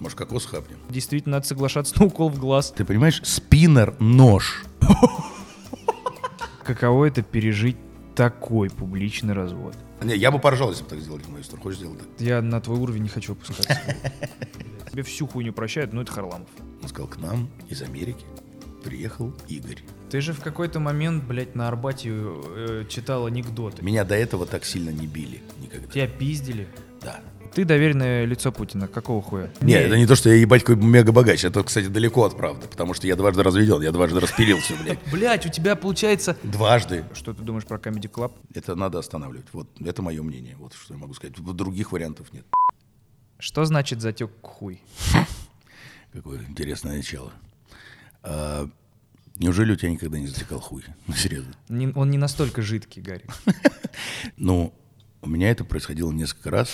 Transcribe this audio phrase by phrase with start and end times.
[0.00, 0.78] Может, кокос хапнем?
[0.88, 2.72] Действительно, надо соглашаться на укол в глаз.
[2.76, 4.64] Ты понимаешь, спиннер-нож.
[6.64, 7.76] Каково это пережить
[8.14, 9.74] такой публичный развод?
[10.02, 11.62] Не, я бы поржал, если бы так сделали в мою сторону.
[11.62, 12.08] Хочешь сделать так?
[12.18, 13.80] Я на твой уровень не хочу опускаться.
[14.92, 16.48] Тебе всю хуйню прощают, но это Харламов.
[16.82, 18.24] Он сказал, к нам из Америки
[18.82, 19.82] приехал Игорь.
[20.10, 23.82] Ты же в какой-то момент, блядь, на Арбате э, читал анекдоты.
[23.82, 25.88] Меня до этого так сильно не били никогда.
[25.88, 26.68] Тебя пиздили.
[27.02, 27.20] Да.
[27.56, 28.86] Ты доверенное лицо Путина.
[28.86, 29.50] Какого хуя?
[29.62, 31.42] Нет, это не то, что я ебать какой мега богач.
[31.42, 32.68] Это, кстати, далеко от правды.
[32.68, 34.98] Потому что я дважды разведен, я дважды распилился, блядь.
[35.10, 36.36] Блять, у тебя получается...
[36.42, 37.06] Дважды.
[37.14, 38.32] Что ты думаешь про Comedy Club?
[38.52, 39.46] Это надо останавливать.
[39.54, 40.54] Вот, это мое мнение.
[40.58, 41.34] Вот что я могу сказать.
[41.34, 42.44] Других вариантов нет.
[43.38, 44.82] Что значит затек хуй?
[46.12, 47.32] Какое интересное начало.
[48.22, 48.68] А,
[49.36, 50.84] неужели у тебя никогда не затекал хуй?
[51.06, 51.54] Ну, серьезно.
[51.70, 53.24] Не- он не настолько жидкий, Гарри.
[54.36, 54.74] Ну,
[55.22, 56.70] у меня это происходило несколько раз.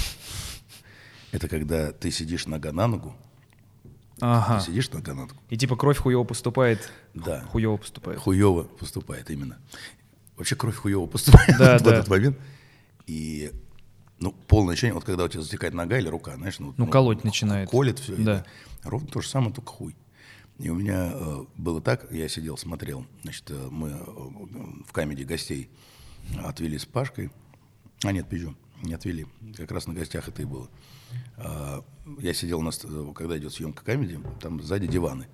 [1.32, 3.14] Это когда ты сидишь нога на ногу.
[4.20, 4.60] Ага.
[4.60, 5.34] Ты сидишь нога на ногу.
[5.50, 6.91] И типа кровь хуево поступает.
[7.14, 7.41] Да.
[7.50, 8.20] Хуево поступает.
[8.20, 9.58] Хуево поступает именно.
[10.36, 11.94] Вообще кровь хуево поступает Да, в да.
[11.94, 12.39] этот момент.
[13.06, 13.50] И
[14.20, 17.24] ну, полное ощущение, вот когда у тебя затекает нога или рука, знаешь, ну, Ну, колоть
[17.24, 17.69] начинает.
[17.69, 18.14] Колет все.
[18.14, 18.44] Да.
[18.84, 19.96] ровно то же самое, только хуй.
[20.58, 23.94] И у меня э, было так, я сидел, смотрел, значит, э, мы э,
[24.86, 25.69] в камеди гостей
[26.44, 27.33] отвели с Пашкой,
[28.05, 30.69] а нет, пизжу, не отвели, как раз на гостях это и было.
[31.36, 31.84] А,
[32.20, 32.70] Я сидел, на,
[33.14, 35.27] когда идет съемка камеди, там сзади диваны.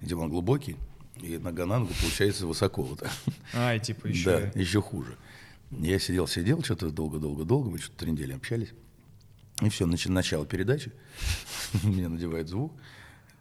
[0.00, 0.76] Диван глубокий,
[1.20, 2.82] и нога на ногу получается высоко.
[2.82, 3.12] Вот так.
[3.54, 4.50] Ай, типа еще.
[4.54, 5.16] Да, еще хуже.
[5.70, 8.68] Я сидел, сидел, что-то долго-долго-долго, мы что-то три недели общались.
[9.60, 10.92] И все, начало передачи.
[11.84, 12.72] Меня надевает звук.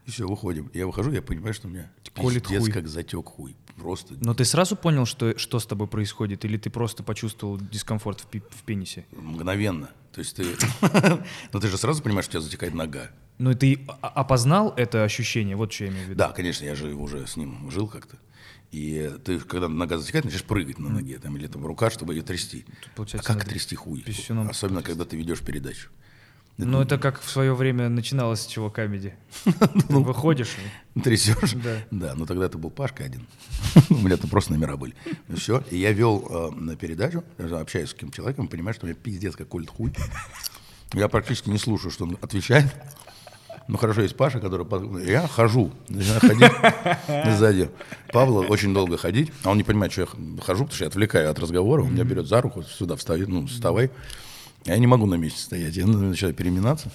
[0.05, 0.69] И все, выходим.
[0.73, 2.71] Я выхожу, я понимаю, что у меня Колет пиздец, хуй.
[2.71, 3.55] как затек хуй.
[3.77, 6.43] Просто Но ты сразу понял, что, что с тобой происходит?
[6.43, 9.05] Или ты просто почувствовал дискомфорт в, пи- в пенисе?
[9.11, 9.91] мгновенно.
[10.13, 10.45] То есть ты...
[11.53, 13.11] Но ты же сразу понимаешь, что у тебя затекает нога.
[13.37, 15.55] Ну и ты опознал это ощущение?
[15.55, 16.17] Вот что я имею в виду.
[16.19, 18.17] Да, конечно, я же уже с ним жил как-то.
[18.71, 22.21] И ты, когда нога затекает, начинаешь прыгать на ноге, там, или там рука, чтобы ее
[22.21, 22.65] трясти.
[22.95, 24.03] а как надо трясти хуй?
[24.49, 25.89] Особенно, когда ты ведешь передачу.
[26.57, 29.15] Ну это как в свое время начиналось с чего комедии.
[29.43, 29.51] Ты
[29.89, 30.55] выходишь,
[31.03, 31.53] Трясешь?
[31.53, 31.77] Да.
[31.89, 33.25] Да, но тогда это был Пашка один.
[33.89, 34.93] У меня там просто номера были.
[35.35, 35.63] Все.
[35.71, 39.35] И я вел э, на передачу, общаюсь с каким человеком, понимаю, что у меня пиздец
[39.35, 39.93] как колет хуй.
[40.93, 42.65] Я практически не слушаю, что он отвечает.
[43.67, 44.65] Ну хорошо, есть Паша, который...
[45.09, 47.69] Я хожу, начинаю ходить сзади.
[48.11, 51.31] Павла очень долго ходить, а он не понимает, что я хожу, потому что я отвлекаю
[51.31, 53.89] от разговора, он меня берет за руку, сюда вставит, ну, вставай.
[54.65, 56.91] Я не могу на месте стоять, я начинаю переминаться.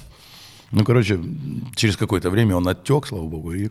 [0.70, 1.20] Ну, короче,
[1.74, 3.70] через какое-то время он оттек, слава богу, и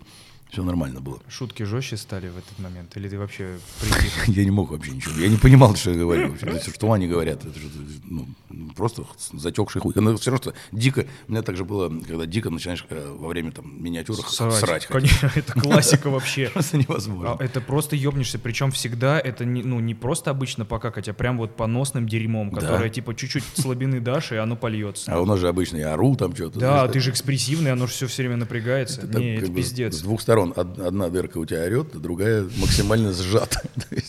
[0.55, 1.19] все нормально было.
[1.27, 2.95] шутки жестче стали в этот момент?
[2.95, 4.27] Или ты вообще притих?
[4.29, 5.19] Я не мог вообще ничего.
[5.19, 6.33] Я не понимал, что я говорю.
[6.73, 7.43] Что они говорят?
[7.43, 7.67] Это же,
[8.05, 8.25] ну,
[8.73, 9.91] просто затекший хуй.
[9.95, 11.05] Но все равно, что дико...
[11.27, 14.85] У меня также было, когда дико начинаешь э, во время там миниатюры срать.
[14.85, 16.49] Конечно, это классика вообще.
[16.53, 17.35] Просто невозможно.
[17.37, 21.37] А это просто ёбнешься, причем всегда это не, ну, не просто обычно покакать, а прям
[21.37, 25.11] вот поносным дерьмом, которое типа чуть-чуть слабины дашь, и оно польется.
[25.11, 26.59] А у нас же обычно я ору там что-то.
[26.59, 29.01] Да, ты же экспрессивный, оно же все все время напрягается.
[29.01, 29.95] так не, как это пиздец.
[29.95, 30.44] С двух сторон.
[30.55, 33.61] Од- Одна дырка у тебя орет, другая максимально сжата.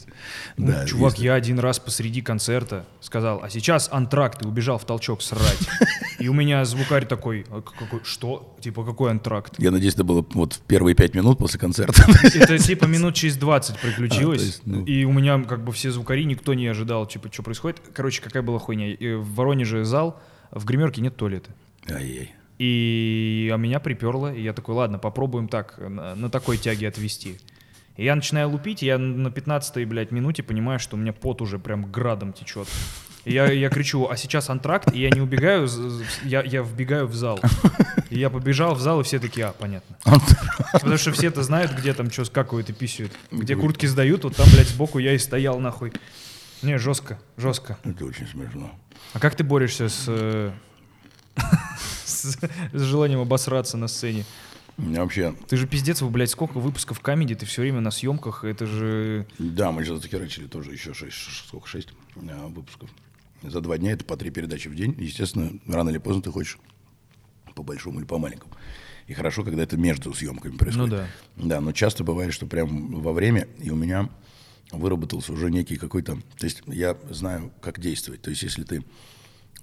[0.58, 4.86] Ну, да, чувак, я один раз посреди концерта сказал, а сейчас антракт, и убежал в
[4.86, 5.58] толчок срать.
[6.18, 8.56] И у меня звукарь такой, «А какой, что?
[8.60, 9.54] Типа, какой антракт?
[9.58, 12.02] Я надеюсь, это было вот в первые пять минут после концерта.
[12.34, 14.40] Это типа минут через 20 приключилось.
[14.40, 14.82] А, есть, ну.
[14.86, 17.82] И у меня как бы все звукари, никто не ожидал, типа, что происходит.
[17.92, 18.92] Короче, какая была хуйня.
[18.94, 20.18] И в Воронеже зал,
[20.50, 21.50] в гримерке нет туалета.
[21.90, 22.34] Ай-яй.
[22.58, 27.38] И а меня приперло, и я такой, ладно, попробуем так, на, на такой тяге отвести.
[27.96, 31.42] И я начинаю лупить, и я на 15-й, блядь, минуте понимаю, что у меня пот
[31.42, 32.68] уже прям градом течет.
[33.24, 35.68] И я, я кричу, а сейчас антракт, и я не убегаю,
[36.22, 37.40] я, я вбегаю в зал.
[38.08, 39.96] И я побежал в зал, и все такие, а, понятно.
[40.72, 43.12] Потому что все-то знают, где там что скакают и писают.
[43.32, 45.92] Где куртки сдают, вот там, блядь, сбоку я и стоял нахуй.
[46.62, 47.78] Не, жестко, жестко.
[47.82, 48.70] Это очень смешно.
[49.12, 50.52] А как ты борешься с, э,
[52.06, 52.38] с,
[52.72, 54.24] с желанием обосраться на сцене?
[54.76, 58.66] Вообще Ты же пиздец, вы, блядь, сколько выпусков камеди, ты все время на съемках, это
[58.66, 59.26] же...
[59.38, 61.16] Да, мы сейчас захерачили тоже еще шесть,
[61.46, 62.90] сколько, шесть а, выпусков.
[63.42, 64.94] За два дня это по три передачи в день.
[64.98, 66.58] Естественно, рано или поздно ты хочешь
[67.54, 68.52] по большому или по маленькому.
[69.06, 70.90] И хорошо, когда это между съемками происходит.
[70.90, 71.08] Ну да.
[71.36, 74.10] Да, но часто бывает, что прям во время, и у меня
[74.72, 76.16] выработался уже некий какой-то...
[76.38, 78.20] То есть я знаю, как действовать.
[78.22, 78.84] То есть если ты...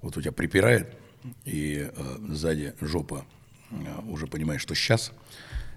[0.01, 0.97] Вот у тебя припирает,
[1.45, 3.25] и э, сзади жопа
[3.71, 3.75] э,
[4.07, 5.11] уже понимаешь, что сейчас,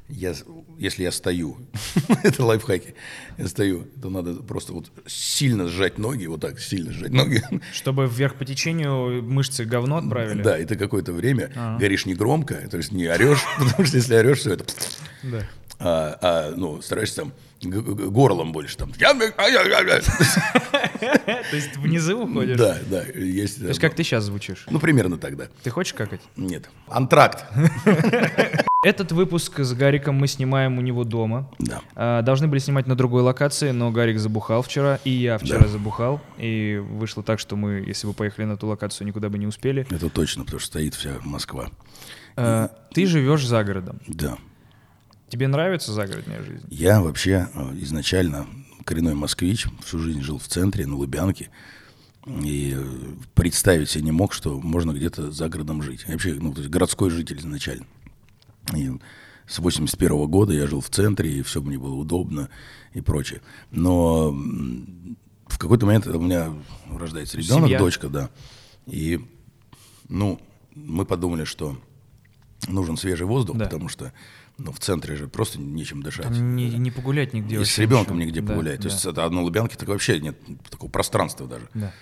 [0.09, 0.35] я,
[0.79, 1.59] если я стою,
[2.23, 2.95] это лайфхаки,
[3.39, 7.43] я стою, то надо просто вот сильно сжать ноги, вот так, сильно сжать ноги.
[7.73, 10.43] Чтобы вверх по течению мышцы говно отправили?
[10.43, 11.79] Да, и ты какое-то время а.
[11.79, 14.65] горишь не громко, то есть не орешь, потому что если орешь, все это...
[15.23, 15.43] Да.
[15.79, 18.93] А, а, ну, стараешься там горлом больше там.
[21.51, 22.59] То есть внизу уходишь?
[22.59, 23.03] Да, да.
[23.15, 24.67] Есть, То есть как ты сейчас звучишь?
[24.71, 25.47] Ну, примерно тогда.
[25.63, 26.21] Ты хочешь какать?
[26.37, 26.69] Нет.
[26.89, 27.45] Антракт.
[28.83, 31.51] Этот выпуск с Гариком мы снимаем у него дома.
[31.59, 31.81] Да.
[31.97, 35.69] А, должны были снимать на другой локации, но Гарик забухал вчера, и я вчера да.
[35.69, 36.21] забухал.
[36.39, 39.87] И вышло так, что мы, если бы поехали на ту локацию, никуда бы не успели.
[39.91, 41.71] Это точно, потому что стоит вся Москва.
[42.37, 44.01] А, ты живешь за городом.
[44.07, 44.39] Да.
[45.29, 46.67] Тебе нравится загородная жизнь?
[46.71, 48.47] Я вообще э, изначально
[48.85, 51.51] коренной москвич, всю жизнь жил в центре, на Лубянке.
[52.27, 52.85] И э,
[53.35, 56.05] представить себе не мог, что можно где-то за городом жить.
[56.07, 57.87] Я вообще, ну, то есть городской житель изначально.
[58.75, 58.91] И
[59.47, 62.49] с 81 -го года я жил в центре, и все мне было удобно
[62.95, 63.43] и прочее.
[63.71, 64.33] Но
[65.47, 66.53] в какой-то момент у меня
[66.91, 67.79] рождается ребенок, Семья.
[67.79, 68.31] дочка, да.
[68.87, 69.21] И,
[70.09, 70.41] ну,
[70.75, 71.77] мы подумали, что
[72.69, 73.65] нужен свежий воздух, да.
[73.65, 74.13] потому что
[74.59, 76.25] ну, в центре же просто нечем дышать.
[76.25, 77.61] Там не, не погулять нигде.
[77.61, 78.81] И с ребенком нигде да, погулять.
[78.81, 78.89] Да.
[78.89, 80.37] То есть это одно Лубянки, так вообще нет
[80.71, 81.69] такого пространства даже.
[81.75, 81.93] Да.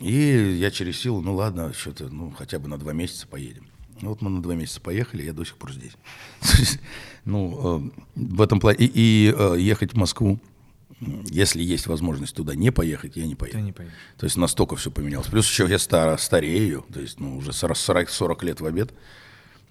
[0.00, 3.66] И я через силу, ну ладно, что-то, ну хотя бы на два месяца поедем.
[4.02, 5.92] Ну, вот мы на два месяца поехали, я до сих пор здесь.
[7.24, 8.78] ну, э, в этом плане.
[8.80, 10.38] И, и э, ехать в Москву,
[11.00, 13.58] если есть возможность туда не поехать, я не поеду.
[13.58, 13.94] не поедешь.
[14.18, 15.28] То есть настолько все поменялось.
[15.28, 18.92] Плюс еще я стар, старею, то есть ну, уже 40, 40 лет в обед.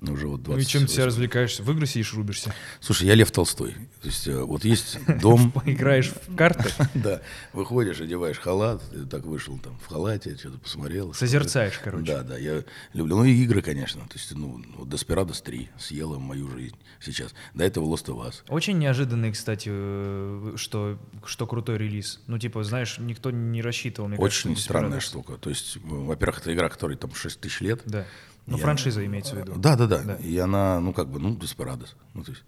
[0.02, 1.64] Уже вот 20, ну и чем ты себя развлекаешься?
[1.64, 2.54] В игры сидишь, рубишься?
[2.80, 3.74] Слушай, я Лев Толстой.
[4.02, 5.54] То есть э, вот есть дом...
[5.66, 6.70] Играешь в карты?
[6.94, 7.22] Да.
[7.54, 11.14] Выходишь, одеваешь халат, так вышел там в халате, что-то посмотрел.
[11.14, 12.06] Созерцаешь, короче.
[12.06, 12.64] Да, да, я
[12.94, 13.18] люблю.
[13.18, 14.02] Ну и игры, конечно.
[14.02, 17.34] То есть, ну, вот Desperados 3 съела мою жизнь сейчас.
[17.54, 18.36] До этого Lost of Us.
[18.50, 22.22] Очень неожиданный, кстати, э, что, что крутой релиз.
[22.28, 24.10] Ну, типа, знаешь, никто не рассчитывал.
[24.18, 25.34] Очень кажется, странная штука.
[25.38, 27.82] То есть, во-первых, это игра, которой там 6 тысяч лет.
[27.86, 28.06] Да.
[28.48, 29.54] Ну, франшиза имеется в виду.
[29.56, 30.16] Да, да, да, да.
[30.16, 31.96] И она, ну, как бы, ну, Деспирадос.
[32.14, 32.44] Ну, то есть,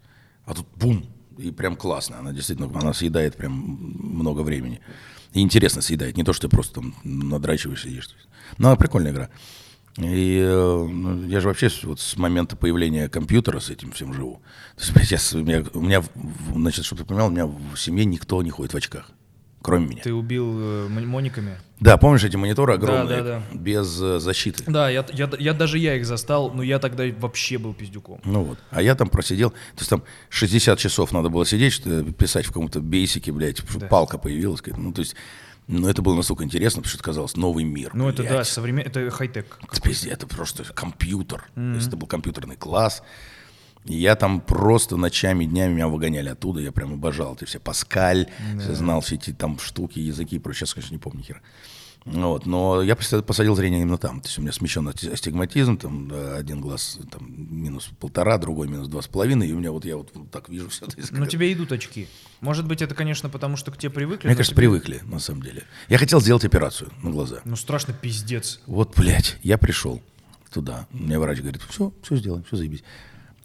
[0.45, 1.05] а тут бум,
[1.37, 2.19] и прям классно.
[2.19, 4.79] Она действительно, она съедает прям много времени.
[5.33, 8.09] И интересно съедает, не то, что ты просто там надрачиваешь сидишь.
[8.57, 9.29] Ну, она прикольная игра.
[9.97, 14.41] И ну, я же вообще вот с момента появления компьютера с этим всем живу.
[14.75, 16.03] То есть, я, у, меня, у меня,
[16.53, 19.11] значит, чтобы ты понимал, у меня в семье никто не ходит в очках
[19.67, 20.01] кроме меня.
[20.01, 21.57] Ты убил э, мониками?
[21.81, 23.57] Да, помнишь эти мониторы огромные, да, да, да.
[23.57, 24.63] без э, защиты?
[24.65, 28.21] Да, я, я, я даже я их застал, но я тогда вообще был пиздюком.
[28.23, 32.01] Ну вот, а я там просидел, то есть там 60 часов надо было сидеть, что,
[32.13, 33.87] писать в каком-то бейсике, блядь, да.
[33.87, 35.15] палка появилась, ну то есть...
[35.67, 37.91] Но это было настолько интересно, потому что это казалось новый мир.
[37.93, 39.59] Ну, это да, современный, это хай-тек.
[39.69, 41.43] Это, это просто компьютер.
[41.57, 41.71] Mm-hmm.
[41.71, 43.03] То есть это был компьютерный класс.
[43.87, 48.73] Я там просто ночами, днями меня выгоняли оттуда, я прям обожал эти все Паскаль, да.
[48.75, 51.41] знал все эти там штуки, языки и прочее, сейчас, конечно, не помню хера.
[52.05, 54.21] Вот, но я посадил зрение именно там.
[54.21, 59.01] То есть у меня смещен астигматизм, там один глаз там, минус полтора, другой минус два
[59.01, 60.95] с половиной, и у меня вот я вот, вот так вижу все это.
[61.11, 62.07] Ну тебе идут очки.
[62.39, 64.27] Может быть, это, конечно, потому что к тебе привыкли.
[64.27, 64.69] Мне кажется, тебе...
[64.69, 65.63] привыкли, на самом деле.
[65.89, 67.41] Я хотел сделать операцию на глаза.
[67.43, 68.61] Ну страшно пиздец.
[68.67, 70.01] Вот, блядь, я пришел
[70.53, 70.87] туда.
[70.91, 72.83] Мне врач говорит, все, все сделаем, все заебись.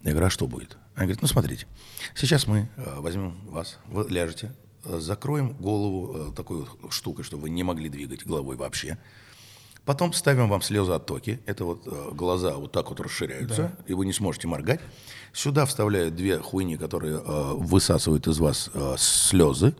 [0.03, 0.77] Я говорю, а что будет?
[0.95, 1.65] Она говорит, ну смотрите,
[2.13, 4.53] сейчас мы э, возьмем вас, вы ляжете,
[4.83, 8.97] э, закроем голову э, такой вот штукой, чтобы вы не могли двигать головой вообще.
[9.85, 11.41] Потом ставим вам слезооттоки.
[11.45, 13.83] Это вот глаза вот так вот расширяются, да.
[13.85, 14.79] и вы не сможете моргать.
[15.33, 19.75] Сюда вставляют две хуйни, которые высасывают из вас слезы.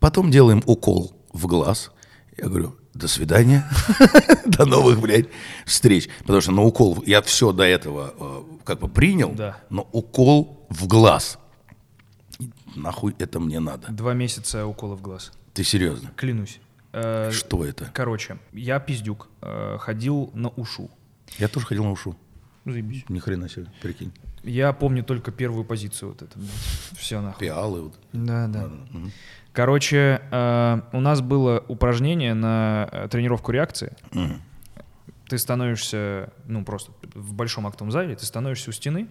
[0.00, 1.92] Потом делаем укол в глаз.
[2.36, 3.68] Я говорю, до свидания,
[4.46, 5.28] до новых, блядь,
[5.64, 6.08] встреч.
[6.20, 9.58] Потому что на укол, я все до этого э, как бы принял, да.
[9.70, 11.38] но укол в глаз,
[12.74, 13.88] нахуй это мне надо.
[13.90, 15.32] Два месяца укола в глаз.
[15.54, 16.10] Ты серьезно?
[16.16, 16.60] Клянусь.
[16.92, 17.90] Э, Что это?
[17.92, 20.90] Короче, я пиздюк, э, ходил на ушу.
[21.38, 22.16] Я тоже ходил на ушу.
[22.64, 23.04] Заебись.
[23.08, 24.12] Ни хрена себе, прикинь.
[24.42, 26.38] Я помню только первую позицию вот это.
[26.96, 27.46] Все нахуй.
[27.46, 27.94] Пиалы вот.
[28.12, 28.66] Да, да.
[28.66, 29.10] Угу.
[29.56, 33.96] Короче, э, у нас было упражнение на э, тренировку реакции.
[34.10, 34.36] Mm.
[35.30, 39.08] Ты становишься, ну просто в большом актовом зале, ты становишься у стены,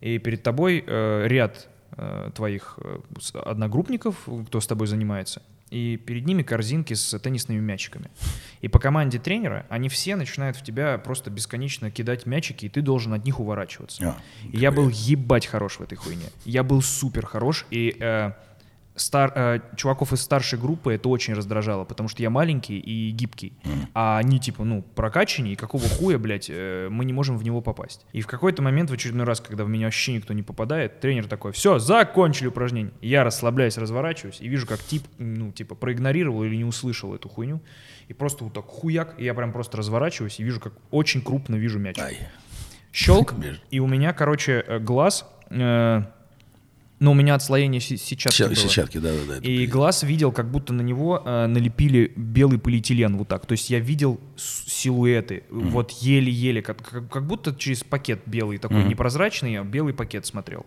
[0.00, 2.98] и перед тобой э, ряд э, твоих э,
[3.44, 8.10] одногруппников, кто с тобой занимается, и перед ними корзинки с теннисными мячиками.
[8.62, 12.82] И по команде тренера они все начинают в тебя просто бесконечно кидать мячики, и ты
[12.82, 14.08] должен от них уворачиваться.
[14.08, 14.16] А,
[14.50, 16.26] и я был ебать хорош в этой хуйне.
[16.44, 18.32] Я был супер хорош, и э,
[19.00, 23.52] стар, э, чуваков из старшей группы это очень раздражало, потому что я маленький и гибкий,
[23.94, 27.60] а они типа, ну, прокачаннее, и какого хуя, блядь, э, мы не можем в него
[27.60, 28.06] попасть.
[28.12, 31.26] И в какой-то момент, в очередной раз, когда в меня вообще никто не попадает, тренер
[31.26, 32.92] такой, все, закончили упражнение.
[33.00, 37.60] Я расслабляюсь, разворачиваюсь и вижу, как тип, ну, типа, проигнорировал или не услышал эту хуйню,
[38.08, 41.56] и просто вот так хуяк, и я прям просто разворачиваюсь и вижу, как очень крупно
[41.56, 41.98] вижу мяч.
[41.98, 42.18] Ай.
[42.92, 43.34] Щелк,
[43.70, 46.02] и у меня, короче, э, глаз, э,
[47.00, 48.54] ну, у меня отслоение сетчатки было.
[48.56, 49.34] Сетчатки, да-да-да.
[49.36, 49.70] это И пиздец.
[49.70, 53.46] глаз видел, как будто на него э, налепили белый полиэтилен вот так.
[53.46, 58.84] То есть я видел силуэты, вот еле-еле, как, как, как будто через пакет белый такой,
[58.84, 60.66] непрозрачный, а белый пакет смотрел.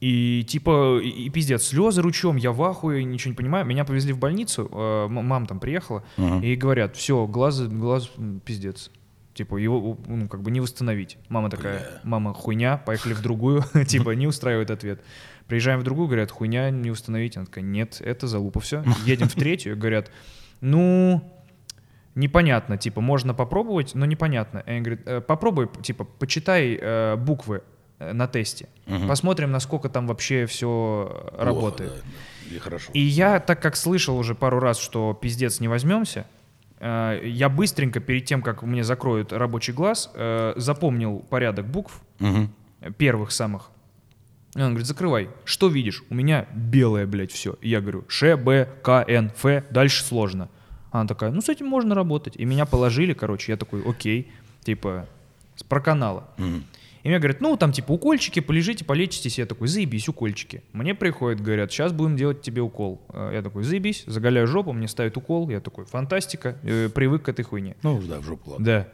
[0.00, 3.66] И типа, и, и пиздец, слезы ручьем, я в ахуе, ничего не понимаю.
[3.66, 6.04] Меня повезли в больницу, э, м- мама там приехала,
[6.42, 8.10] и говорят, все, глаз, глаз
[8.46, 8.90] пиздец.
[9.34, 11.16] Типа, его, ну, как бы не восстановить.
[11.28, 13.62] Мама такая, мама, хуйня, поехали в другую.
[13.86, 15.02] Типа, не устраивает ответ.
[15.50, 17.36] Приезжаем в другую, говорят, хуйня, не установить.
[17.36, 18.84] Она такая, нет, это залупа, все.
[19.04, 20.08] Едем в третью, говорят,
[20.60, 21.20] ну,
[22.14, 24.62] непонятно, типа, можно попробовать, но непонятно.
[24.64, 27.62] И они говорят, «Э, попробуй, типа, почитай э, буквы
[27.98, 28.68] э, на тесте.
[29.08, 31.90] Посмотрим, насколько там вообще все Плохо, работает.
[31.90, 32.48] да.
[32.50, 32.92] Или хорошо.
[32.94, 36.26] И я, так как слышал уже пару раз, что пиздец не возьмемся,
[36.78, 42.46] э, я быстренько перед тем, как мне закроют рабочий глаз, э, запомнил порядок букв, э,
[42.96, 43.70] первых самых.
[44.56, 45.30] И он говорит, закрывай.
[45.44, 46.02] Что видишь?
[46.10, 47.56] У меня белое, блядь, все.
[47.62, 50.48] Я говорю, Ш, Б, К, Н, Ф, дальше сложно.
[50.90, 52.34] Она такая, ну с этим можно работать.
[52.36, 54.32] И меня положили, короче, я такой, окей,
[54.64, 55.06] типа,
[55.54, 56.28] с проканала.
[56.36, 56.64] Мгм.
[57.02, 59.38] И мне говорят, ну, там, типа, укольчики, полежите, полечитесь.
[59.38, 60.62] Я такой, заебись, укольчики.
[60.74, 63.00] Мне приходят, говорят, сейчас будем делать тебе укол.
[63.08, 65.48] Э, Я такой, заебись, заголяю жопу, мне ставят укол.
[65.48, 67.76] Я такой, фантастика, э, привык к этой хуйне.
[67.82, 68.66] Ну, да, в жопу, ладно.
[68.66, 68.88] Да.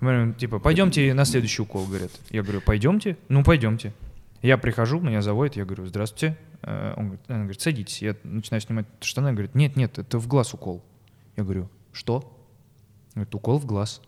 [0.00, 2.10] Говорю, Типа, пойдемте на следующий укол, говорят.
[2.30, 3.18] Я говорю, пойдемте?
[3.28, 3.92] Ну, пойдемте.
[4.42, 6.36] Я прихожу, меня заводят, я говорю, здравствуйте.
[6.62, 8.02] Э, Он говорит, она говорит, садитесь.
[8.02, 10.84] Я начинаю снимать штаны, она говорит, нет, нет, это в глаз укол.
[11.36, 12.36] Я говорю, что?
[13.14, 14.02] Говорит, укол в глаз.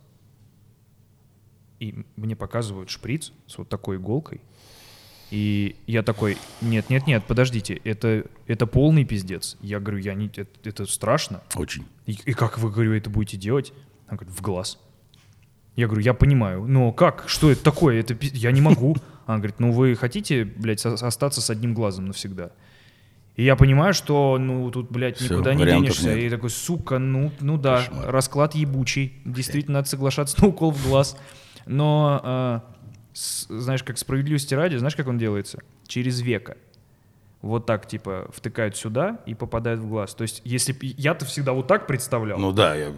[1.79, 4.41] И мне показывают шприц с вот такой иголкой.
[5.31, 9.57] И я такой, нет, нет, нет, подождите, это, это полный пиздец.
[9.61, 11.43] Я говорю, я не, это, это страшно.
[11.55, 11.87] Очень.
[12.07, 13.73] И, и как вы, говорю, это будете делать?
[14.07, 14.79] Она говорит, в глаз.
[15.77, 17.25] Я говорю, я понимаю, но как?
[17.27, 17.99] Что это такое?
[18.01, 18.97] Это я не могу.
[19.27, 22.51] Она говорит, ну вы хотите, блядь, остаться с одним глазом навсегда?
[23.37, 26.15] И я понимаю, что, ну, тут, блядь, Всё, никуда не денешься.
[26.15, 26.19] нет.
[26.19, 28.11] И такой, сука, ну, ну да, Кошмар.
[28.13, 29.15] расклад ебучий.
[29.25, 31.17] Действительно, надо соглашаться на укол в глаз.
[31.67, 32.63] Но, а,
[33.13, 35.59] с- знаешь, как справедливости ради, знаешь, как он делается?
[35.89, 36.57] Через века
[37.45, 40.15] вот так, типа, втыкают сюда и попадают в глаз.
[40.15, 42.39] То есть, если я-то всегда вот так представлял.
[42.39, 42.95] Ну да, я как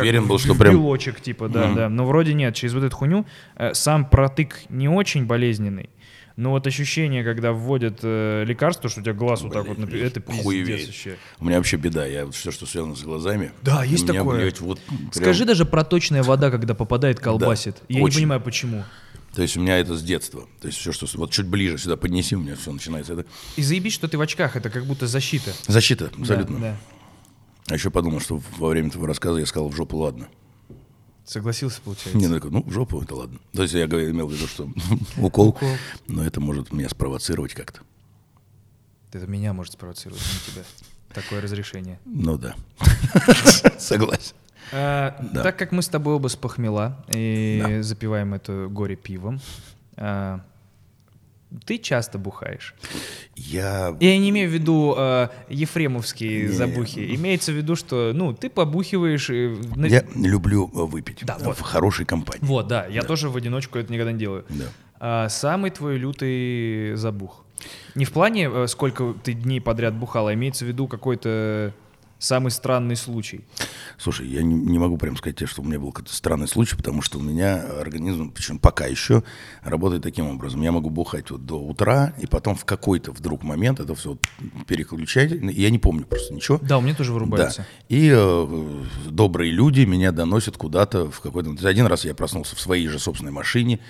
[0.00, 0.74] уверен в- был, что в прям...
[0.74, 1.88] белочек, типа, да, да.
[1.88, 3.26] Но вроде нет, через вот эту хуйню
[3.56, 5.90] э, сам протык не очень болезненный.
[6.36, 10.00] Но вот ощущение, когда вводят э, лекарство, что у тебя глаз вот так вот, напи-
[10.02, 11.16] это пиздец вообще.
[11.38, 12.06] У меня вообще беда.
[12.06, 13.52] Я вот все, что связано с глазами.
[13.62, 14.40] Да, есть меня, такое.
[14.40, 17.76] блядь, вот прям- Скажи даже проточная вода, когда попадает, колбасит.
[17.88, 18.20] Я не очень.
[18.20, 18.84] понимаю, почему.
[19.34, 20.48] То есть у меня это с детства.
[20.60, 21.06] То есть все, что...
[21.14, 23.12] Вот чуть ближе сюда поднеси, у меня все начинается.
[23.12, 25.52] Это И заебись, что ты в очках, это как будто защита.
[25.68, 26.58] защита, абсолютно.
[26.58, 26.76] Да, да.
[27.68, 30.28] А еще подумал, что во время твоего рассказа я сказал в жопу ладно.
[31.24, 32.18] Согласился, получается.
[32.18, 33.38] Не, ну, такой, ну, в жопу, это ладно.
[33.52, 34.68] То есть я говорю, имел в виду, что
[35.16, 35.56] укол,
[36.08, 37.82] но это может меня спровоцировать как-то.
[39.12, 40.64] Это меня может спровоцировать, не тебя.
[41.14, 42.00] Такое разрешение.
[42.04, 42.56] Ну да.
[43.78, 44.34] Согласен.
[44.72, 45.42] А, Да.
[45.42, 49.40] Так как мы с тобой оба с похмела и запиваем это горе пивом,
[49.96, 50.40] а,
[51.66, 52.74] ты часто бухаешь.
[53.34, 53.96] Я...
[53.98, 57.14] Я не имею в виду а, ефремовские забухи.
[57.16, 59.30] Имеется в виду, что ну ты побухиваешь.
[59.30, 61.58] и на- Я люблю э, выпить Да, в вот.
[61.60, 62.44] хорошей компании.
[62.44, 62.86] Вот, да.
[62.86, 64.44] Я тоже в одиночку это никогда не делаю.
[64.48, 64.64] Да.
[65.00, 67.44] А, самый твой лютый забух.
[67.96, 71.72] Не в плане, э, сколько ты дней подряд бухал, а имеется в виду какой-то
[72.20, 73.40] самый странный случай.
[73.98, 76.76] Слушай, я не, не могу прям сказать тебе, что у меня был какой-то странный случай,
[76.76, 79.24] потому что у меня организм, причем пока еще,
[79.62, 80.62] работает таким образом.
[80.62, 84.18] Я могу бухать вот до утра, и потом в какой-то вдруг момент это все
[84.68, 85.32] переключать.
[85.32, 86.58] Я не помню просто ничего.
[86.62, 87.62] Да, у меня тоже вырубается.
[87.62, 87.66] Да.
[87.96, 91.56] И э, добрые люди меня доносят куда-то в какой-то...
[91.66, 93.80] Один раз я проснулся в своей же собственной машине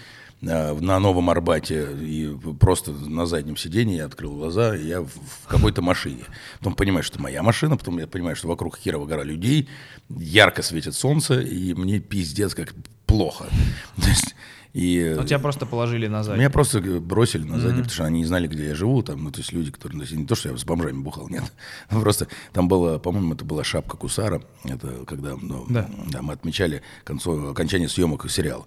[0.43, 5.47] на Новом Арбате, и просто на заднем сиденье я открыл глаза, и я в, в
[5.47, 6.25] какой-то машине.
[6.59, 9.69] Потом понимаю, что это моя машина, потом я понимаю, что вокруг херова гора людей,
[10.09, 12.75] ярко светит солнце, и мне пиздец как
[13.07, 13.45] плохо.
[14.03, 14.35] То есть,
[14.73, 16.37] и, э, Но тебя просто положили назад.
[16.39, 19.03] меня просто бросили на задний, потому что они не знали, где я живу.
[19.03, 19.99] Там, ну, то есть люди, которые...
[19.99, 21.43] ну, не то, что я с бомжами бухал, нет.
[21.89, 24.43] Просто там было, по-моему, это была шапка Кусара.
[24.65, 25.89] Это когда ну, Да.
[26.23, 28.65] мы отмечали концо- окончание съемок сериала.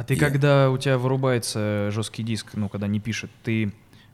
[0.00, 3.70] А ты Я- когда у тебя вырубается жесткий диск, ну, когда не пишет, ты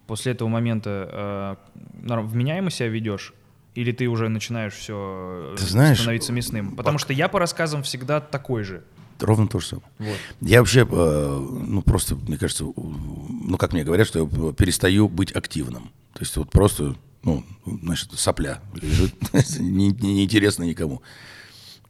[0.09, 3.33] после этого момента э, вменяемо себя ведешь?
[3.77, 6.75] Или ты уже начинаешь все Ты знаешь, становиться мясным?
[6.75, 8.83] Потому что я по рассказам всегда такой же.
[9.21, 9.87] Ровно то же самое.
[9.99, 10.17] Вот.
[10.41, 11.39] Я вообще, э,
[11.69, 15.93] ну просто, мне кажется, ну как мне говорят, что я перестаю быть активным.
[16.15, 19.15] То есть вот просто, ну, значит, сопля лежит,
[19.61, 21.01] не- не- неинтересно никому.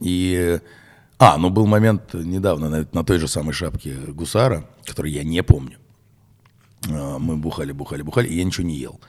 [0.00, 0.60] И,
[1.18, 5.42] а, ну был момент недавно на, на той же самой шапке гусара, который я не
[5.42, 5.78] помню.
[6.90, 9.00] А, Мы бухали, бухали, бухали, и я ничего не ел.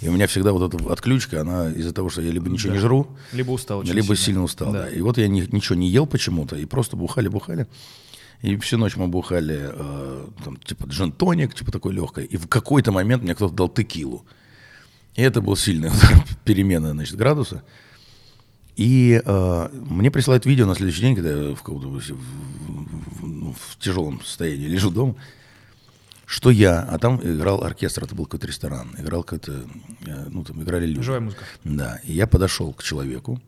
[0.00, 2.78] И у меня всегда вот эта отключка, она из-за того, что я либо ничего не
[2.78, 4.16] жру, Либо устал либо сильно.
[4.16, 4.82] сильно устал, Да.
[4.84, 4.90] да.
[4.90, 7.66] И вот я ни- ничего не ел почему-то, и просто бухали-бухали.
[8.42, 12.26] И всю ночь мы бухали, э, там, типа джин-тоник, типа такой легкой.
[12.26, 14.24] И в какой-то момент мне кто-то дал текилу.
[15.16, 17.64] И это был сильный удар, перемена, значит, градуса.
[18.78, 23.76] И э, мне присылают видео на следующий день, когда я в, в- в- ну, в
[23.80, 25.16] тяжелом состоянии лежу дома,
[26.26, 29.66] что я, а там играл оркестр, это был какой-то ресторан, играл какой-то,
[30.06, 31.02] э, ну там играли люди.
[31.02, 31.44] Живая музыка.
[31.64, 33.40] Да, и я подошел к человеку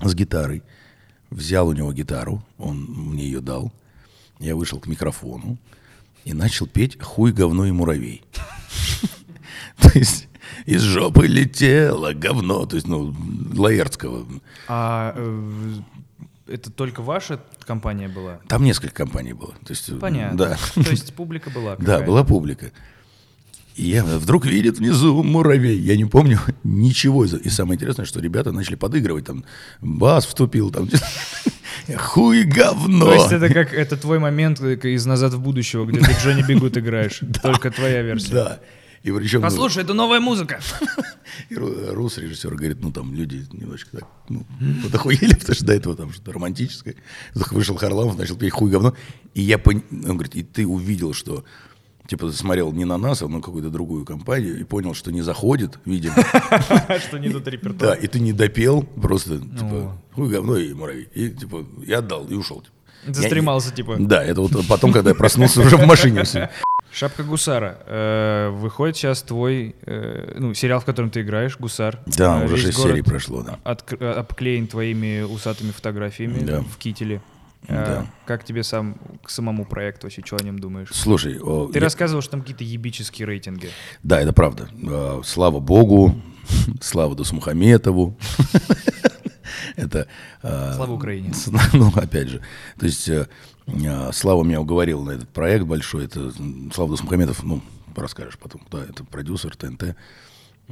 [0.00, 0.62] с гитарой,
[1.30, 3.72] взял у него гитару, он мне ее дал,
[4.38, 5.58] я вышел к микрофону
[6.24, 8.22] и начал петь «Хуй, говно и муравей».
[9.80, 10.28] То есть
[10.66, 13.14] из жопы летело говно, то есть, ну,
[13.54, 14.26] Лаэртского.
[14.68, 15.72] А э,
[16.48, 18.40] это только ваша компания была?
[18.48, 19.52] Там несколько компаний было.
[19.64, 20.38] То есть, Понятно.
[20.38, 20.58] Да.
[20.74, 22.06] То есть публика была Да, какая-то.
[22.06, 22.72] была публика.
[23.76, 25.78] И я вдруг видит внизу муравей.
[25.78, 27.24] Я не помню ничего.
[27.24, 29.26] И самое интересное, что ребята начали подыгрывать.
[29.26, 29.44] Там
[29.80, 30.88] бас вступил, там
[31.96, 33.06] хуй говно.
[33.06, 36.42] То есть это как это твой момент э, из «Назад в будущего», где ты Джонни
[36.42, 37.20] Бигут играешь.
[37.42, 38.32] Только твоя версия.
[38.32, 38.60] Да.
[39.04, 40.60] И причем, ну, Послушай, это новая музыка.
[41.50, 44.44] и Ру- Рус, режиссер, говорит, ну там люди немножечко так, ну,
[44.82, 46.94] вот охуели, потому что до этого там что-то романтическое.
[47.34, 48.94] Вышел Харламов, начал петь хуй говно.
[49.34, 49.82] И я пон...
[49.92, 51.44] Он говорит, и ты увидел, что
[52.06, 55.78] типа смотрел не на нас, а на какую-то другую компанию и понял, что не заходит,
[55.84, 56.14] видимо.
[56.98, 57.98] Что не тот Да, репертуар.
[57.98, 59.54] и ты не допел, просто, Ну.
[59.58, 61.08] типа, хуй говно и муравей.
[61.14, 62.62] И, типа, я отдал, и ушел.
[63.06, 63.96] Застремался, типа.
[63.98, 66.24] Да, это вот потом, когда я проснулся уже в машине.
[66.94, 67.78] Шапка гусара.
[67.86, 71.98] Э, Выходит сейчас твой, э, ну, сериал, в котором ты играешь, гусар.
[72.06, 73.58] Да, Э, уже весь 6 город серий прошло, да.
[73.64, 76.60] отк- э, обклеен твоими усатыми фотографиями Да.
[76.60, 77.20] в кителе.
[77.66, 78.06] Э, Да.
[78.26, 80.88] Как тебе сам к самому проекту вообще, что о нем думаешь?
[80.92, 83.70] Слушай, о, Ты я- рассказывал, что там какие-то ебические рейтинги.
[84.02, 84.68] да, это правда.
[84.86, 86.14] А, Слава Богу,
[86.80, 88.16] слава Дусмухаметову.
[89.76, 90.06] Это...
[90.40, 91.32] Слава Украине.
[91.72, 92.40] Ну, опять же.
[92.78, 93.26] То есть э,
[94.12, 96.04] Слава меня уговорил на этот проект большой.
[96.06, 96.32] Это
[96.74, 97.60] Слава Дусмухаметов, ну,
[97.96, 98.60] расскажешь потом.
[98.70, 99.96] Да, это продюсер ТНТ.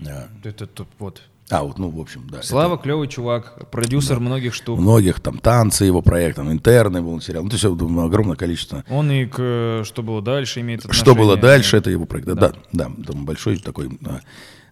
[0.07, 1.23] А, Это тут вот.
[1.51, 2.43] А, вот, ну, в общем, да.
[2.43, 4.79] Слава клевый чувак, продюсер многих штук.
[4.79, 7.43] многих там танцы его проект, там интерны был сериал.
[7.43, 8.85] Ну, то есть это огромное количество.
[8.89, 11.05] Он и к что было дальше имеет отношение.
[11.05, 12.29] Что было дальше, это его проект.
[12.29, 14.21] Да, да, да, там большой такой а,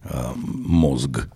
[0.05, 1.29] а, мозг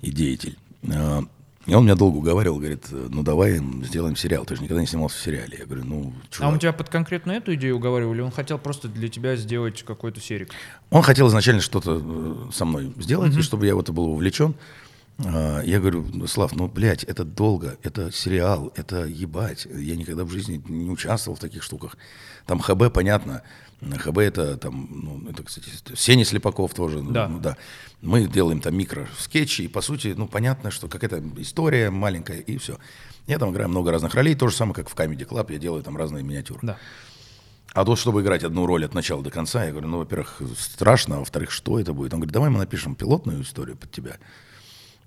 [0.00, 0.56] и деятель.
[0.90, 1.22] А,
[1.68, 4.44] и он меня долго уговаривал, говорит, ну давай сделаем сериал.
[4.44, 5.58] Ты же никогда не снимался в сериале.
[5.60, 6.52] Я говорю, ну, А чувак.
[6.52, 8.22] он тебя под конкретно эту идею уговаривали?
[8.22, 10.50] Он хотел просто для тебя сделать какой-то серик?
[10.90, 14.54] Он хотел изначально что-то э, со мной сделать, и чтобы я в это был увлечен.
[15.24, 19.66] А, Я говорю, «Ну, Слав, ну, блядь, это долго, это сериал, это ебать.
[19.74, 21.96] Я никогда в жизни не участвовал в таких штуках.
[22.46, 23.42] Там ХБ, понятно.
[23.80, 27.00] ХБ это там, ну, это, кстати, Сеня Слепаков тоже.
[27.02, 27.28] Да.
[27.28, 27.56] ну, да.
[28.00, 32.78] Мы делаем там микро-скетчи, и, по сути, ну, понятно, что какая-то история маленькая, и все.
[33.26, 35.82] Я там играю много разных ролей, то же самое, как в Comedy Club, я делаю
[35.82, 36.60] там разные миниатюры.
[36.62, 36.78] Да.
[37.74, 41.16] А то, чтобы играть одну роль от начала до конца, я говорю, ну, во-первых, страшно,
[41.16, 42.14] а во-вторых, что это будет?
[42.14, 44.16] Он говорит, давай мы напишем пилотную историю под тебя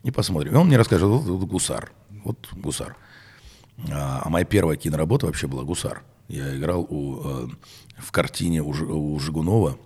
[0.03, 0.53] и посмотрим.
[0.53, 1.91] И он мне рассказывает, вот, вот гусар,
[2.23, 2.95] вот гусар.
[3.91, 6.03] А, а моя первая киноработа вообще была гусар.
[6.27, 7.47] Я играл у, э,
[7.97, 9.77] в картине у, у Жигунова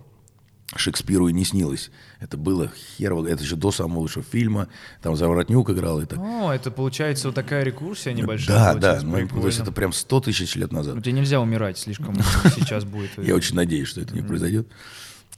[0.75, 1.91] Шекспиру и не снилось.
[2.19, 4.67] Это было херово, это еще до самого лучшего фильма.
[5.01, 5.99] Там Заворотнюк играл.
[6.01, 6.19] Это...
[6.19, 8.73] О, это получается вот такая рекурсия небольшая.
[8.73, 10.95] да, да, ну, то есть это прям 100 тысяч лет назад.
[10.95, 12.15] Ну, тебе нельзя умирать слишком
[12.55, 13.11] сейчас будет.
[13.17, 14.67] Я очень надеюсь, что это не произойдет.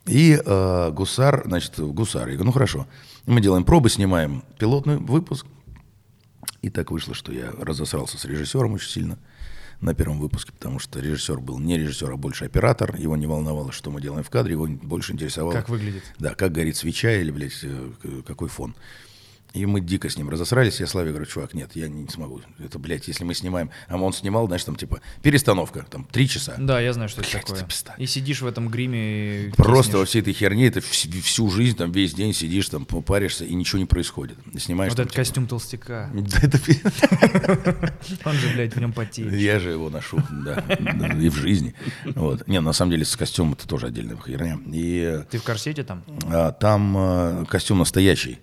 [0.06, 2.30] И э, гусар, значит, гусар.
[2.30, 2.88] Я говорю, ну хорошо.
[3.26, 5.46] Мы делаем пробы, снимаем пилотный выпуск.
[6.62, 9.18] И так вышло, что я разосрался с режиссером очень сильно
[9.82, 12.96] на первом выпуске, потому что режиссер был не режиссер, а больше оператор.
[12.96, 15.54] Его не волновало, что мы делаем в кадре, его больше интересовало...
[15.54, 16.04] Как выглядит.
[16.20, 17.92] Да, как горит свеча или, блядь, э,
[18.26, 18.76] какой фон.
[19.58, 20.80] И мы дико с ним разосрались.
[20.80, 22.42] Я Славе говорю, чувак, нет, я не смогу.
[22.60, 23.72] Это, блядь, если мы снимаем...
[23.88, 26.56] А он снимал, знаешь, там типа перестановка, там три часа.
[26.60, 27.60] Да, я знаю, что это Блядь, такое.
[27.62, 27.96] это пизда.
[27.98, 29.46] И сидишь в этом гриме.
[29.48, 32.86] и Просто во всей этой херне, это вс- всю жизнь, там весь день сидишь, там
[32.86, 34.38] паришься, и ничего не происходит.
[34.54, 36.12] И Снимаешь Вот там, этот типа- костюм толстяка.
[36.14, 36.60] Да, это
[38.26, 39.34] Он же, блядь, в нем потеет.
[39.34, 40.64] Я же его ношу, да,
[41.20, 41.74] и в жизни.
[42.16, 42.48] Вот.
[42.48, 44.60] Не, на самом деле с костюмом это тоже отдельная херня.
[44.72, 46.04] И Ты в корсете там?
[46.26, 48.40] а, там а, костюм настоящий.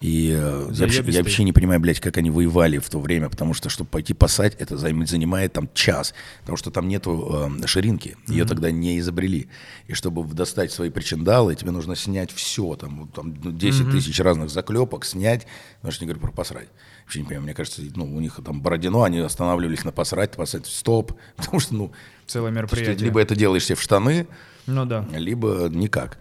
[0.00, 3.30] И э, я, вообще, я вообще не понимаю, блядь, как они воевали в то время,
[3.30, 7.66] потому что, чтобы пойти пасать, это займ- занимает там час, потому что там нету э,
[7.66, 9.48] ширинки, ее тогда не изобрели.
[9.86, 14.50] И чтобы достать свои причиндалы, тебе нужно снять все, там, там ну, 10 тысяч разных
[14.50, 16.68] заклепок, снять, потому что не говорю про посрать.
[17.04, 20.66] Вообще не понимаю, мне кажется, ну, у них там Бородино, они останавливались на посрать, посрать,
[20.66, 21.92] стоп, потому что, ну,
[22.26, 22.96] Целое мероприятие.
[22.96, 24.26] либо это делаешь себе в штаны,
[24.66, 25.06] Ну да.
[25.14, 26.18] либо никак.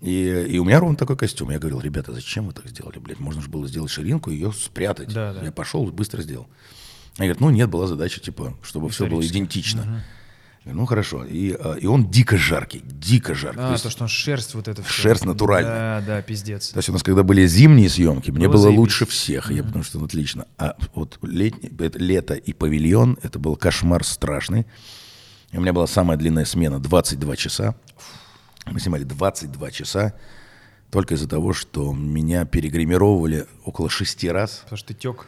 [0.00, 1.50] И, и у меня ровно такой костюм.
[1.50, 3.18] Я говорил, ребята, зачем вы так сделали, блядь?
[3.18, 5.12] Можно же было сделать ширинку и ее спрятать.
[5.12, 5.42] Да, да.
[5.42, 6.48] Я пошел быстро сделал.
[7.18, 10.04] Они говорят, ну нет, была задача, типа, чтобы все было идентично.
[10.66, 11.24] Говорю, ну хорошо.
[11.24, 13.60] И, а, и он дико жаркий, дико жаркий.
[13.60, 14.82] А, то, есть, то, что он шерсть вот всё.
[14.84, 16.00] шерсть натуральная.
[16.00, 16.70] Да, да, пиздец.
[16.70, 19.84] то есть у нас, когда были зимние съемки, мне Было было лучше всех, я, потому
[19.84, 20.46] что ну, отлично.
[20.58, 24.66] А вот летний, это лето и павильон, это был кошмар страшный.
[25.52, 27.76] И у меня была самая длинная смена, 22 часа.
[28.66, 30.14] Мы снимали 22 часа
[30.90, 34.60] только из-за того, что меня перегримировали около шести раз.
[34.64, 35.26] Потому что ты тек.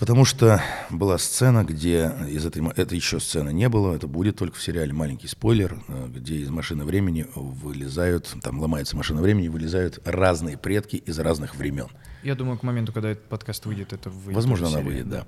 [0.00, 2.66] Потому что была сцена, где из этой...
[2.74, 6.48] Это еще сцены не было, это будет только в сериале «Маленький спойлер», э, где из
[6.48, 11.88] машины времени вылезают, там ломается машина времени, вылезают разные предки из разных времен.
[12.22, 14.36] Я думаю, к моменту, когда этот подкаст выйдет, это выйдет.
[14.36, 15.26] Возможно, она выйдет, да.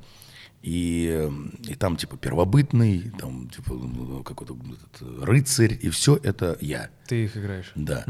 [0.62, 1.30] И, э,
[1.70, 6.88] и там типа первобытный, там типа какой-то этот, рыцарь, и все это я.
[7.08, 7.72] Ты их играешь.
[7.74, 8.04] Да.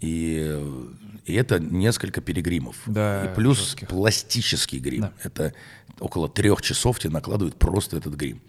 [0.00, 0.86] И, э,
[1.24, 2.76] и это несколько перегримов.
[2.86, 3.88] Да, и плюс жестких.
[3.88, 5.00] пластический грим.
[5.02, 5.12] Да.
[5.22, 5.54] Это
[5.98, 8.42] около трех часов тебе накладывают просто этот грим.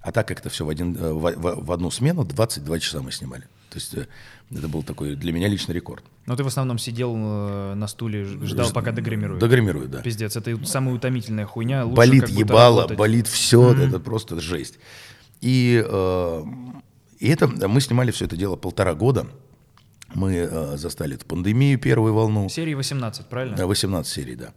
[0.00, 3.02] А так как это все в, один, э, в, в- в одну смену, 22 часа
[3.02, 3.44] мы снимали.
[3.70, 4.06] То есть э,
[4.50, 6.04] это был такой для меня личный рекорд.
[6.26, 9.40] Но ты в основном сидел э, на стуле, ж- ждал, пока догримируют.
[9.40, 10.02] Догримируют, да.
[10.02, 11.84] Пиздец, это самая утомительная хуйня.
[11.84, 12.98] Лучше болит ебало, работать.
[12.98, 14.78] болит все, это просто жесть.
[15.40, 16.42] И, э,
[17.18, 19.26] и это мы снимали все это дело полтора года.
[20.14, 22.48] Мы э, застали эту пандемию, первую волну.
[22.48, 23.56] Серии 18, правильно?
[23.56, 24.52] Да, 18 серий, да.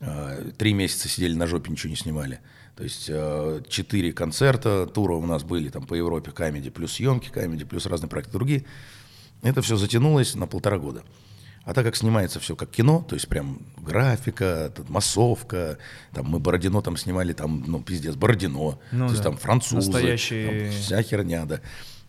[0.00, 2.40] Э, Три месяца сидели на жопе, ничего не снимали.
[2.78, 7.28] То есть э, четыре концерта, тура у нас были там по Европе, камеди, плюс съемки
[7.28, 8.64] камеди, плюс разные проекты другие.
[9.42, 11.02] Это все затянулось на полтора года.
[11.64, 15.78] А так как снимается все как кино, то есть прям графика, тут массовка,
[16.14, 19.30] там мы Бородино там снимали, там, ну, пиздец, Бородино, Ну то есть да.
[19.30, 21.60] там французы, Настоящие- там вся херня, да.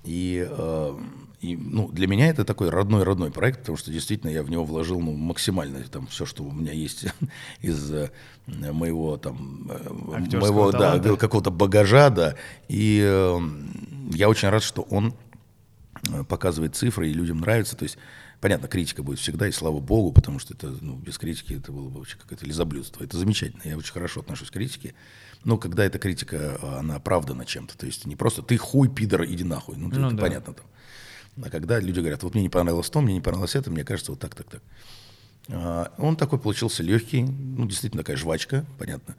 [0.04, 0.98] И, э,
[1.42, 5.00] и, ну, для меня это такой родной-родной проект, потому что действительно я в него вложил
[5.00, 7.06] ну, максимально там все, что у меня есть
[7.62, 8.12] из э,
[8.46, 12.36] моего там э, Актерского моего да, какого-то багажа, да.
[12.68, 13.40] И э,
[14.14, 15.14] я очень рад, что он
[16.12, 17.78] э, показывает цифры и людям нравится.
[17.78, 17.98] То есть,
[18.42, 21.88] понятно, критика будет всегда, и слава богу, потому что это, ну, без критики это было
[21.88, 23.02] бы вообще какое-то лизоблюдство.
[23.02, 24.94] Это замечательно, я очень хорошо отношусь к критике.
[25.46, 29.46] Но когда эта критика, она оправдана чем-то, то есть не просто ты хуй, пидор, иди
[29.46, 30.22] нахуй, ну, Ну это да.
[30.22, 30.66] понятно там.
[31.44, 34.12] А когда люди говорят, вот мне не понравилось то, мне не понравилось это, мне кажется,
[34.12, 34.62] вот так, так, так.
[35.50, 39.16] А, Он такой получился легкий, ну, действительно такая жвачка, понятно.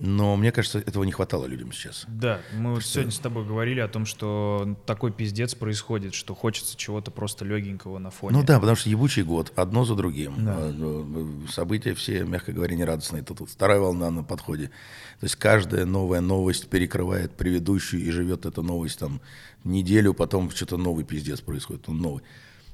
[0.00, 2.06] Но мне кажется, этого не хватало людям сейчас.
[2.08, 6.74] Да, мы вот сегодня с тобой говорили о том, что такой пиздец происходит, что хочется
[6.74, 8.38] чего-то просто легенького на фоне.
[8.38, 10.34] Ну да, потому что ебучий год, одно за другим.
[10.38, 10.54] Да.
[10.56, 13.22] А, ну, События все, мягко говоря, нерадостные.
[13.22, 14.68] Тут, тут вторая волна на подходе.
[15.20, 19.20] То есть каждая новая новость перекрывает предыдущую, и живет эта новость там
[19.64, 22.22] неделю, потом что-то новый пиздец происходит, он новый.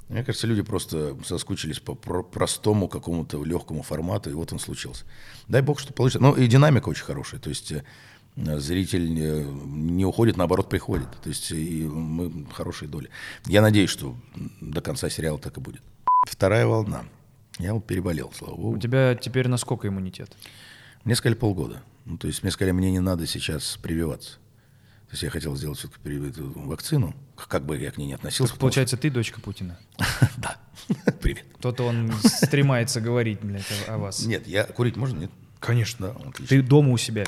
[0.09, 5.05] Мне кажется, люди просто соскучились по про- простому какому-то легкому формату, и вот он случился.
[5.49, 6.21] Дай бог, что получится.
[6.23, 7.83] Ну и динамика очень хорошая, то есть э,
[8.37, 11.09] зритель э, не уходит, наоборот, приходит.
[11.23, 13.11] То есть и мы хорошие доли.
[13.47, 14.15] Я надеюсь, что
[14.61, 15.83] до конца сериала так и будет.
[16.29, 17.05] Вторая волна.
[17.59, 18.79] Я вот переболел, слава У богу.
[18.79, 20.31] тебя теперь насколько иммунитет?
[21.05, 21.83] Мне сказали полгода.
[22.05, 24.39] Ну, то есть мне сказали, мне не надо сейчас прививаться.
[25.09, 28.53] То есть я хотел сделать все-таки эту вакцину, как бы я к ней не относился.
[28.55, 29.79] Так, получается, ты дочка Путина.
[29.99, 30.57] что- Да.
[31.21, 31.45] Привет.
[31.61, 34.25] То-то он стремается говорить, блядь, о, вас.
[34.27, 35.19] Нет, я курить можно?
[35.21, 35.31] Нет?
[35.61, 36.09] Конечно.
[36.09, 36.47] Да.
[36.49, 37.25] Ты дома у себя.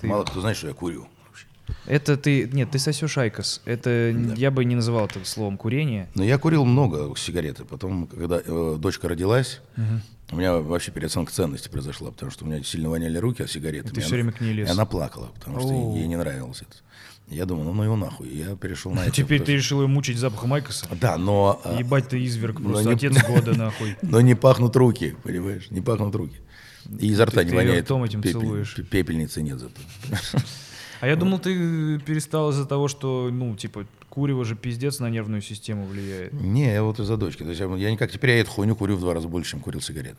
[0.00, 1.08] Ты- Мало кто знает, что я курю.
[1.86, 2.48] Это ты...
[2.52, 3.62] Нет, ты сосешь айкос.
[3.64, 4.10] Это...
[4.36, 6.08] Я бы не называл это словом курение.
[6.14, 7.64] Но я курил много сигареты.
[7.64, 9.60] Потом, когда э, дочка родилась,
[10.30, 13.90] у меня вообще переоценка ценности произошла, потому что у меня сильно воняли руки от сигареты.
[13.92, 14.68] Ты все время к ней лез.
[14.68, 15.96] И она плакала, потому что О.
[15.96, 16.76] ей не нравилось это.
[17.28, 18.28] Я думал, ну, ну его нахуй.
[18.28, 19.10] Я перешел на это.
[19.10, 20.86] Теперь ты решил ее мучить запахом айкоса?
[21.00, 21.60] Да, но...
[21.64, 23.96] а, Ебать ты изверг, просто не- отец года нахуй.
[24.02, 25.70] Но не пахнут руки, понимаешь?
[25.70, 26.36] Не пахнут руки.
[27.00, 27.84] И изо рта Ты- не ты воняет.
[27.84, 28.76] ртом этим целуешь.
[28.76, 29.74] пе- Пепельницы нет зато.
[31.00, 35.42] А я думал, ты перестал из-за того, что, ну, типа, курево же пиздец на нервную
[35.42, 36.32] систему влияет.
[36.32, 37.42] Не, я вот из-за дочки.
[37.42, 39.60] То есть я, я никак теперь я эту хуйню курю в два раза больше, чем
[39.60, 40.16] курил сигарет.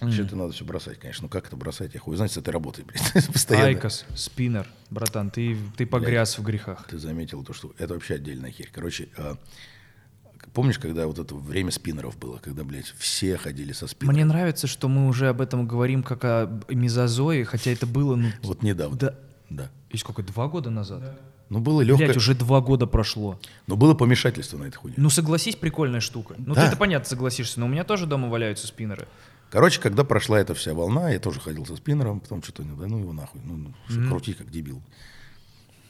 [0.00, 1.24] Вообще это надо все бросать, конечно.
[1.24, 1.94] Ну как это бросать?
[1.94, 3.26] Я хуй знать, с этой работой, блядь.
[3.32, 3.66] Постоянно.
[3.68, 6.86] Айкос, спиннер, братан, ты, ты погряз в грехах.
[6.88, 8.70] Ты заметил то, что это вообще отдельная херь.
[8.72, 9.36] Короче, а,
[10.54, 14.14] помнишь, когда вот это время спиннеров было, когда, блядь, все ходили со спиннером?
[14.14, 18.28] Мне нравится, что мы уже об этом говорим как о мезозое, хотя это было, ну,
[18.42, 18.96] Вот недавно.
[18.96, 19.14] Да.
[19.50, 19.70] Да.
[19.90, 21.20] и сколько, два года назад?
[21.48, 22.06] Ну, было легкое...
[22.06, 23.40] Блять, уже два года прошло.
[23.66, 24.94] Но было помешательство на этой хуйне.
[24.96, 26.36] Ну, согласись, прикольная штука.
[26.38, 26.64] Ну, Да.
[26.66, 29.08] ты-то понятно согласишься, но у меня тоже дома валяются спиннеры.
[29.50, 32.98] Короче, когда прошла эта вся волна, я тоже ходил со спиннером, потом что-то, да ну
[33.00, 34.80] его нахуй, ну, ну, всё крути как дебил.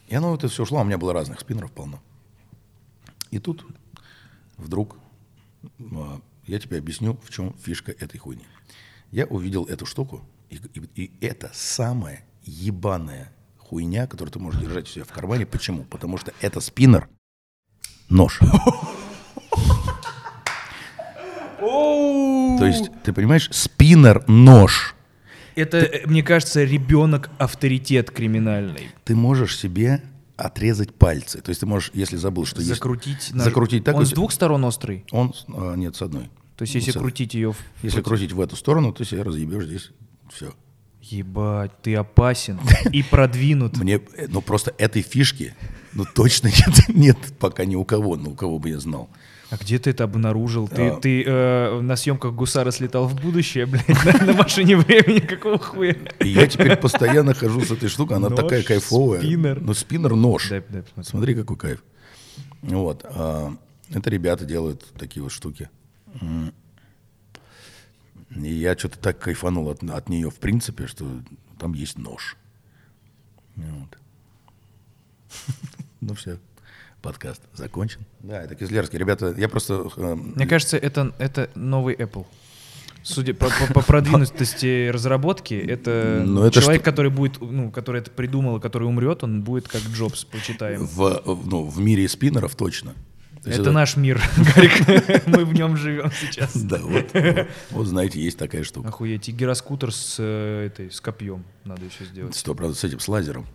[0.08, 2.02] И оно это все шло, а у меня было разных спиннеров полно.
[3.30, 3.66] И тут
[4.56, 4.96] вдруг
[5.92, 8.46] а, я тебе объясню, в чем фишка этой хуйни.
[9.12, 14.88] Я увидел эту штуку, и, и- и это самая ебаная хуйня, которую ты можешь держать
[14.88, 15.44] у себя в кармане.
[15.46, 15.84] Почему?
[15.84, 17.08] Потому что это спиннер,
[18.08, 18.40] нож.
[21.60, 24.94] То есть, ты понимаешь, спиннер, нож.
[25.54, 28.88] Это, э, мне кажется, ребенок авторитет криминальный.
[29.04, 30.02] Ты можешь себе
[30.36, 31.40] отрезать пальцы.
[31.42, 32.70] То есть ты можешь, если забыл, что есть...
[32.70, 33.30] Закрутить.
[33.32, 35.04] на- Закрутить так, Он с двух сторон острый.
[35.10, 36.30] Он, а, нет, с одной.
[36.56, 37.54] То есть, если с- крутить ее...
[37.82, 39.90] Если крутить в эту сторону, ты себя разъебешь здесь.
[40.32, 40.52] Все.
[41.02, 42.58] Ебать, ты опасен
[42.92, 43.76] и продвинут.
[43.78, 45.54] Мне, э, ну просто этой фишки,
[45.94, 49.08] ну точно нет, нет пока ни у кого, ну у кого бы я знал.
[49.50, 50.68] А где ты это обнаружил?
[50.68, 50.96] Ты, А.
[51.00, 55.96] ты э, на съемках Гусара слетал в будущее, блядь, на, на машине времени, какого хуя?
[56.20, 59.20] И я теперь постоянно хожу с этой штукой, она Нож, такая кайфовая.
[59.20, 59.60] спиннер.
[59.60, 60.48] Ну спиннер нож.
[60.50, 61.06] Дай- дай посмотреть.
[61.10, 61.82] Смотри, какой кайф.
[62.62, 63.04] Вот.
[63.08, 63.52] а,
[63.92, 65.68] это ребята делают такие вот штуки.
[68.36, 71.04] И я что-то так кайфанул от, от нее, в принципе, что
[71.58, 72.36] там есть нож.
[73.56, 73.98] Вот.
[76.02, 76.38] Ну все,
[77.02, 78.00] подкаст закончен.
[78.20, 78.98] Да, это Кизлярский.
[78.98, 79.88] Ребята, я просто...
[79.96, 82.26] э, Мне кажется, это, это новый Apple.
[83.02, 88.02] Судя по, по- по продвинутости разработки, это, Ну, это человек, что- который будет, ну, который
[88.02, 90.86] это придумал, и который умрет, он будет как Джобс, почитаем.
[90.86, 92.92] в, в- ну, в мире спиннеров точно.
[93.42, 94.20] То есть Это наш мир,
[94.54, 95.26] Гарик.
[95.26, 96.54] Мы в нем живем сейчас.
[96.54, 98.88] Да, вот, вот, вот, знаете, есть такая штука.
[98.90, 102.34] Охуеть, и гироскутер с э, этой, с копьем надо еще сделать.
[102.36, 103.46] Сто процентов с этим, с лазером.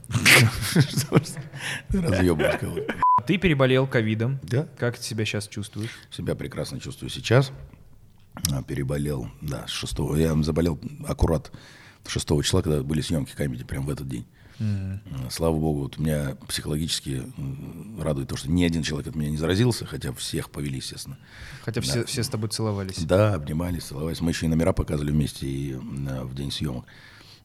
[1.94, 2.96] Разъебывать кого-то.
[3.28, 4.40] Ты переболел ковидом.
[4.44, 4.68] Да.
[4.78, 5.92] Как ты себя сейчас чувствуешь?
[6.12, 7.52] Себя прекрасно чувствую сейчас.
[8.52, 11.52] А, Переболел, да, с 6 Я заболел аккурат
[12.08, 14.26] 6 числа, когда были съемки комедии, прям в этот день.
[14.60, 15.00] А,
[15.32, 17.24] Слава богу, вот меня психологически
[18.00, 21.18] радует то, что ни один человек от меня не заразился, хотя всех повели, естественно.
[21.64, 22.98] Хотя все, все с тобой целовались.
[23.06, 24.22] Да, обнимались, целовались.
[24.22, 26.86] Мы еще и номера показывали вместе и, м, а, в день съемок.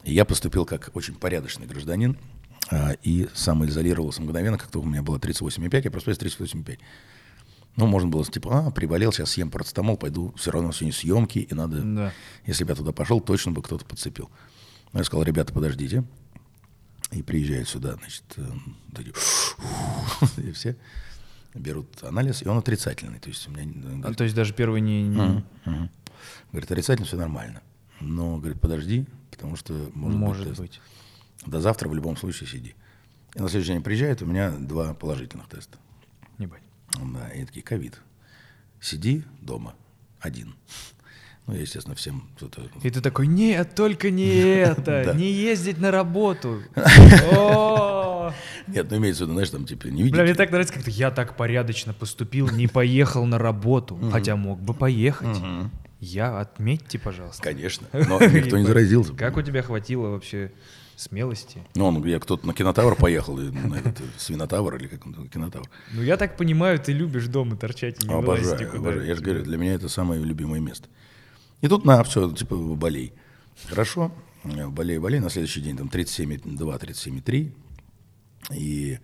[0.05, 2.17] И я поступил как очень порядочный гражданин
[3.03, 6.79] и самоизолировался мгновенно, как только у меня было 38,5, я проснулся 38,5.
[7.77, 11.55] Ну, можно было, типа, а, приболел, сейчас съем парацетамол, пойду, все равно сегодня съемки, и
[11.55, 12.13] надо, Да.
[12.47, 14.29] если бы я туда пошел, точно бы кто-то подцепил.
[14.93, 16.05] Но я сказал, ребята, подождите.
[17.13, 18.45] И приезжают сюда, значит, э,
[18.91, 19.13] вот эти,
[20.49, 20.77] и все
[21.55, 23.19] берут анализ, и он отрицательный.
[23.19, 25.03] То есть у меня э, А, то есть даже первый не...
[25.09, 25.91] не- Мгм.
[26.53, 27.63] Говорит, отрицательно все нормально.
[28.01, 30.71] Но, говорит, подожди, потому что может, Может быть.
[30.73, 30.81] тест.
[31.47, 32.75] До завтра в любом случае сиди.
[33.35, 35.79] И на следующий день приезжает, у меня два положительных теста.
[36.39, 36.63] Ебать.
[36.93, 38.01] Да, и такие, ковид.
[38.81, 39.75] Сиди дома,
[40.21, 40.55] один.
[41.47, 42.63] Ну, я, естественно, всем кто-то...
[42.83, 46.63] И ты такой, нет, только не это, не ездить на работу.
[48.67, 50.15] Нет, ну, имеется в виду, знаешь, там, типа, не видите.
[50.15, 54.37] Бля, мне так нравится, как то я так порядочно поступил, не поехал на работу, хотя
[54.37, 55.37] мог бы поехать.
[55.99, 57.43] Я, отметьте, пожалуйста.
[57.43, 59.13] Конечно, но никто не заразился.
[59.15, 60.53] Как у тебя хватило вообще
[61.01, 61.63] смелости?
[61.75, 65.69] Ну, он, я кто-то на кинотавр поехал, на этот, э, свинотавр или как он, кинотавр.
[65.93, 69.07] Ну, я так понимаю, ты любишь дома торчать и не Обожаю, обожаю.
[69.07, 70.89] Я же говорю, для меня это самое любимое место.
[71.61, 73.13] И тут на все, типа, болей.
[73.69, 74.13] Хорошо,
[74.45, 75.21] э, болей, болей.
[75.21, 77.53] На следующий день там 37,2, 37,3.
[78.55, 78.99] И,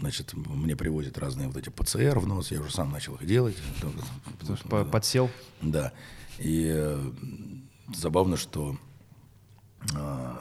[0.00, 2.50] значит, мне привозят разные вот эти ПЦР в нос.
[2.52, 3.56] Я уже сам начал их делать.
[4.38, 5.30] Потому что по- Подсел.
[5.62, 5.92] Да.
[6.38, 7.10] И э,
[7.94, 8.76] забавно, что
[9.94, 10.36] э,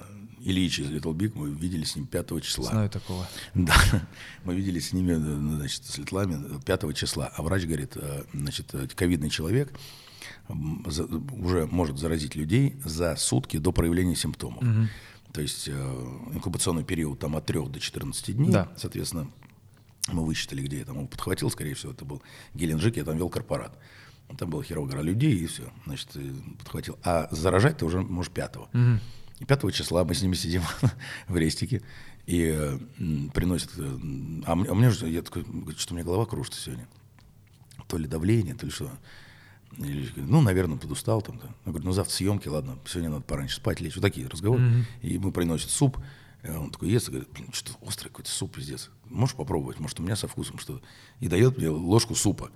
[0.46, 2.70] Ильич из Little Big, мы видели с ним 5 числа.
[2.70, 3.28] Знаю такого.
[3.56, 3.76] Да,
[4.44, 8.74] мы виделись с ними, э, значит, с Литлами 5 числа, а врач говорит, э, значит,
[8.74, 9.74] э, ковидный человек
[10.48, 14.64] уже может заразить людей за сутки до проявления симптомов.
[15.34, 15.72] То есть э,
[16.34, 18.72] инкубационный период там от 3 до 14 дней, Да.
[18.78, 19.28] соответственно,
[20.08, 22.22] мы высчитали, где я там его подхватил, скорее всего, это был
[22.54, 23.78] Геленджик, я там вел корпорат.
[24.38, 26.10] Там было херово людей, и все, значит,
[26.60, 26.98] подхватил.
[27.04, 28.70] А заражать ты уже можешь пятого.
[28.74, 29.00] И
[29.46, 30.62] 5 числа мы с ними сидим
[31.28, 31.82] в рестике,
[32.26, 32.78] и э,
[33.34, 33.72] приносят...
[34.46, 35.46] А мне, а мне же, я такой,
[35.78, 36.88] что у меня голова кружится сегодня.
[37.88, 38.90] То ли давление, то ли что.
[39.78, 41.38] Или, ну, наверное, подустал там.
[41.38, 41.48] Да.
[41.66, 43.96] Я говорю, ну, завтра съемки, ладно, сегодня надо пораньше спать лечь.
[43.96, 44.86] Вот такие разговоры.
[45.02, 45.98] И ему приносят суп.
[46.42, 48.90] Э, Он такой ест и говорит, блин, что острый какой-то суп, пиздец.
[49.10, 49.80] Можешь попробовать?
[49.80, 50.84] Может, у меня со вкусом что-то.
[51.20, 52.50] И дает мне ложку супа.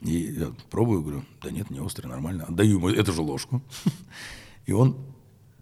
[0.00, 2.44] И я пробую, говорю, да нет, не острый, нормально.
[2.44, 3.62] Отдаю ему эту же ложку.
[4.66, 4.96] И он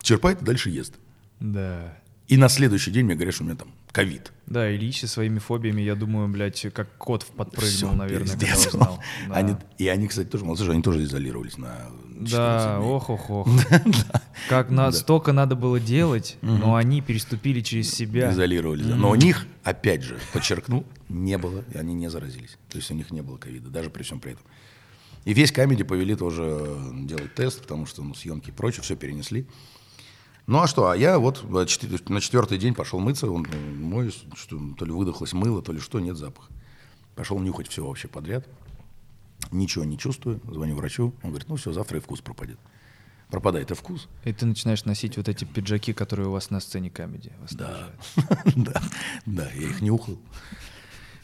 [0.03, 0.95] черпает и дальше ест.
[1.41, 1.97] Да.
[2.29, 4.33] И на следующий день мне говорят, что у меня там ковид.
[4.47, 9.01] Да, Ильич со своими фобиями, я думаю, блядь, как кот подпрыгнул, Всё, наверное, когда узнал.
[9.29, 9.35] Да.
[9.35, 11.89] Они, и они, кстати, тоже молодцы, же, они тоже изолировались на
[12.25, 12.87] 14 Да, дней.
[12.89, 13.49] ох, ох, ох.
[14.49, 18.31] Как на, столько надо было делать, но они переступили через себя.
[18.33, 18.95] Изолировались, да.
[18.95, 22.59] Но у них, опять же, подчеркну, не было, и они не заразились.
[22.69, 24.45] То есть у них не было ковида, даже при всем при этом.
[25.25, 29.47] И весь камеди повели тоже делать тест, потому что ну, съемки и прочее, все перенесли.
[30.51, 33.47] Ну а что, а я вот на четвертый день пошел мыться, он
[33.79, 36.51] мой, что то ли выдохлось мыло, то ли что, нет запаха.
[37.15, 38.49] Пошел нюхать все вообще подряд.
[39.53, 42.59] Ничего не чувствую, звоню врачу, он говорит, ну все, завтра и вкус пропадет.
[43.29, 46.91] Пропадает и вкус, И ты начинаешь носить вот эти пиджаки, которые у вас на сцене
[46.91, 47.33] камеди.
[47.53, 47.91] Да,
[48.57, 48.83] да,
[49.27, 50.19] да, я их нюхал.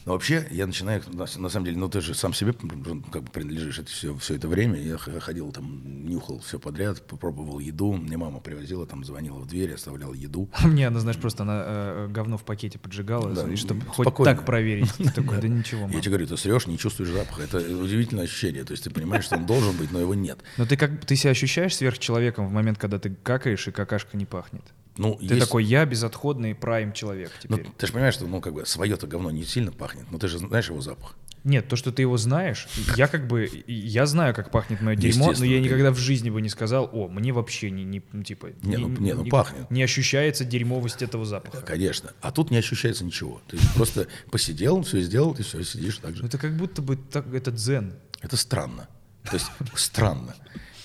[0.06, 3.30] Но вообще, я начинаю, на, на самом деле, ну ты же сам себе как бы
[3.32, 4.80] принадлежишь это все, все это время.
[4.80, 7.92] Я ходил там, нюхал все подряд, попробовал еду.
[7.94, 10.48] Мне мама привозила, там звонила в дверь, оставляла еду.
[10.62, 13.86] А мне она, знаешь, просто она э, говно в пакете поджигала, Да, и чтобы м,
[13.88, 14.36] хоть спокойно.
[14.36, 14.92] так проверить.
[15.14, 17.42] Такой, да ничего, Я тебе говорю, ты срешь, не чувствуешь запаха.
[17.42, 18.62] Это удивительное ощущение.
[18.62, 20.38] То есть ты понимаешь, что он должен быть, но его нет.
[20.56, 24.24] Но ты как ты себя ощущаешь сверхчеловеком в момент, когда ты какаешь, и какашка не
[24.24, 24.62] пахнет?
[24.96, 27.72] Ну, Ты такой, я безотходный прайм человек ну, теперь.
[27.76, 30.38] ты же понимаешь, что ну, как бы свое-то говно не сильно пахнет, но ты же
[30.38, 31.16] знаешь его запах.
[31.46, 35.32] Нет, то, что ты его знаешь, я как бы, я знаю, как пахнет мое дерьмо,
[35.38, 38.48] но я никогда в жизни бы не сказал, о, мне вообще не, не ну, типа,
[38.62, 39.70] Не, ну, не, ну, пахнет.
[39.70, 41.60] не ощущается дерьмовость этого запаха.
[41.64, 42.10] Конечно.
[42.20, 43.40] А тут не ощущается ничего.
[43.46, 46.22] Ты просто посидел, все сделал, ты все, сидишь так же.
[46.22, 47.92] Ну, Это как будто бы так, это дзен.
[48.22, 48.88] Это странно.
[49.22, 50.34] То есть странно.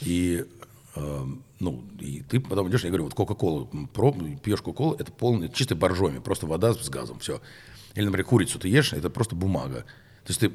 [0.02, 0.46] И,
[0.96, 1.26] э,
[1.62, 3.68] ну, и ты потом идешь, я говорю, вот Кока-Колу,
[4.44, 7.40] пьешь Кока-Колу, это полный, чистый боржоми, просто вода с газом, все.
[7.94, 9.86] Или, например, курицу ты ешь, это просто бумага.
[10.26, 10.52] То есть ты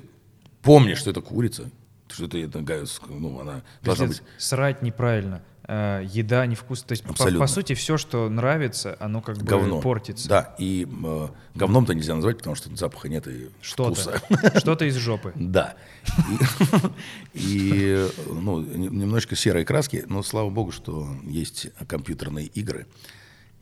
[0.62, 1.70] помнишь, что это курица,
[2.10, 4.22] что это, это ну, она должна быть...
[4.36, 5.42] Срать неправильно.
[5.66, 6.88] Э, еда невкусная.
[6.88, 7.40] То есть, по, Абсолютно.
[7.40, 9.80] по сути, все, что нравится, оно как бы Говно.
[9.80, 10.28] портится.
[10.28, 14.18] Да, и э, говном-то нельзя назвать, потому что запаха нет и вкуса.
[14.18, 14.58] Что-то.
[14.60, 15.32] Что-то из жопы.
[15.34, 15.74] Да.
[17.34, 22.86] И, ну, не- немножечко серой краски, но слава богу, что есть компьютерные игры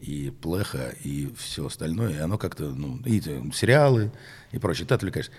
[0.01, 2.12] и плеха, и все остальное.
[2.14, 4.12] И оно как-то, ну, и э, сериалы
[4.53, 4.87] и прочее.
[4.87, 5.33] Ты отвлекаешься.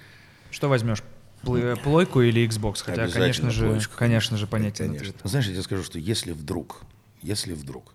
[0.52, 1.04] Что возьмешь?
[1.46, 2.84] Плы- Плойку или Xbox?
[2.84, 5.10] Хотя, конечно же, плойку, конечно же, понятен Конечно.
[5.10, 5.22] ответ.
[5.24, 6.82] Знаешь, я тебе скажу, что если вдруг,
[7.22, 7.94] если вдруг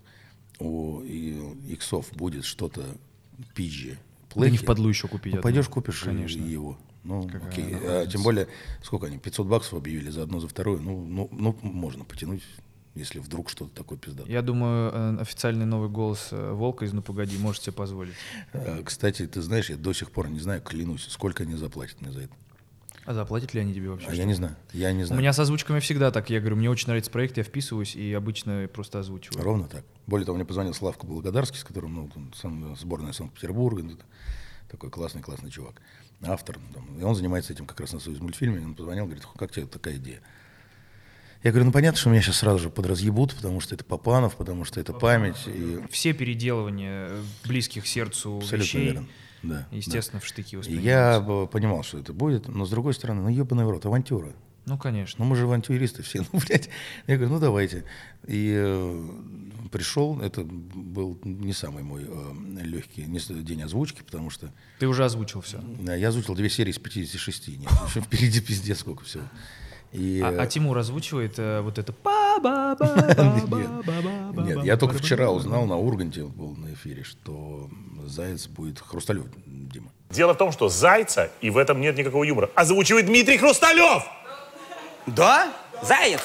[0.59, 2.85] у иксов будет что-то
[3.55, 3.97] пизже,
[4.35, 5.33] Да не в подлу еще купить.
[5.35, 6.41] Ну, пойдешь, купишь Конечно.
[6.41, 6.77] его.
[7.03, 7.75] Ну, Какая окей.
[7.81, 8.47] А, тем более,
[8.83, 10.81] сколько они, 500 баксов объявили за одну, за вторую.
[10.81, 12.43] Ну, ну, ну можно потянуть,
[12.93, 14.31] если вдруг что-то такое пиздатое.
[14.31, 18.13] Я думаю, э, официальный новый голос э, Волка из «Ну погоди» может себе позволить.
[18.85, 22.21] Кстати, ты знаешь, я до сих пор не знаю, клянусь, сколько они заплатят мне за
[22.21, 22.33] это.
[23.05, 24.07] А заплатят ли они тебе вообще?
[24.09, 25.19] А я не знаю, я не У знаю.
[25.21, 26.29] меня с озвучками всегда так.
[26.29, 29.43] Я говорю, мне очень нравится проект, я вписываюсь и обычно просто озвучиваю.
[29.43, 29.83] Ровно так.
[30.05, 33.97] Более того, мне позвонил Славка Благодарский, с которым, ну, сам- сборная Санкт-Петербурга, ну,
[34.69, 35.81] такой классный-классный чувак,
[36.21, 36.59] автор.
[36.73, 38.63] там, и он занимается этим как раз на Союз мультфильме.
[38.63, 40.21] Он позвонил, говорит, как тебе такая идея?
[41.43, 44.63] Я говорю, ну понятно, что меня сейчас сразу же подразъебут, потому что это Папанов, потому
[44.63, 45.37] что это память.
[45.47, 49.07] И Все переделывания э, близких сердцу абсолютно вещей, верно.
[49.43, 50.59] Да, естественно, в штыки да.
[50.59, 51.31] Воспринимаются.
[51.31, 54.33] я понимал, что это будет, но с другой стороны, ну ебаный в рот, авантюра.
[54.65, 55.23] Ну, конечно.
[55.23, 56.69] Ну, мы же авантюристы все, ну, блядь.
[57.07, 57.83] Я говорю, ну, давайте.
[58.27, 59.09] И э,
[59.71, 65.03] пришел, это был не самый мой э, легкий не день озвучки, потому что Ты уже
[65.03, 65.59] озвучил все.
[65.79, 67.47] да, я озвучил две серии из 56.
[67.59, 69.23] Нет, еще впереди пиздец сколько всего.
[69.91, 72.37] И, А, э, а Тимур озвучивает э, вот это па
[74.37, 77.69] нет, я только вчера узнал на Урганте, был на эфире, что
[78.05, 79.91] Заяц будет Хрусталев, Дима.
[80.09, 84.03] Дело в том, что Зайца, и в этом нет никакого юмора, озвучивает Дмитрий Хрусталев!
[85.07, 85.51] Да?
[85.83, 86.21] Заяц!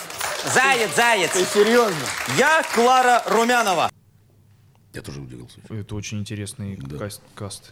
[0.53, 1.31] Заяц, заяц!
[1.33, 1.97] Ты серьезно?
[2.37, 3.91] Я Клара Румянова.
[4.93, 5.59] Я тоже удивился.
[5.69, 6.99] Это очень интересный Да.
[6.99, 7.21] каст.
[7.35, 7.71] каст.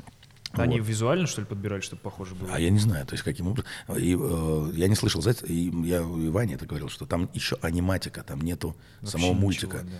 [0.62, 2.50] Они визуально, что ли, подбирали, чтобы похоже было?
[2.52, 3.68] А я не знаю, то есть каким образом.
[3.96, 7.56] И, э, я не слышал, знаете, и я и Ване это говорил, что там еще
[7.62, 9.78] аниматика, там нету Вообще самого ничего, мультика.
[9.82, 9.98] да.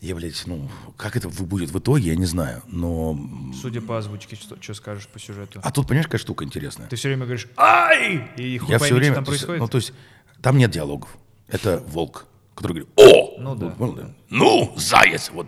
[0.00, 2.60] Я, блядь, ну, как это будет в итоге, я не знаю.
[2.66, 3.16] Но.
[3.60, 5.60] Судя по озвучке, что, что скажешь по сюжету?
[5.62, 6.88] А тут, понимаешь, какая штука интересная?
[6.88, 9.12] Ты все время говоришь «Ай!» И хуй я пойми, все время.
[9.12, 9.60] что там происходит.
[9.60, 9.92] ну, то есть,
[10.40, 11.16] там нет диалогов.
[11.46, 13.40] Это волк, который говорит: О!
[13.40, 13.76] Ну да.
[13.78, 14.14] Да.
[14.28, 15.30] Ну, заяц!
[15.30, 15.46] Вот.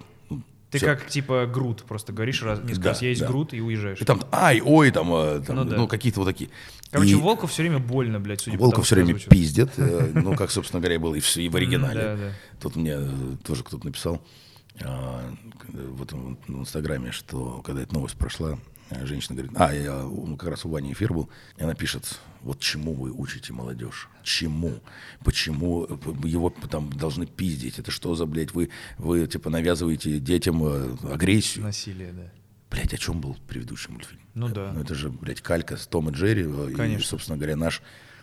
[0.74, 0.87] Ну, Ты всё.
[0.87, 3.28] как типа Грут, просто говоришь раз, несколько Да, раз, я есть да.
[3.28, 4.01] Грут и уезжаешь.
[4.01, 5.86] И там ай, ой, там, э, там, Ну ну, да.
[5.86, 6.51] какие-то вот такие.
[6.90, 9.30] Короче, И Волков все время больно, блядь, судя Волков все время озвучивают.
[9.32, 12.01] пиздят, э, ну, как, собственно говоря, было и в, и в оригинале.
[12.01, 12.32] да, да.
[12.61, 13.09] Тут мне э,
[13.44, 14.20] тоже кто-то написал
[14.82, 15.22] а,
[15.68, 18.59] в этом в Инстаграме, что когда эта новость прошла,
[19.05, 22.61] женщина говорит, а, я, у- как раз у Вани эфир был, и она пишет, вот
[22.61, 24.09] чему вы учите молодежь?
[24.22, 24.80] Чему?
[25.24, 25.85] Почему
[26.24, 27.78] его там должны пиздить?
[27.78, 31.64] Это что за, блядь, вы, вы типа навязываете детям э, агрессию?
[31.64, 32.30] Насилие, да.
[32.70, 34.20] Блять, о чем был предыдущий мультфильм?
[34.35, 34.72] Ну да.
[34.72, 37.07] Ну это же, блядь, калька с Том и Джерри, э, и, Конечно.
[37.07, 37.82] собственно говоря, наш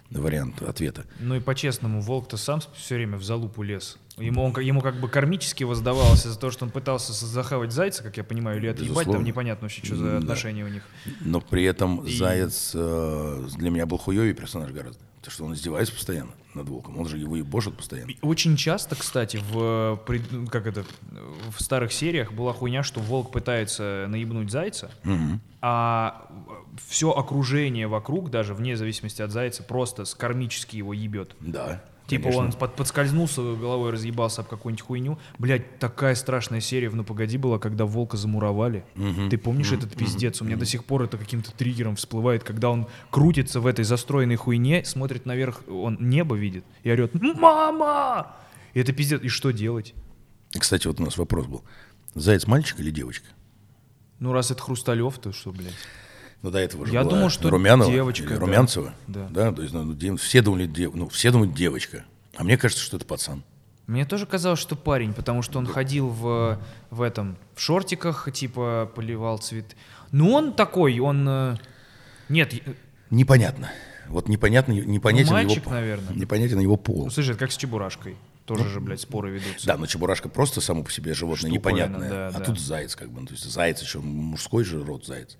[0.09, 1.05] вариант ответа.
[1.19, 3.97] Ну и по-честному, Волк-то сам все время в залупу лез.
[4.21, 8.17] Ему, он, ему как бы кармически воздавалось за то, что он пытался захавать зайца, как
[8.17, 9.25] я понимаю, или отъебать, там Безусловно.
[9.25, 10.17] непонятно вообще, что за Да.
[10.17, 10.83] отношения у них.
[11.21, 14.99] Но при этом И- Заяц э, для меня был хуёвый персонаж гораздо.
[15.17, 16.97] Потому что он издевается постоянно над волком.
[16.99, 18.09] Он же его и бошит постоянно.
[18.09, 19.99] И Очень часто, кстати, в,
[20.49, 20.83] как это,
[21.55, 24.89] в старых сериях была хуйня, что волк пытается наебнуть зайца,
[25.61, 26.27] а
[26.87, 31.35] все окружение вокруг, даже вне зависимости от зайца, просто кармически его ебет.
[31.39, 31.83] Да.
[32.11, 32.45] Типа конечно.
[32.45, 35.17] он под- подскользнулся головой, разъебался об какую-нибудь хуйню.
[35.39, 38.83] Блять, такая страшная серия в «Ну погоди» была, когда волка замуровали.
[39.29, 40.41] Ты помнишь этот пиздец?
[40.41, 44.35] У меня до сих пор это каким-то триггером всплывает, когда он крутится в этой застроенной
[44.35, 48.35] хуйне, смотрит наверх, он небо видит и орет «Мама!»
[48.73, 49.21] И это пиздец.
[49.21, 49.93] И что делать?
[50.53, 51.63] И, Кстати, вот у нас вопрос был.
[52.13, 53.27] Заяц мальчик или девочка?
[54.19, 55.73] Ну, раз это Хрусталев, то что, блядь?
[56.41, 58.39] Ну, до этого же Я была думал, что Румянова девочка, или да.
[58.39, 58.93] Румянцева.
[59.07, 59.51] Да.
[59.51, 62.05] то есть ну, дев- все думали, дев- ну, все думают девочка.
[62.35, 63.43] А мне кажется, что это пацан.
[63.87, 68.91] Мне тоже казалось, что парень, потому что он ходил в, в этом, в шортиках, типа,
[68.95, 69.75] поливал цветы.
[70.11, 71.27] Ну, он такой, он...
[71.27, 71.57] э,
[72.29, 72.73] Нет, э,
[73.09, 73.71] Непонятно.
[74.07, 76.13] Вот непонятно, непонятен Ну, мальчик, его, наверное.
[76.15, 77.05] Непонятен его пол.
[77.05, 78.15] ну, слушай, это как с Чебурашкой.
[78.45, 79.67] Тоже же, блядь, споры ведутся.
[79.67, 82.09] Да, но Чебурашка просто само по себе животное Штуковина, непонятное.
[82.09, 82.45] да, а да.
[82.45, 83.21] тут заяц как бы.
[83.21, 85.37] Ну, то есть заяц еще мужской же род заяц.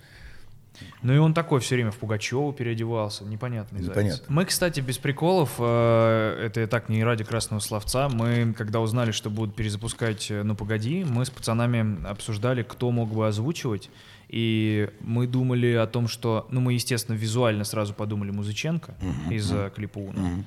[1.02, 3.92] Ну и он такой все время в Пугачеву переодевался, непонятный заяц.
[3.92, 4.26] Непонятно.
[4.30, 9.12] Мы, кстати, без приколов, э, это я так не ради красного словца, мы, когда узнали,
[9.12, 13.90] что будут перезапускать э, «Ну погоди», мы с пацанами обсуждали, кто мог бы озвучивать,
[14.30, 18.96] и мы думали о том, что, ну мы, естественно, визуально сразу подумали Музыченко
[19.30, 20.44] из-за клипа «Уно».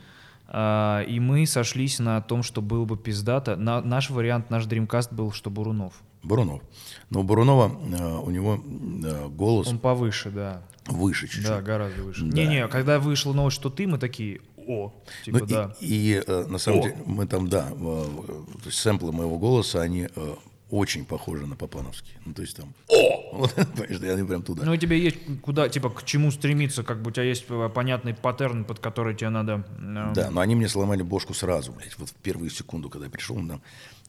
[0.47, 3.57] А, и мы сошлись на том, что было бы пиздато.
[3.57, 5.95] На, наш вариант, наш дримкаст был, что Бурунов.
[6.25, 6.63] Бурунов.
[7.11, 8.61] Но у Бурунова э, у него
[9.05, 10.63] э, голос Он повыше, да.
[10.87, 11.47] выше чуть-чуть.
[11.47, 12.25] Да, гораздо выше.
[12.25, 12.37] Да.
[12.37, 14.93] Не-не, когда вышла новость, что ты, мы такие, о,
[15.25, 15.77] типа, Ну, и- да.
[15.81, 16.83] и, э, на самом О.
[16.83, 20.35] деле мы там, да, э, то есть сэмплы моего голоса, они э,
[20.71, 22.17] очень похожи на Папановские.
[22.25, 24.65] Ну, то есть там «О!» Вот, понимаешь, они прям туда.
[24.65, 27.69] Ну, у тебя есть куда, типа, к чему стремиться, как бы у тебя есть э,
[27.75, 29.65] понятный паттерн, под который тебе надо...
[29.79, 31.99] э, Да, но они мне сломали бошку сразу, блядь.
[31.99, 33.61] Вот в первую секунду, когда я пришел, нам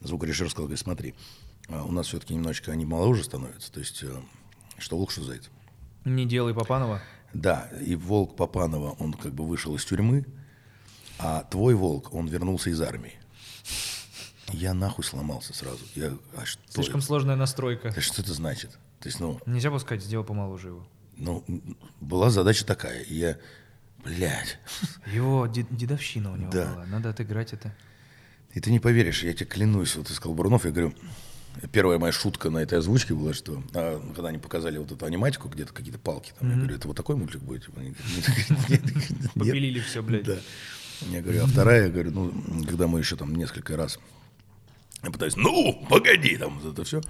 [0.02, 1.16] звукорежиссер сказал, говорит, смотри,
[1.70, 4.16] у нас все-таки немножечко они моложе становятся, то есть э,
[4.78, 5.50] что волк, что заяц.
[6.04, 7.02] Не делай Папанова.
[7.34, 10.26] Да, и волк Папанова, он как бы вышел из тюрьмы,
[11.18, 13.14] а твой волк, он вернулся из армии.
[14.52, 15.80] Я нахуй сломался сразу.
[15.96, 17.06] Я, а что Слишком это?
[17.08, 17.92] сложная настройка.
[17.94, 18.72] Да что это значит?
[19.00, 20.88] То есть, ну, Нельзя сказать, сделай помоложе его.
[21.18, 21.44] ну,
[22.00, 23.02] была задача такая.
[23.02, 23.38] И я,
[24.04, 24.60] блядь,
[25.12, 26.72] Его дед- дедовщина у него Да.
[26.74, 26.86] была.
[26.86, 27.76] Надо отыграть это.
[28.54, 30.94] И ты не поверишь, я тебе клянусь, вот ты сказал Бурунов, я говорю,
[31.72, 35.50] первая моя шутка на этой озвучке была, что а, когда они показали вот эту аниматику,
[35.50, 37.68] где-то какие-то палки, там, я говорю, это вот такой мультик будет?
[39.34, 40.26] Попилили все, блядь.
[40.26, 40.38] Да.
[41.12, 44.00] Я говорю, а вторая, я говорю, ну, когда мы еще там несколько раз,
[45.04, 47.02] я пытаюсь, ну, погоди, там, это все.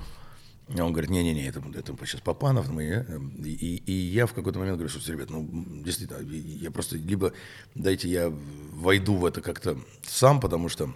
[0.67, 2.69] А он говорит, не-не-не, это, это сейчас Папанов.
[2.69, 5.47] Мы, э, и, и я в какой-то момент говорю, что, ребят, ну,
[5.83, 7.33] действительно, я просто, либо
[7.75, 8.33] дайте я
[8.73, 9.77] войду в это как-то
[10.07, 10.91] сам, потому что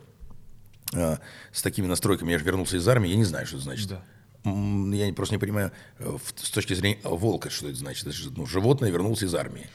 [0.92, 3.88] с такими настройками я же вернулся из армии, я не знаю, что это значит.
[3.90, 4.02] Да.
[4.46, 8.08] Я просто не понимаю э, с точки зрения волка, что это значит.
[8.08, 9.68] Это же, ну, животное вернулся из армии.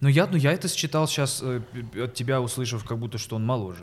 [0.00, 1.60] Ну я, ну, я это считал сейчас э,
[1.96, 3.82] от тебя, услышав, как будто, что он моложе.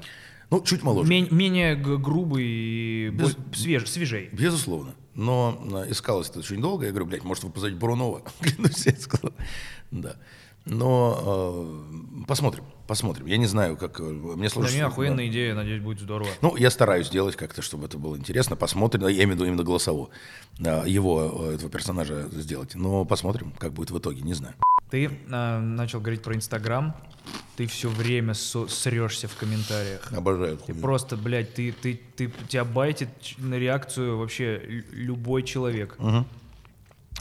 [0.49, 1.09] Ну, чуть моложе.
[1.09, 4.29] Мен- менее грубый и Без- свеж, свежей.
[4.31, 4.93] Безусловно.
[5.13, 6.85] Но э, искалось это очень долго.
[6.85, 8.21] Я говорю, блядь, может, вы позовете Бурунова?
[8.39, 9.33] Клянусь, я сказал.
[9.91, 10.15] Да.
[10.65, 11.81] Но
[12.21, 13.25] э, посмотрим, посмотрим.
[13.25, 13.99] Я не знаю, как...
[13.99, 14.73] э, Мне Для сложно...
[14.73, 16.29] меня охуенная идея, надеюсь, будет здорово.
[16.41, 18.55] Ну, я стараюсь сделать как-то, чтобы это было интересно.
[18.55, 19.01] Посмотрим.
[19.07, 20.09] Я имею в виду именно голосово.
[20.59, 22.75] э, Его, э, этого персонажа сделать.
[22.75, 24.55] Но посмотрим, как будет в итоге, не знаю.
[24.89, 26.95] Ты а, начал говорить про Инстаграм,
[27.57, 30.13] ты все время со- срешься в комментариях.
[30.13, 30.57] Обожаю.
[30.57, 30.81] Ты хуйню.
[30.81, 33.09] просто, блядь, ты, ты, ты, тебя байтит
[33.39, 35.97] на реакцию вообще лю- любой человек.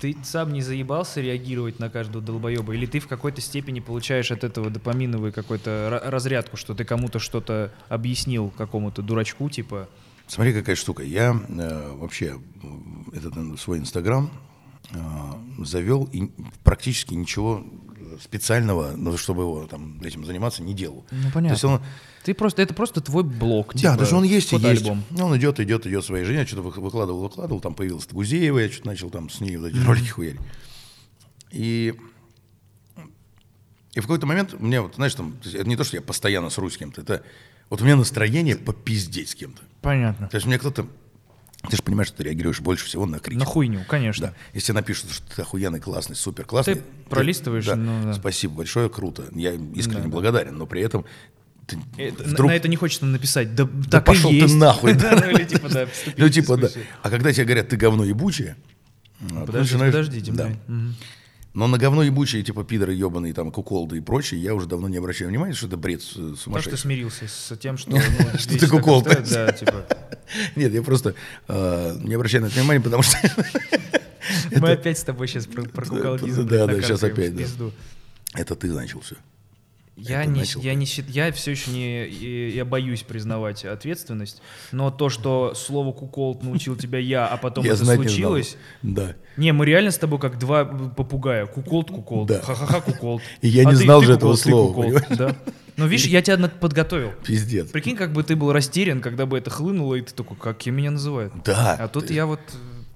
[0.03, 2.75] Ты сам не заебался реагировать на каждого долбоеба?
[2.75, 7.21] Или ты в какой-то степени получаешь от этого допаминовую какую-то ра- разрядку, что ты кому-то
[7.21, 9.89] что-то объяснил, какому-то дурачку, типа,
[10.27, 11.05] Смотри, какая штука.
[11.05, 12.41] Я э, вообще
[13.13, 14.29] этот э, свой Инстаграм
[14.91, 14.99] э,
[15.65, 16.33] завел и
[16.65, 17.65] практически ничего
[18.23, 21.05] специального, ну, чтобы его там этим заниматься, не делал.
[21.11, 21.81] Ну, То есть он,
[22.25, 24.65] Ты просто, это просто твой блог, да, типа, даже он есть и есть.
[24.65, 25.05] фотоальбом.
[25.11, 26.41] Ну, Он идет, идет, идет своей жизнью.
[26.43, 27.61] Я что-то вы- выкладывал, выкладывал.
[27.61, 30.41] Там появилась Гузеева, я что-то начал там с ней вот эти ролики хуярить.
[31.51, 31.95] И,
[33.95, 36.75] и в какой-то момент мне, вот, знаешь, там, это не то, что я постоянно срусь
[36.75, 37.23] с кем-то, это
[37.71, 39.63] вот у меня настроение попиздеть с кем-то.
[39.81, 40.29] Понятно.
[40.29, 40.87] То есть мне кто-то...
[41.71, 43.39] Ты же понимаешь, что ты реагируешь больше всего на критику.
[43.41, 44.29] На хуйню, конечно.
[44.29, 44.35] Да.
[44.53, 46.75] Если тебе напишут, что ты охуенный, классный, супер классный.
[46.77, 48.15] Ты пролистываешь, да, ну да.
[48.15, 49.25] Спасибо большое, круто.
[49.33, 51.05] Я искренне благодарен, но при этом
[51.67, 52.51] ты Это- вдруг...
[52.51, 53.55] На это не хочется написать.
[53.55, 54.57] Да, Да так пошел и ты есть.
[54.57, 54.95] нахуй.
[54.99, 56.69] Да, ну типа, да, Ну, типа, да.
[57.03, 58.57] А когда тебе говорят, ты говно ебучее,
[59.47, 60.51] Подождите, да.
[61.55, 64.97] Но на говно ебучие, типа пидоры ебаные, там, куколды и прочее, я уже давно не
[64.97, 66.79] обращаю внимания, что это бред с- Потому что ты сумасшедший.
[66.79, 67.91] смирился с тем, что...
[67.91, 67.99] ну,
[68.39, 69.87] Что ты так кукол, обстоят, Да, типа.
[70.57, 71.15] Нет, я просто
[71.49, 73.17] э, не обращаю на это внимания, потому что...
[74.51, 77.71] Мы опять с тобой сейчас про, куколдизм, да, да, накаркаем опять, да.
[78.35, 79.17] Это ты начал все.
[80.09, 82.09] Я не, начал я не я все еще не,
[82.51, 84.43] я боюсь признавать ответственность,
[84.73, 88.57] но то, что слово куколд научил тебя я, а потом Я это знать не случилось,
[88.83, 89.15] Да.
[89.37, 92.41] не, мы реально с тобой как два попугая, куколд, куколд, Да.
[92.43, 93.23] ха-ха-ха, куколд.
[93.41, 95.07] И я не ты- знал ты же этого куколд, ты слова, понимаешь?
[95.19, 95.37] да.
[95.79, 97.13] Ну, видишь, я тебя подготовил.
[97.27, 97.71] Пиздец.
[97.71, 100.91] Прикинь, как бы ты был растерян, когда бы это хлынуло, и ты такой, как меня
[100.91, 101.33] называют?
[101.45, 101.77] Да.
[101.81, 102.41] А тут Ты- я вот...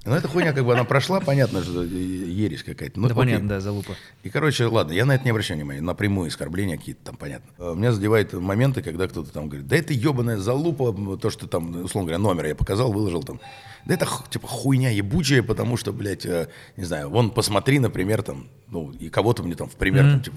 [0.07, 3.01] Ну, эта хуйня, как бы она прошла, понятно, что ересь какая-то.
[3.01, 3.25] Ну, да, окей.
[3.25, 3.95] понятно, да, залупа.
[4.23, 5.81] И, короче, ладно, я на это не обращаю внимания.
[5.81, 7.51] Напрямую оскорбления какие-то там, понятно.
[7.59, 11.83] Э, Меня задевают моменты, когда кто-то там говорит, да это ебаная залупа, то, что там,
[11.85, 13.41] условно говоря, номер я показал, выложил там.
[13.85, 18.49] Да это, типа, хуйня ебучая, потому что, блядь, э, не знаю, вон, посмотри, например, там,
[18.69, 20.37] ну, и кого-то мне там в пример, там, типа,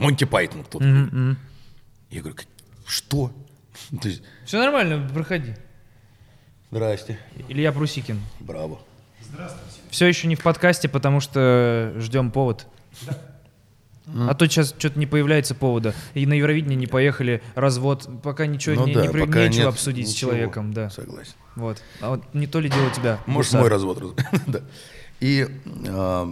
[0.00, 0.84] Монти Пайтон кто-то.
[0.84, 1.38] говорит.
[2.10, 2.46] Я говорю, «Как-
[2.86, 3.32] что?
[4.02, 5.54] То есть, Все нормально, проходи.
[6.70, 8.20] здрасте, Илья Прусикин.
[8.40, 8.80] браво.
[9.90, 12.66] Все еще не в подкасте, потому что ждем повод.
[14.06, 15.94] А то сейчас что-то не появляется повода.
[16.12, 18.06] И на Евровидение не поехали, развод.
[18.22, 20.32] Пока ничего Ну не, да, не пока нечего нет обсудить с ничего.
[20.32, 20.90] человеком, да.
[20.90, 21.32] Согласен.
[21.56, 21.82] Вот.
[22.00, 23.18] А вот не то ли дело тебя.
[23.26, 23.60] Может, гусар.
[23.62, 24.00] мой развод.
[24.00, 24.60] раз- да.
[25.20, 25.46] И
[25.86, 26.26] э,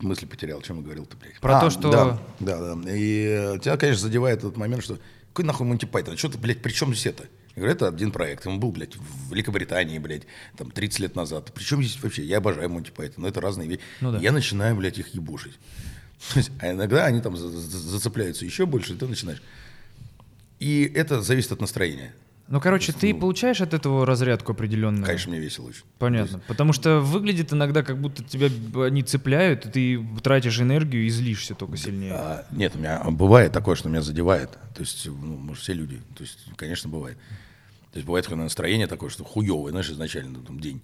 [0.00, 1.40] мысли потерял, о чем я говорил-то, блядь.
[1.40, 2.90] Про А, то, что- Да, да, да.
[2.94, 4.98] И э, тебя, конечно, задевает этот момент, что
[5.32, 6.16] какой нахуй Монти Пайтон?
[6.16, 7.24] Что ты, блядь, при чем здесь это?
[7.60, 8.46] Я говорю, это один проект.
[8.46, 10.22] Он был, блядь, в Великобритании, блядь,
[10.56, 11.52] там, 30 лет назад.
[11.54, 12.24] Причем здесь вообще?
[12.24, 13.82] Я обожаю Монти Пайтон, но это разные вещи.
[14.00, 14.18] Ну да.
[14.18, 15.58] Я начинаю, блядь, их ебушить.
[16.34, 19.42] Есть, А иногда они там за- за- зацепляются еще больше, и ты начинаешь.
[20.58, 22.14] И это зависит от настроения.
[22.48, 25.04] Ну, короче, ты получаешь от этого разрядку определенную?
[25.04, 25.82] Конечно, мне весело очень.
[25.98, 26.40] Понятно.
[26.48, 28.48] Потому что выглядит иногда, как будто тебя
[28.86, 32.12] они цепляют, и ты тратишь энергию и злишься только сильнее.
[32.14, 34.50] А, нет, у меня бывает такое, что меня задевает.
[34.74, 36.00] То есть, ну, может, все люди.
[36.16, 37.16] То есть, конечно, бывает.
[37.92, 40.80] То есть бывает такое настроение такое, что хуевое, знаешь, изначально там, день.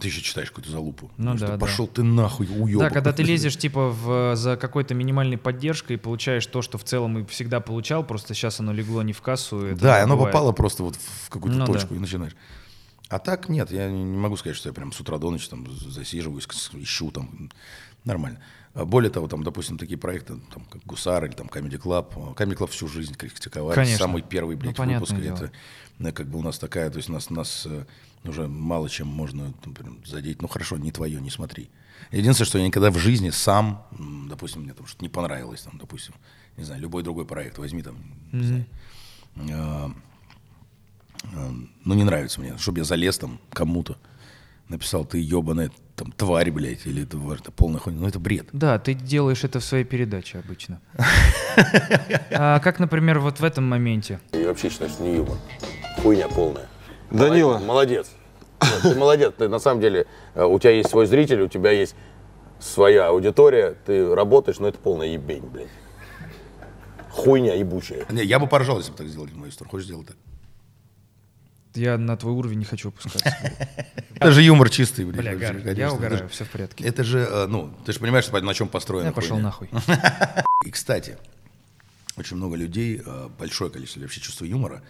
[0.00, 1.10] Ты еще читаешь какую-то залупу.
[1.18, 1.58] Ну что да, да.
[1.58, 2.84] пошел ты нахуй, уебок.
[2.84, 6.84] Да, когда ты лезешь типа в, за какой-то минимальной поддержкой и получаешь то, что в
[6.84, 9.66] целом и всегда получал, просто сейчас оно легло не в кассу.
[9.66, 10.32] это Да, и оно бывает.
[10.32, 11.72] попало просто вот в какую-то Ну да.
[11.74, 12.34] точку и начинаешь.
[13.10, 15.66] А так нет, я не могу сказать, что я прям с утра до ночи там
[15.70, 17.50] засиживаюсь, ищу там.
[18.04, 18.40] Нормально.
[18.72, 22.34] А Более того, там, допустим, такие проекты, там, как Гусар или там Comedy Club.
[22.34, 23.74] Comedy Club всю жизнь критиковали.
[23.74, 23.98] Конечно.
[23.98, 25.12] Самый первый, блядь, Ну, выпуск.
[25.12, 25.50] Это ну,
[26.12, 27.84] как бы у нас такая, то есть нас, нас э,
[28.24, 30.42] уже мало чем можно прям задеть.
[30.42, 31.68] Ну хорошо, не твое, не смотри.
[32.10, 33.86] Единственное, что я никогда в жизни сам,
[34.28, 36.14] допустим, мне там что-то не понравилось, там, допустим,
[36.56, 37.96] не знаю, любой другой проект возьми там,
[38.32, 38.66] не знаю,
[39.36, 39.90] э,
[41.24, 41.50] э,
[41.84, 43.98] ну не нравится мне, чтобы я залез там кому-то,
[44.68, 48.48] написал, ты ебаная там тварь, блядь, или это, это полная хуйня, ну это бред.
[48.52, 50.80] Да, ты делаешь это в своей передаче обычно.
[52.32, 54.20] А как, например, вот в этом моменте?
[54.32, 55.36] И вообще считаю, что не юмор.
[55.98, 56.68] Хуйня полная.
[57.10, 57.58] Данила.
[57.58, 58.10] Молодец.
[58.62, 59.34] Нет, ты молодец.
[59.36, 61.94] Ты на самом деле, э, у тебя есть свой зритель, у тебя есть
[62.58, 65.68] своя аудитория, ты работаешь, но это полная ебень, блядь.
[67.10, 68.06] Хуйня ебучая.
[68.10, 69.70] Не, я бы поржал, если бы так сделали мою историю.
[69.70, 70.16] Хочешь сделать так?
[71.74, 73.34] Я на твой уровень не хочу опускаться.
[74.16, 75.20] Это же юмор чистый, блядь.
[75.20, 76.84] Бля, Гар, я угораю, же- все в порядке.
[76.84, 79.70] Это же, э, ну, ты же понимаешь, что на чем построена Я пошел нахуй.
[80.64, 81.16] И, кстати,
[82.16, 84.82] очень много людей, э, большое количество вообще чувства юмора.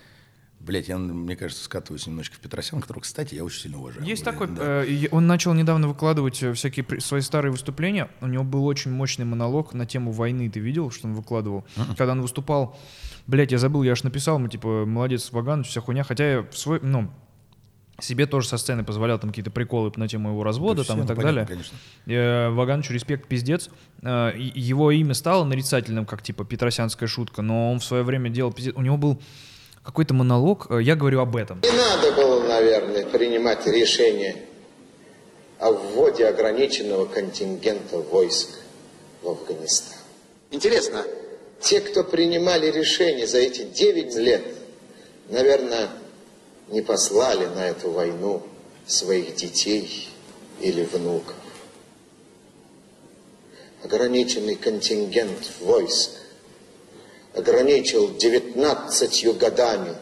[0.61, 4.05] Блять, я, мне кажется, скатываюсь немножечко в Петросяна, которого, кстати, я очень сильно уважаю.
[4.05, 4.85] Есть Блин, такой, да.
[4.85, 8.11] э, он начал недавно выкладывать э, всякие при- свои старые выступления.
[8.21, 10.51] У него был очень мощный монолог на тему войны.
[10.51, 11.65] Ты видел, что он выкладывал?
[11.97, 12.79] Когда он выступал,
[13.27, 16.05] блядь, я забыл, я аж написал ему, типа, молодец, Ваган, вся хуйня.
[16.05, 17.11] Хотя я в свой, ну,
[17.99, 21.05] себе тоже со сцены позволял там какие-то приколы на тему его развода Да там все,
[21.05, 21.47] и так ну, понятно, далее.
[21.49, 21.79] конечно.
[22.07, 23.71] Э, Вагановичу респект, пиздец.
[24.03, 28.53] Э, Его имя стало нарицательным, как типа петросянская шутка, но он в свое время делал
[28.53, 28.75] пиздец.
[28.77, 29.23] У него был
[29.91, 31.61] какой-то монолог, э, я говорю об этом.
[31.63, 34.37] Не надо было, наверное, принимать решение
[35.59, 38.51] о вводе ограниченного контингента войск
[39.21, 39.99] в Афганистан.
[40.53, 41.05] Интересно,
[41.61, 44.43] те, кто принимали решение за эти 9 лет,
[45.29, 45.89] наверное,
[46.69, 48.43] не послали на эту войну
[48.87, 50.09] своих детей
[50.61, 51.35] или внуков.
[53.83, 56.11] Ограниченный контингент войск
[57.35, 59.97] ограничил 19 годами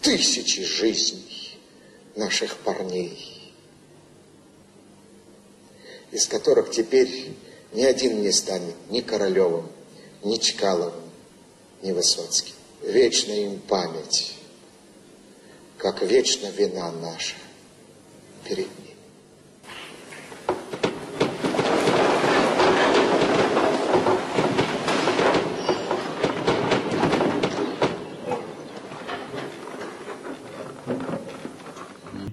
[0.00, 1.58] тысячи жизней
[2.14, 3.52] наших парней,
[6.12, 7.32] из которых теперь
[7.72, 9.68] ни один не станет ни Королевым,
[10.22, 11.10] ни Чкаловым,
[11.82, 12.54] ни Высоцким.
[12.82, 14.34] Вечна им память,
[15.78, 17.34] как вечна вина наша
[18.44, 18.68] перед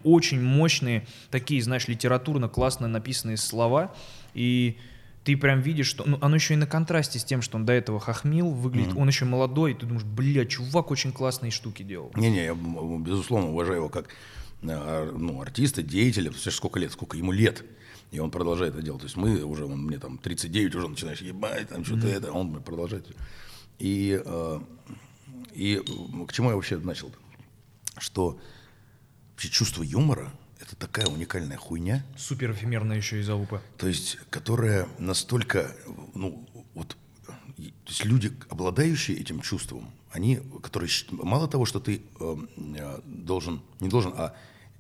[0.04, 3.96] очень мощные, такие, знаешь, литературно классно написанные слова,
[4.34, 4.78] и
[5.24, 7.74] ты прям видишь, что ну, оно еще и на контрасте с тем, что он до
[7.74, 12.12] этого хохмил, выглядит, он еще молодой, и ты думаешь, бля, чувак очень классные штуки делал.
[12.16, 14.10] Не-не, я, безусловно, уважаю его как
[14.70, 16.32] ар- ну, артиста, деятеля.
[16.32, 17.64] Слушай, сколько лет, сколько ему лет.
[18.12, 19.02] И он продолжает это делать.
[19.02, 22.32] То есть мы уже, он, мне там 39, уже начинаешь ебать, там что-то это, а
[22.34, 23.08] он продолжает.
[23.80, 24.60] И, э,
[25.54, 25.82] и
[26.28, 27.12] к чему я вообще начал?
[27.98, 28.38] Что
[29.34, 33.62] вообще чувство юмора– это такая уникальная хуйня, Супер эфемерная еще и залупа.
[33.78, 35.76] то есть, которая настолько,
[36.16, 36.96] ну, вот,
[37.58, 43.62] то есть люди, обладающие этим чувством, они, которые, мало того, что ты э, э, должен,
[43.80, 44.36] не должен, а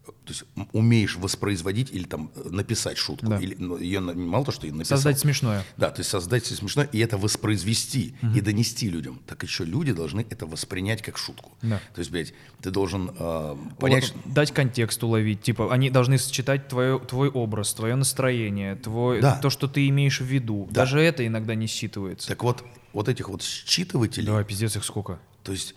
[0.05, 0.43] то есть
[0.73, 3.37] умеешь воспроизводить или там э, написать шутку, Да.
[3.39, 4.97] или ну, ее мало то, что ее написал.
[4.97, 5.63] Создать смешное.
[5.77, 9.21] Да, то есть создать смешное и это воспроизвести и донести людям.
[9.27, 11.51] Так еще люди должны это воспринять как шутку.
[11.61, 11.79] Да.
[11.95, 15.41] То есть, блядь, ты должен э, понять, что- Дать контекст уловить.
[15.41, 19.37] Типа, они должны сочетать твое, твой образ, твое настроение, твой, Да.
[19.39, 20.67] то, что ты имеешь в виду.
[20.69, 20.81] Да.
[20.81, 22.27] Даже это иногда не считывается.
[22.27, 25.19] Так вот, вот этих вот считывателей, Давай, пиздец их сколько.
[25.43, 25.75] то есть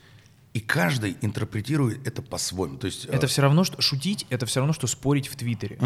[0.56, 2.78] и каждый интерпретирует это по-своему.
[2.78, 5.78] То есть э, Это все равно, что шутить, это все равно, что спорить в Твиттере.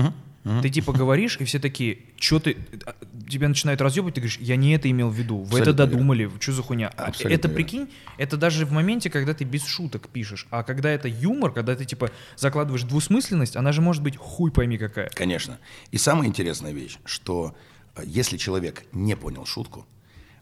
[0.63, 2.57] Ты типа говоришь, и все такие, что ты,
[2.87, 2.95] а,
[3.29, 6.31] тебя начинают разъебывать, ты говоришь, я не это имел в виду, вы это Абсолютно додумали,
[6.39, 6.93] что за хуйня.
[6.97, 7.55] А Абсолютно это верно.
[7.57, 11.75] прикинь, это даже в моменте, когда ты без шуток пишешь, а когда это юмор, когда
[11.75, 15.11] ты типа закладываешь двусмысленность, она же может быть хуй пойми какая.
[15.11, 15.59] Конечно.
[15.91, 17.57] И самая интересная вещь, что
[17.97, 19.85] э, если человек не понял шутку,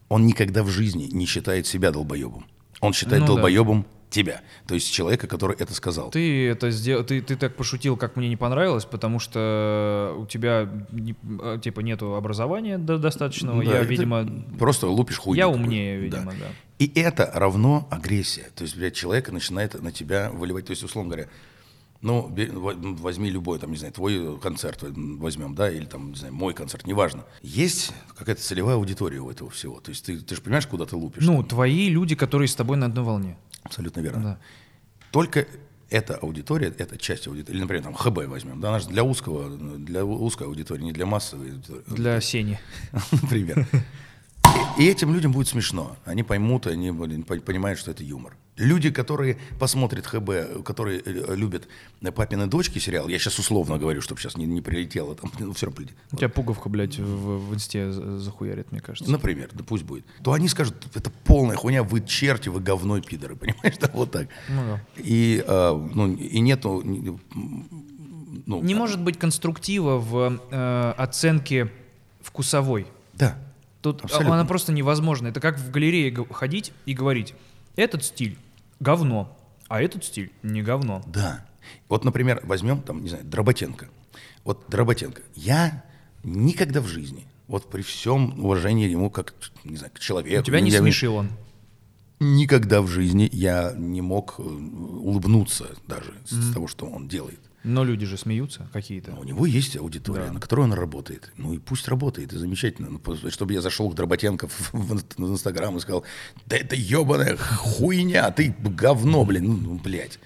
[0.07, 2.45] он никогда в жизни не считает себя долбоебом.
[2.79, 3.33] Он считает Ну да.
[4.09, 6.09] Тебя, то есть человека, который это сказал.
[6.09, 10.67] Ты это сделал, ты, ты так пошутил, как мне не понравилось, потому что у тебя
[10.91, 13.63] не- э, типа нету образования до- достаточного.
[13.63, 15.37] Да, я, видимо, просто лупишь хуйню.
[15.37, 16.47] я умнее, видимо, да.
[16.79, 18.47] И это равно агрессия.
[18.55, 20.65] То есть, блядь, человек начинает на тебя выливать.
[20.65, 21.29] То есть, условно говоря,
[22.01, 22.33] ну,
[23.01, 26.87] возьми любой, там, не знаю, твой концерт возьмем, да, или там, не знаю, мой концерт,
[26.87, 27.25] неважно.
[27.41, 29.81] Есть какая-то целевая аудитория у этого всего.
[29.81, 31.25] То есть, ты, ты же понимаешь, куда ты лупишь.
[31.25, 31.45] Ну, там.
[31.47, 33.37] твои люди, которые с тобой на одной волне.
[33.63, 34.23] Абсолютно верно.
[34.23, 34.39] Да.
[35.11, 35.47] Только
[35.89, 39.49] эта аудитория, эта часть аудитории, или, например, там ХБ возьмем, да, она же для узкого,
[39.49, 41.83] для узкой аудитории, не для массовой аудитории.
[41.87, 42.59] Для Сени.
[43.11, 43.67] Например.
[44.77, 45.97] И, этим людям будет смешно.
[46.05, 48.35] Они поймут, они понимают, что это юмор.
[48.55, 51.67] Люди, которые посмотрят ХБ, которые э, любят
[52.13, 55.67] «Папины дочки» сериал, я сейчас условно говорю, чтобы сейчас не, не прилетело, там, ну, все
[55.67, 55.97] равно прилетит.
[56.11, 59.09] У тебя пуговка, блядь, в, в инсте за- захуярит, мне кажется.
[59.09, 60.05] Например, да пусть будет.
[60.23, 64.11] То они скажут, это полная хуйня, вы черти, вы говно и пидоры, понимаешь, да, вот
[64.11, 64.27] так.
[64.49, 64.81] Ну да.
[64.97, 66.81] И, э, ну, и нету,
[68.45, 71.71] ну, Не может быть конструктива в э, оценке
[72.21, 72.87] вкусовой.
[73.13, 73.37] да,
[73.81, 74.33] Тут Абсолютно.
[74.35, 75.27] она просто невозможна.
[75.27, 77.33] Это как в галерее ходить и говорить,
[77.75, 78.37] этот стиль
[78.79, 81.01] говно, а этот стиль не говно.
[81.07, 81.45] Да.
[81.87, 83.87] Вот, например, возьмем, там, не знаю, Дроботенко.
[84.43, 85.21] Вот Дроботенко.
[85.35, 85.83] Я
[86.23, 90.43] никогда в жизни, вот при всем уважении ему как, не знаю, к человеку.
[90.43, 91.29] Тебя не я- смешил он.
[92.19, 97.39] Никогда в жизни я не мог э, улыбнуться даже с того, что он делает.
[97.63, 99.11] Но люди же смеются какие-то.
[99.15, 100.33] У него есть аудитория, Да.
[100.33, 101.31] на которой он работает.
[101.35, 102.89] Ну и пусть работает, и замечательно.
[102.89, 106.05] Ну, чтобы я зашел к Дроботенко в, в- в Инстаграм и сказал,
[106.45, 110.19] да это ебаная хуйня, ты говно, блин, ну, ну, блядь.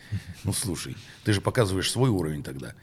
[0.44, 2.74] Ну слушай, ты же показываешь свой уровень тогда.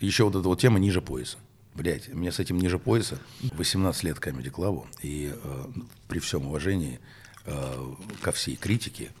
[0.00, 1.38] Еще вот эта вот тема ниже пояса.
[1.74, 3.18] Блядь, мне с этим ниже пояса
[3.52, 5.64] 18 лет Comedy Club, и э,
[6.08, 6.98] при всем уважении
[7.44, 9.12] э, ко всей критике,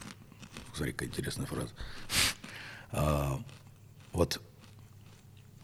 [0.74, 1.70] смотри, какая интересная фраза,
[2.90, 3.38] А,
[4.12, 4.40] вот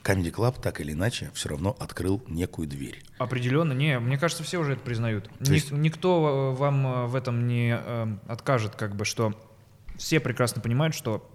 [0.02, 3.02] Comedy Club так или иначе все равно открыл некую дверь.
[3.18, 5.30] Определенно, не, мне кажется, все уже это признают.
[5.40, 9.32] Ни- есть- Никто э, вам э, в этом не э, откажет, как бы, что
[9.96, 11.28] все прекрасно понимают, что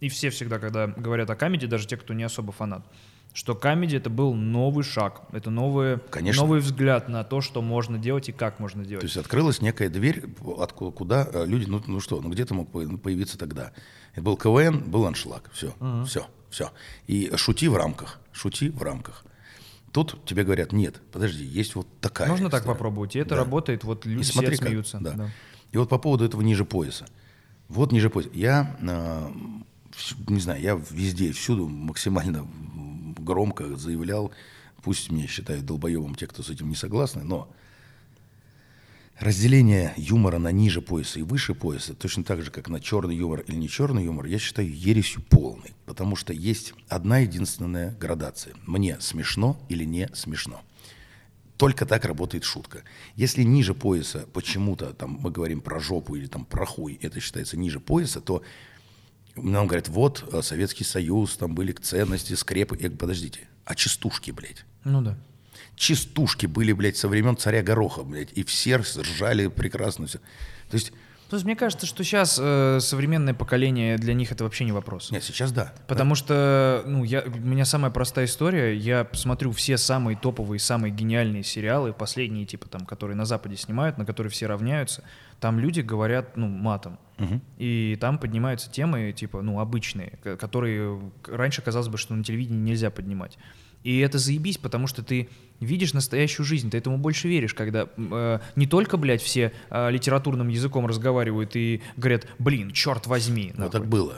[0.00, 2.84] и все всегда, когда говорят о камеди, даже те, кто не особо фанат,
[3.32, 6.42] что камеди это был новый шаг, это новый, Конечно.
[6.42, 9.00] новый взгляд на то, что можно делать и как можно делать.
[9.00, 10.24] То есть открылась некая дверь,
[10.58, 13.72] откуда, куда э, люди, ну, ну что, ну где ты мог по- появиться тогда?
[14.12, 15.74] Это был КВН, был аншлаг, все,
[16.06, 16.72] все, все.
[17.08, 19.24] И шути в рамках, шути в рамках.
[19.92, 22.74] Тут тебе говорят, нет, подожди, есть вот такая Можно так история».
[22.74, 23.36] попробовать, и это Да.
[23.36, 24.98] работает, вот И люди смотри, как, смеются.
[25.00, 25.12] да.
[25.12, 25.30] да.
[25.72, 27.06] И вот по поводу этого ниже пояса.
[27.68, 28.30] Вот ниже пояса.
[28.34, 29.32] Я, э,
[30.28, 32.46] не знаю, я везде, всюду максимально
[33.18, 34.30] громко заявлял,
[34.82, 37.48] пусть меня считают долбоебом те, кто с этим не согласны, но
[39.18, 43.40] разделение юмора на ниже пояса и выше пояса, точно так же, как на черный юмор
[43.40, 45.74] или не черный юмор, я считаю ересью полной.
[45.86, 48.54] Потому что есть одна единственная градация.
[48.66, 50.62] Мне смешно или не смешно.
[51.56, 52.82] Только так работает шутка.
[53.14, 57.56] Если ниже пояса почему-то, там мы говорим про жопу или там про хуй, это считается
[57.56, 58.42] ниже пояса, то
[59.36, 62.76] нам говорят, вот э, Советский Союз, там были ценности, скрепы.
[62.76, 64.64] Я говорю, подождите, а частушки, блядь?
[64.84, 65.16] Ну да.
[65.76, 70.18] Частушки были, блядь, со времен царя Гороха, блядь, и все ржали прекрасно все.
[70.70, 70.92] То есть,
[71.30, 75.10] То есть мне кажется, что сейчас э, современное поколение для них это вообще не вопрос.
[75.10, 75.74] нет, сейчас да.
[75.88, 78.76] Потому что, ну, я, у меня самая простая история.
[78.76, 83.98] Я смотрю все самые топовые, самые гениальные сериалы, последние, типа, там, которые на Западе снимают,
[83.98, 85.02] на которые все равняются.
[85.40, 86.98] Там люди говорят, ну, матом.
[87.58, 92.58] И там поднимаются темы, типа, ну, обычные, ко- которые раньше казалось бы, что на телевидении
[92.70, 93.38] нельзя поднимать.
[93.84, 95.28] И это заебись, потому что ты
[95.60, 100.48] видишь настоящую жизнь, ты этому больше веришь, когда э, не только, блядь, все э, литературным
[100.48, 103.52] языком разговаривают и говорят, блин, черт возьми.
[103.54, 103.80] Ну, нахуй».
[103.80, 104.16] так было.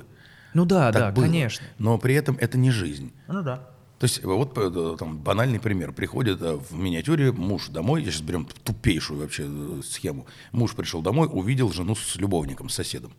[0.54, 1.24] Ну да, Так да, было.
[1.24, 1.66] конечно.
[1.78, 3.12] Но при этом это не жизнь.
[3.28, 3.68] Ну да.
[3.98, 5.92] То есть вот э, там банальный пример.
[5.92, 10.26] Приходит э, в миниатюре муж домой, я сейчас берем тупейшую вообще э, схему.
[10.52, 13.12] Муж пришел домой, увидел жену с любовником, с соседом.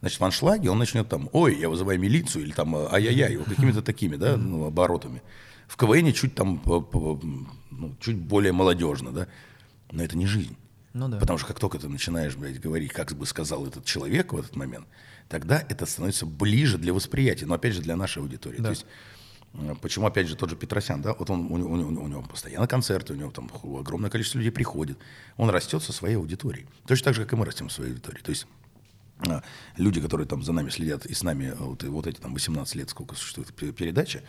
[0.00, 3.48] Значит, в аншлаге он начнет там, ой, я вызываю милицию, или там, э, ай-яй-яй, вот
[3.48, 5.22] какими-то такими, да, ну, оборотами.
[5.68, 6.80] В КВН чуть там, э,
[7.70, 9.26] ну, чуть более молодежно, да.
[9.90, 10.56] Но это не жизнь.
[10.92, 11.18] Ну да.
[11.18, 14.54] Потому что как только ты начинаешь, блядь, говорить, как бы сказал этот человек в этот
[14.56, 14.86] момент,
[15.28, 18.58] тогда это становится ближе для восприятия, но опять же для нашей аудитории.
[18.58, 18.86] То есть,
[19.54, 22.08] э, почему, опять же, тот же Петросян, да, вот он, у, него- у него- у
[22.08, 24.98] него постоянно концерты, у него там огромное количество людей приходит,
[25.36, 26.66] он растет со своей аудиторией.
[26.86, 28.22] Точно так же, как и мы растем со своей аудиторией.
[28.22, 28.46] То есть,
[29.28, 29.42] а,
[29.76, 32.76] люди, которые там за нами следят и с нами, а, вот, вот эти там 18
[32.76, 34.22] лет, сколько существует пе- передача,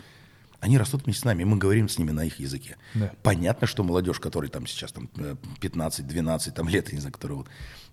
[0.66, 2.76] они растут вместе с нами, и мы говорим с ними на их языке.
[2.94, 3.12] Да.
[3.22, 7.38] Понятно, что молодежь, которой там сейчас там э, 15-12 там, лет, я не знаю, которые
[7.38, 7.48] вот,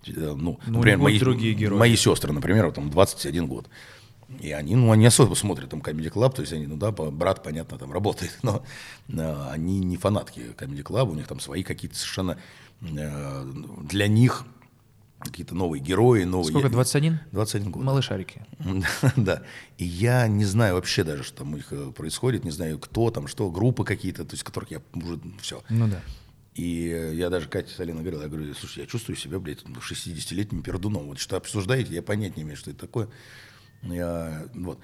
[0.07, 1.77] э, ну, Ну, например, мои, другие герои.
[1.79, 3.69] мои сестры, например, вот там 21 год.
[4.39, 7.43] И они, ну, они особо смотрят там Comedy Club, то есть они, ну да, брат,
[7.43, 8.63] понятно, там работает, но
[9.09, 12.37] э, они не фанатки Comedy Club, у них там свои какие-то совершенно
[12.81, 13.51] э,
[13.83, 14.45] для них
[15.23, 16.51] какие-то новые герои, новые...
[16.51, 17.19] Сколько, я- 21?
[17.31, 17.83] 21 год.
[17.83, 18.45] Малышарики.
[19.15, 19.43] Да.
[19.77, 23.09] И я не знаю вообще даже, что там у них э, происходит, не знаю, кто
[23.11, 25.63] там, что, группы какие-то, то есть которых я уже все.
[25.69, 26.01] Ну да.
[26.55, 30.61] И э, я даже Кате Салина говорил, я говорю, слушай, я чувствую себя, блядь, 60-летним
[30.61, 31.07] пердуном.
[31.07, 33.09] Вот что обсуждаете, я понять не имею, что это такое.
[33.81, 34.79] Я, вот.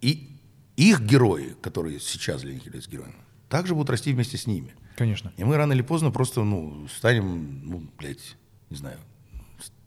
[0.00, 0.30] И
[0.76, 3.14] их герои, которые сейчас для них являются героями,
[3.48, 4.74] также будут расти вместе с ними.
[4.96, 5.32] Конечно.
[5.36, 8.36] И мы рано или поздно просто, ну, станем, ну, блядь,
[8.70, 8.98] не знаю,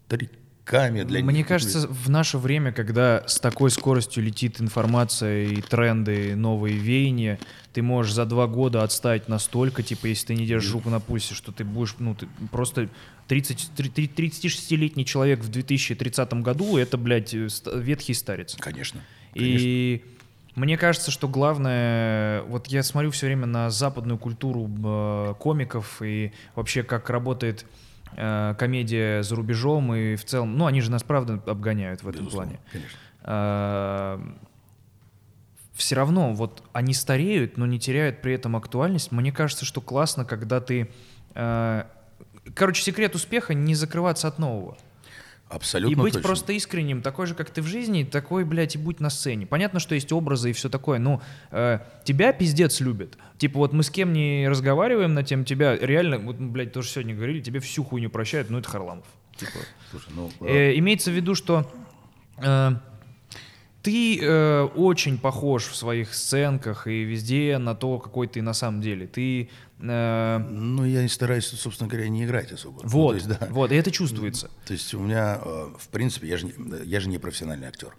[0.08, 1.48] стариками для Мне них.
[1.48, 7.40] кажется, в наше время, когда с такой скоростью летит информация и тренды, новые веяния,
[7.74, 11.36] ты можешь за два года отстать настолько, типа, если ты не держишь руку на пульсе,
[11.36, 12.90] что ты будешь, ну, ты просто
[13.28, 18.56] 30, три- три- 36-летний человек в 2030 году, это, блядь, э, ветхий старец.
[18.60, 19.02] Конечно.
[19.36, 20.04] И
[20.56, 26.32] мне кажется, что главное, вот я смотрю все время на западную культуру э, комиков и
[26.56, 27.66] вообще как работает
[28.58, 32.58] комедия за рубежом и в целом, ну они же нас правда обгоняют в этом Безусловно,
[32.58, 32.62] плане.
[32.72, 34.38] конечно.
[35.74, 39.12] все равно вот они стареют, но не теряют при этом актуальность.
[39.12, 40.90] Мне кажется, что классно, когда ты,
[41.36, 41.84] э,
[42.56, 44.78] короче, секрет успеха не закрываться от нового.
[45.50, 46.28] Абсолютно И быть точно.
[46.28, 49.46] просто искренним, такой же, как ты в жизни, такой, блядь, и будь на сцене.
[49.46, 51.22] Понятно, что есть образы и все такое, но
[51.52, 53.18] э, тебя пиздец любят.
[53.38, 56.90] Типа вот мы с кем не разговариваем на тем, тебя реально, вот, мы, блядь, тоже
[56.90, 59.06] сегодня говорили, тебе всю хуйню прощают, ну это Харламов.
[59.38, 59.60] Типа.
[59.90, 61.72] Слушай, ну, Э, имеется в виду, что
[62.40, 62.72] э,
[63.84, 68.82] ты э, очень похож в своих сценках и везде на то, какой ты на самом
[68.82, 69.08] деле.
[69.08, 72.82] Ты э, ну, я и стараюсь, собственно говоря, не играть особо.
[72.84, 73.48] Ну, вот, то есть, да.
[73.52, 74.50] вот, и это чувствуется.
[74.66, 76.54] То есть у меня, э, в принципе, я же, не-
[76.86, 77.96] я же не профессиональный актер.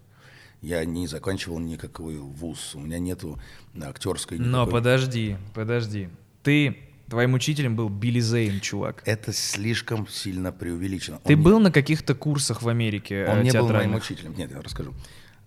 [0.60, 2.74] Я не заканчивал никакой вуз.
[2.74, 3.38] У меня нету
[3.80, 6.08] актерской Но никакой- подожди, подожди.
[6.42, 9.02] Ты твоим учителем был Билли Зейн, чувак.
[9.06, 11.20] Это слишком сильно преувеличено.
[11.24, 14.34] Ты Он не- был на каких-то курсах в Америке Он э, не был моим учителем.
[14.36, 14.94] Нет, я расскажу.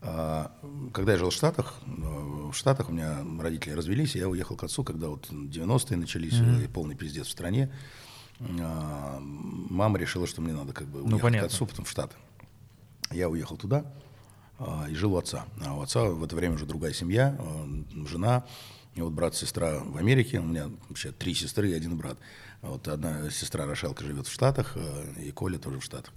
[0.04, 0.52] А,
[0.94, 1.92] Когда я жил в Штатах, э,
[2.52, 6.34] в Штатах у меня родители развелись, и я уехал к отцу, когда вот 90-е начались,
[6.34, 7.72] и полный пиздец в стране.
[8.60, 11.48] А, Мама решила, что мне надо как бы уехать Ну, понятно.
[11.48, 12.16] к отцу, потом в Штаты.
[13.12, 13.86] Я уехал туда
[14.58, 15.46] а, и жил у отца.
[15.64, 17.38] А у отца в это время уже другая семья,
[18.08, 18.46] жена,
[18.96, 20.40] и вот брат, сестра в Америке.
[20.40, 22.18] У меня вообще три сестры и один брат.
[22.62, 26.12] Вот одна сестра Рошелка живет в Штатах, а, и Коля тоже в Штатах.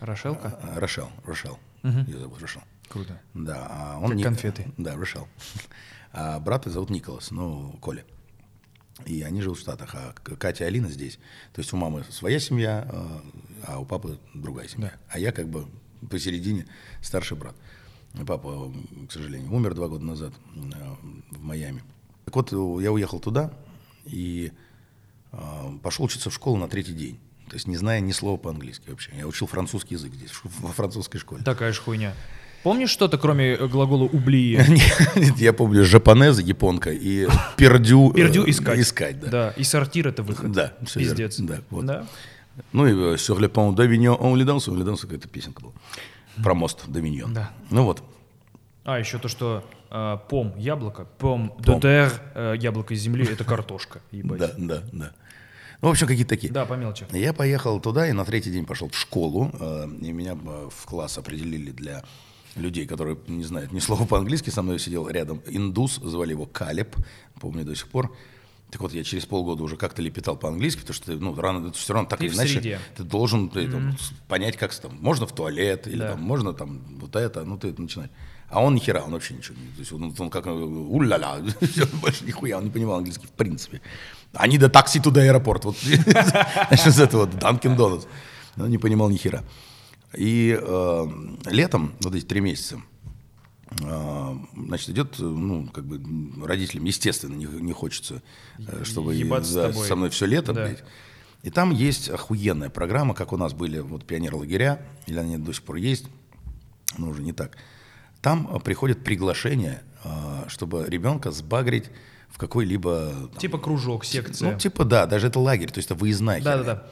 [0.00, 0.58] Рошелка?
[0.76, 1.58] Рошел, Рошел.
[1.82, 2.62] Ее зовут Рошел.
[2.92, 3.18] Круто.
[3.32, 4.70] Да, а он Как Ник- конфеты.
[4.76, 5.26] Да, Рошел.
[6.12, 8.04] А брата зовут Николас, ну, Коля.
[9.06, 11.18] И они живут в Штатах, а Катя и Алина здесь.
[11.54, 13.22] То есть у мамы своя семья, а,
[13.66, 14.92] а у папы другая семья.
[15.08, 15.66] А я как бы
[16.10, 16.66] посередине
[17.00, 17.54] старший брат.
[18.26, 18.70] Папа,
[19.08, 20.34] к сожалению, умер два года назад
[20.74, 20.98] а,
[21.30, 21.82] в Майами.
[22.26, 23.54] Так вот, я уехал туда
[24.04, 24.52] и
[25.82, 27.18] пошел учиться в школу на третий день.
[27.48, 29.12] То есть не зная ни слова по-английски вообще.
[29.16, 31.42] Я учил французский язык здесь, во французской школе.
[31.42, 32.14] Такая же хуйня.
[32.62, 34.64] Помнишь что-то, кроме э, глагола «ублие»?
[35.16, 38.10] Нет, Я помню жапонез, японка и пердю.
[38.12, 38.78] э, Пердю искать.
[38.78, 39.28] Искать, да.
[39.30, 40.52] Да, и сортир это выход.
[40.52, 40.86] Да, верно.
[40.94, 41.38] Пиздец.
[41.40, 41.86] Да, вот.
[41.86, 42.06] Да?
[42.72, 45.62] Ну и э, sur le pont d'Avignon, on le danse, on le danse, какая-то песенка
[45.62, 45.72] была.
[46.42, 47.34] Про мост Доминьон.
[47.34, 47.50] Да.
[47.70, 48.02] Ну вот.
[48.84, 54.00] А, еще то, что э, пом– яблоко, пом terre, э, яблоко из земли– это картошка.
[54.12, 54.38] Ебать.
[54.38, 55.12] Да, да, да.
[55.80, 56.52] Ну, в общем, какие-то такие.
[56.52, 57.06] Да, по мелочи.
[57.10, 59.50] Я поехал туда и на третий день пошел в школу.
[59.58, 62.04] э, И меня в класс определили для
[62.56, 64.50] людей, которые не знают ни слова по-английски.
[64.50, 66.96] Со мной сидел рядом индус, звали его Калеб,
[67.40, 68.14] помню до сих пор.
[68.70, 71.92] Так вот, я через полгода уже как-то лепетал по-английски, потому что ты, ну, рано, все
[71.92, 72.78] равно так Ты или иначе среде.
[72.96, 76.12] ты должен ты, там, с- понять, как там, можно в туалет, или Да.
[76.12, 78.10] там, можно там вот это, ну, ты это начинаешь.
[78.48, 79.66] А он ни хера, он вообще ничего не...
[79.74, 81.36] То есть он, он как э, у-ля-ля,
[82.00, 83.82] больше нихуя, он не понимал английский в принципе.
[84.32, 85.64] Они до такси туда аэропорт.
[85.66, 88.06] Вот, значит, с этого Данкин Донатс.
[88.56, 89.42] Он не понимал ни хера.
[90.16, 91.06] И э,
[91.46, 92.80] летом, вот эти три месяца,
[93.80, 98.22] э, значит, идет, ну, как бы родителям, естественно, не, не хочется,
[98.58, 99.14] э, чтобы
[99.72, 99.86] тобой.
[99.86, 100.66] со мной все лето, Да.
[100.66, 100.84] блядь.
[101.42, 105.62] И там есть охуенная программа, как у нас были вот пионер-лагеря, или они до сих
[105.64, 106.06] пор есть,
[106.98, 107.56] но уже не так.
[108.20, 109.82] Там э, приходит приглашение,
[110.48, 111.84] чтобы ребенка сбагрить
[112.28, 113.28] в какой-либо...
[113.32, 114.52] там, Типа кружок, секция.
[114.52, 116.42] ну, типа, да, даже это лагерь, то есть это выездная.
[116.42, 116.88] Да-да-да.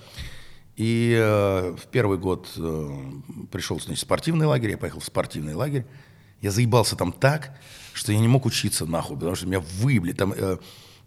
[0.81, 2.91] И э, в первый год э,
[3.53, 5.85] пришел, значит, спортивный лагерь, я поехал в спортивный лагерь.
[6.41, 7.51] Я заебался там так,
[7.93, 10.13] что я не мог учиться нахуй, потому что меня выебли.
[10.13, 10.57] Там, э,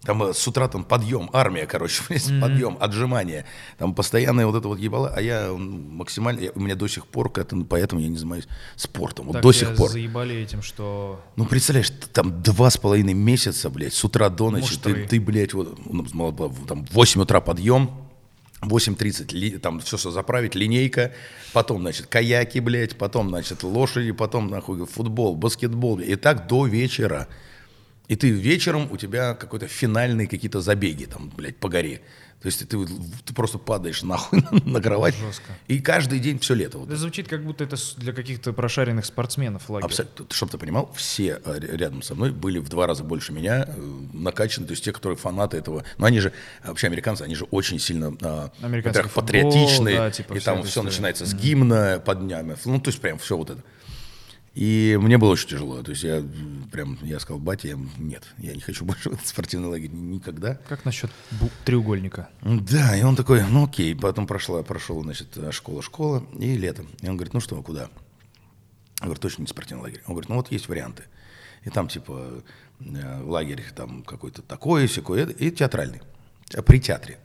[0.02, 2.04] там э, с утра там подъем, армия, короче,
[2.40, 3.46] подъем, отжимания.
[3.76, 5.08] Там постоянное вот это вот ебало.
[5.12, 8.46] А я максимально, я- у меня до сих пор, поэтому я не занимаюсь
[8.76, 9.26] спортом.
[9.26, 9.90] Вот Так до сих пор.
[9.90, 11.20] заебали этим, что...
[11.34, 15.52] Ну, представляешь, там два с половиной месяца, блядь, с утра до ночи, ты, ты, блядь,
[15.52, 17.90] вот, у нас было- было там, в 8 утра подъем,
[18.68, 21.12] 8.30, ли- там все, что заправить, линейка,
[21.52, 27.28] потом, значит, каяки, блядь, потом, значит, лошади, потом, нахуй, футбол, баскетбол, и так до вечера.
[28.08, 32.02] И ты вечером, у тебя какой-то финальные какие-то забеги, там, блядь, по горе.
[32.44, 32.86] То есть ты,
[33.24, 35.14] ты просто падаешь нахуй на кровать.
[35.16, 35.50] Жестко.
[35.66, 36.76] И каждый день все лето.
[36.76, 39.86] Вот Это звучит, как будто это для каких-то прошаренных спортсменов лагерь.
[39.86, 40.26] Абсолютно.
[40.28, 43.80] Чтобы ты понимал, все р- рядом со мной были в два раза больше меня э,
[44.12, 45.84] накачаны, то есть те, которые фанаты этого.
[45.96, 48.08] Но они же, э, вообще американцы, они же очень сильно,
[48.60, 50.86] Американский во-первых, патриотичные, да, типа и там все история.
[50.88, 53.62] начинается с гимна под днями, ну, то есть прям все вот это.
[54.54, 55.82] И мне было очень тяжело.
[55.82, 56.24] То есть я
[56.70, 60.54] прям, я сказал, батя, я, нет, я не хочу больше в спортивный лагерь ни- никогда.
[60.68, 61.10] Как насчет
[61.64, 62.28] треугольника?
[62.42, 66.88] Да, и он такой, ну окей, потом прошла, прошел, значит, школа-школа, и летом.
[67.00, 67.88] И он говорит, ну что, куда?
[69.00, 70.02] Я говорю, точно не спортивный лагерь.
[70.06, 71.04] Он говорит, ну вот есть варианты.
[71.64, 72.42] И там типа
[72.78, 76.00] э, лагерь там какой-то такой, секой, и театральный.
[76.54, 77.18] А при театре.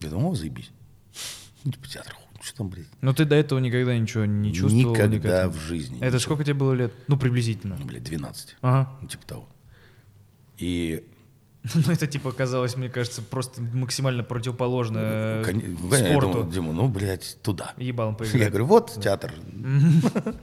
[0.00, 0.70] Я думаю, о, заебись.
[1.64, 2.86] Ну, типа театр, что там, блядь?
[3.00, 4.94] Но ты до этого никогда ничего не чувствовал?
[4.94, 5.48] Никогда никогда?
[5.48, 5.96] в жизни.
[5.98, 6.18] Это ничего.
[6.20, 6.92] сколько тебе было лет?
[7.08, 7.76] Ну, приблизительно.
[7.78, 8.56] Ну, блядь, 12.
[8.62, 8.90] Ага.
[9.02, 9.48] Ну, типа того.
[10.58, 11.04] И
[11.74, 16.32] Ну, это типа казалось, мне кажется, просто максимально противоположно Я спорту.
[16.32, 17.74] думал, Дима, ну, блядь, туда.
[17.76, 18.40] Ебалом поиграть.
[18.40, 19.32] Я говорю, вот театр.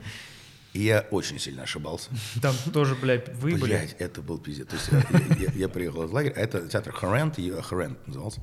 [0.74, 2.10] И я очень сильно ошибался.
[2.42, 3.54] Там тоже, блядь, вы.
[3.56, 4.68] Блядь, это был пиздец.
[4.68, 8.42] То есть я, я- я приехал из лагеря, а это театр Хоррент, и- Хоррент назывался.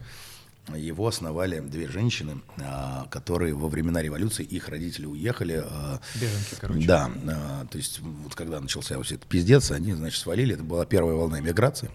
[0.73, 5.63] Его основали две женщины, а, которые во времена революции, их родители уехали.
[5.63, 6.87] а, Беженки, короче.
[6.87, 10.85] Да, а, то есть вот когда начался вот этот пиздец, они, значит, свалили, это была
[10.85, 11.91] первая волна миграции,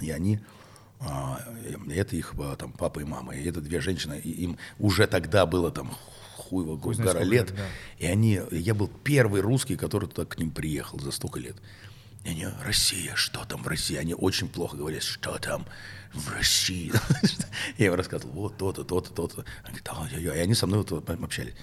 [0.00, 0.40] и они,
[1.90, 5.70] это их там папа и мама, и это две женщины, и им уже тогда было
[5.70, 5.94] там
[6.36, 7.66] хуй его гора лет, да.
[7.98, 11.56] и они, я был первый русский, который туда к ним приехал за столько лет.
[12.24, 13.96] Они, Россия, что там в России?
[13.96, 15.66] Они очень плохо говорят, что там
[16.12, 16.92] в России.
[17.78, 19.44] Я им рассказывал, вот то-то, то-то, то-то.
[19.64, 20.38] Они говорят, «Ай-яй-яй».
[20.38, 21.54] И они со мной вот общались.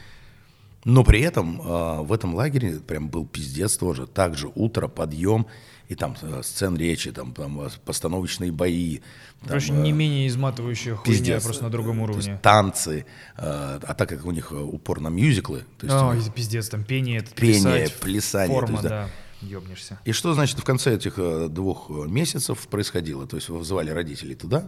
[0.84, 4.08] Но при этом а, в этом лагере прям был пиздец тоже.
[4.08, 5.48] Также утро, подъем,
[5.92, 9.00] и там э, сцен речи, там, там э, постановочные бои.
[9.42, 11.44] там, Короче, э, не менее изматывающая хуйня, пиздец.
[11.44, 12.40] просто на другом есть уровне.
[12.42, 13.06] танцы,
[13.38, 16.86] э, а так как у них э, упор на мюзиклы, то есть э, пиздец, там
[16.86, 18.90] пение, этот, Пение, плясать, плясание, Форма, есть, да.
[18.90, 19.10] да,
[19.42, 20.00] ёбнешься.
[20.06, 23.28] И что, значит, в конце этих э, двух э, месяцев происходило?
[23.28, 24.68] То есть вызывали родителей туда,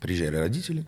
[0.00, 0.86] приезжали родители,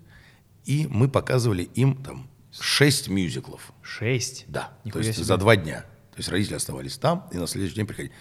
[0.65, 3.73] и мы показывали им там шесть мюзиклов.
[3.83, 4.45] Шесть?
[4.49, 5.27] Да, Нихуя то есть себе.
[5.27, 5.81] за два дня.
[6.13, 8.15] То есть родители оставались там, и на следующий день приходили.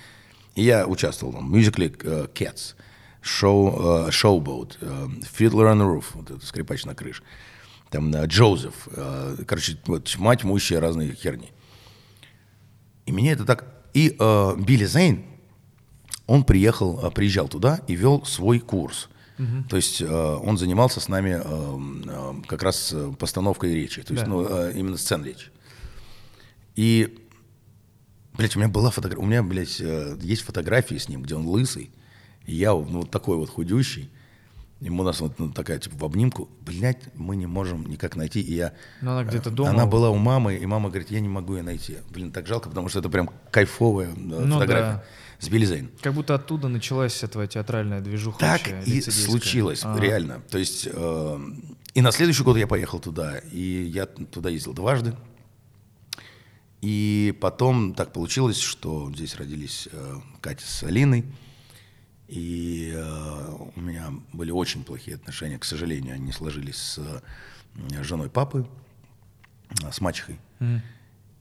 [0.55, 4.77] И я участвовал там, в мюзикле э, Cats, э, Showboat,
[5.37, 7.23] Fiddler on the Roof, вот это скрипач на крыше,
[7.89, 8.87] там Джозеф,
[9.47, 11.51] короче, вот тьма тьмущая разные херни.
[13.05, 13.74] И меня это так...
[13.95, 15.23] И э, Билли Зейн,
[16.27, 19.09] он приехал, э, приезжал туда и вел свой курс.
[19.69, 24.13] То есть э, он занимался с нами э, э, как раз э, постановкой речи, то
[24.13, 24.29] есть Да.
[24.29, 25.47] ну, э, именно сцен речи.
[26.77, 27.17] И,
[28.33, 31.47] блядь, у меня была фотография, у меня, блядь, э, есть фотографии с ним, где он
[31.47, 31.91] лысый,
[32.45, 34.09] и я ну, вот такой вот худющий.
[34.85, 36.47] Ему у нас вот ну, такая, типа, в обнимку.
[36.61, 38.39] Блядь, мы не можем никак найти.
[38.39, 38.73] И я...
[39.01, 39.71] Ну, она где-то э, дома.
[39.71, 41.97] Она была у мамы, и мама говорит, я не могу ее найти.
[42.11, 45.03] Блин, так жалко, потому что это прям кайфовая э, Ну фотография да.
[45.39, 45.89] с Билли Зейн.
[46.01, 49.97] Как будто оттуда началась вся твоя театральная движуха Так и случилось, А.
[49.99, 50.43] реально.
[50.51, 51.39] То есть, э,
[51.95, 55.15] и на следующий год я поехал туда, и я туда ездил дважды.
[56.81, 61.25] И потом так получилось, что здесь родились э, Катя с Алиной,
[62.27, 68.29] и э, у меня были очень плохие отношения, к сожалению, они сложились с э, женой
[68.29, 68.67] папы,
[69.83, 70.39] э, с мачехой.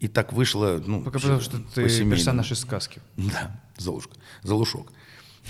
[0.01, 2.17] И так вышло, ну, Пока потому, что ты по-семейному.
[2.17, 3.01] персонаж из сказки.
[3.17, 4.93] Да, Золушка, Золушок.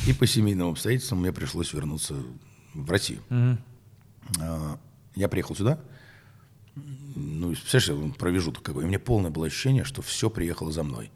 [0.07, 2.15] И по семейным обстоятельствам мне пришлось вернуться
[2.73, 3.21] в Россию.
[4.41, 4.79] А,
[5.17, 5.81] Я приехал сюда,
[7.17, 8.83] ну, представляешь, промежуток какой.
[8.83, 11.11] И у меня полное было ощущение, что все приехало за мной.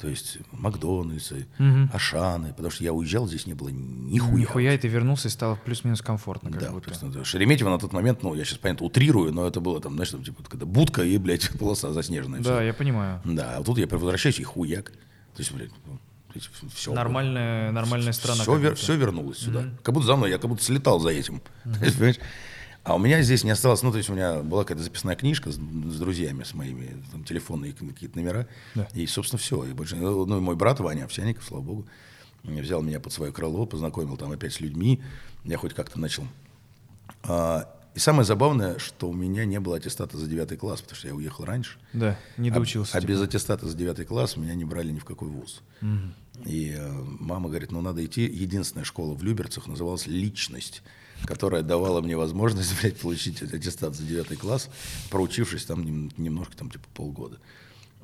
[0.00, 1.46] То есть Макдональдсы,
[1.92, 4.40] Ашаны, потому что я уезжал, здесь не было нихуя.
[4.40, 6.50] Нихуя, и ты вернулся и стало плюс-минус комфортно.
[6.50, 6.86] Как Да, будто.
[6.86, 9.80] то есть, ну, Шереметьево на тот момент, ну, я сейчас, понятно, утрирую, но это было
[9.80, 12.40] там, знаешь, там, типа, когда будка и, блядь, полоса заснеженная.
[12.40, 12.60] Да, всё.
[12.62, 13.20] я понимаю.
[13.24, 14.90] Да, а тут я возвращаюсь и хуяк.
[14.90, 15.70] То есть, блядь,
[16.74, 16.92] все.
[16.94, 18.42] Нормальная, нормальная страна.
[18.42, 18.92] Все, будто.
[18.94, 19.64] вернулось сюда.
[19.82, 21.42] Как будто за мной, я как будто слетал за этим.
[21.64, 22.16] Понимаешь?
[22.82, 25.50] А у меня здесь не осталось, ну, то есть у меня была какая-то записная книжка
[25.52, 28.48] с, с друзьями, с моими там, телефонные какие-то номера.
[28.74, 28.88] Да.
[28.94, 29.62] И, собственно, все.
[29.64, 31.86] И больше, ну, и мой брат Ваня Овсяников, слава богу,
[32.42, 35.02] взял меня под свое крыло, познакомил там опять с людьми.
[35.44, 36.24] Я хоть как-то начал.
[37.22, 41.08] А, и самое забавное, что у меня не было аттестата за девятый класс, потому что
[41.08, 41.78] я уехал раньше.
[41.92, 42.96] Да, не А- доучился.
[42.96, 43.10] А, типа.
[43.12, 45.60] без аттестата за девятый класс меня не брали ни в какой вуз.
[46.46, 48.22] И э, мама говорит, ну надо идти.
[48.22, 50.82] Единственная школа в Люберцах называлась «Личность»,
[51.24, 54.68] которая давала мне возможность, блядь, получить аттестат за девятый класс,
[55.10, 57.38] проучившись там нем- немножко, там типа полгода.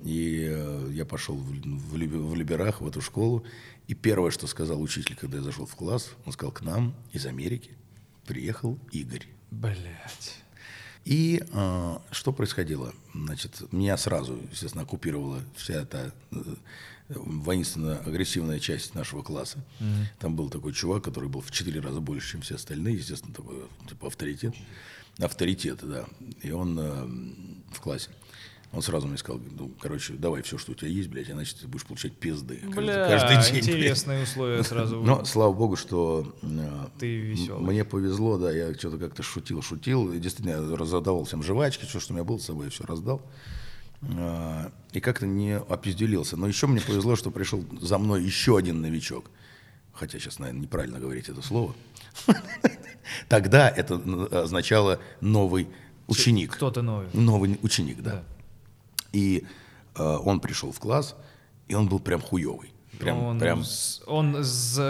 [0.03, 3.45] И э, я пошел в, в, в Люберах, в эту школу.
[3.89, 7.25] И первое, что сказал учитель, когда я зашел в класс, он сказал, к нам из
[7.27, 7.71] Америки
[8.27, 9.27] приехал Игорь.
[9.51, 10.35] Блять.
[11.05, 12.93] И э, что происходило?
[13.15, 16.37] Значит, меня сразу, естественно, оккупировала вся эта э,
[17.09, 19.59] воинственно-агрессивная часть нашего класса.
[20.19, 23.57] Там был такой чувак, который был в четыре раза больше, чем все остальные, естественно, такой
[23.89, 24.55] типа авторитет.
[25.19, 26.05] Авторитет, да.
[26.43, 27.07] И он э,
[27.73, 28.11] в классе.
[28.73, 31.67] Он сразу мне сказал, ну, короче, давай все, что у тебя есть, блядь, иначе ты
[31.67, 32.61] будешь получать пизды.
[32.65, 33.69] Бля, каждый день, блядь.
[33.77, 35.01] интересные условия сразу.
[35.03, 37.61] Но, слава богу, что э, Ты весёлый.
[37.61, 40.13] м- мне повезло, да, я что-то как-то шутил, шутил.
[40.13, 42.85] И действительно, я раздавал всем жвачки, все, что у меня было с собой, я все
[42.85, 43.23] раздал.
[44.03, 46.37] Э, И как-то не опизделился.
[46.37, 49.31] Но еще мне повезло, что пришел за мной еще один новичок.
[49.93, 51.75] Хотя сейчас, наверное, неправильно говорить это слово.
[53.29, 55.69] Тогда это н- означало новый
[56.07, 56.53] ученик.
[56.53, 57.09] Кто-то новый.
[57.13, 58.11] Новый ученик, да.
[58.11, 58.23] Да.
[59.13, 59.45] И
[59.95, 61.17] э, он пришел в класс,
[61.69, 62.71] и он был прям хуевый.
[62.99, 63.63] Прям, он, прям.
[64.07, 64.45] он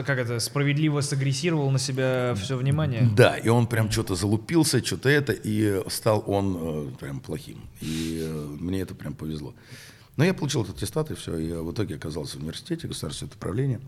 [0.04, 3.08] как это, справедливо сагрессировал на себя все внимание.
[3.14, 7.60] Да, и он прям что-то залупился, что-то это, и стал он э, прям плохим.
[7.80, 9.54] И э, мне это прям повезло.
[10.16, 11.36] Но я получил этот аттестат, и все.
[11.36, 13.80] Я в итоге оказался в университете государственного управления,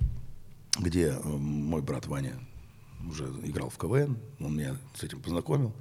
[0.79, 2.35] где э, мой брат Ваня
[3.09, 5.73] уже играл в КВН, он меня с этим познакомил.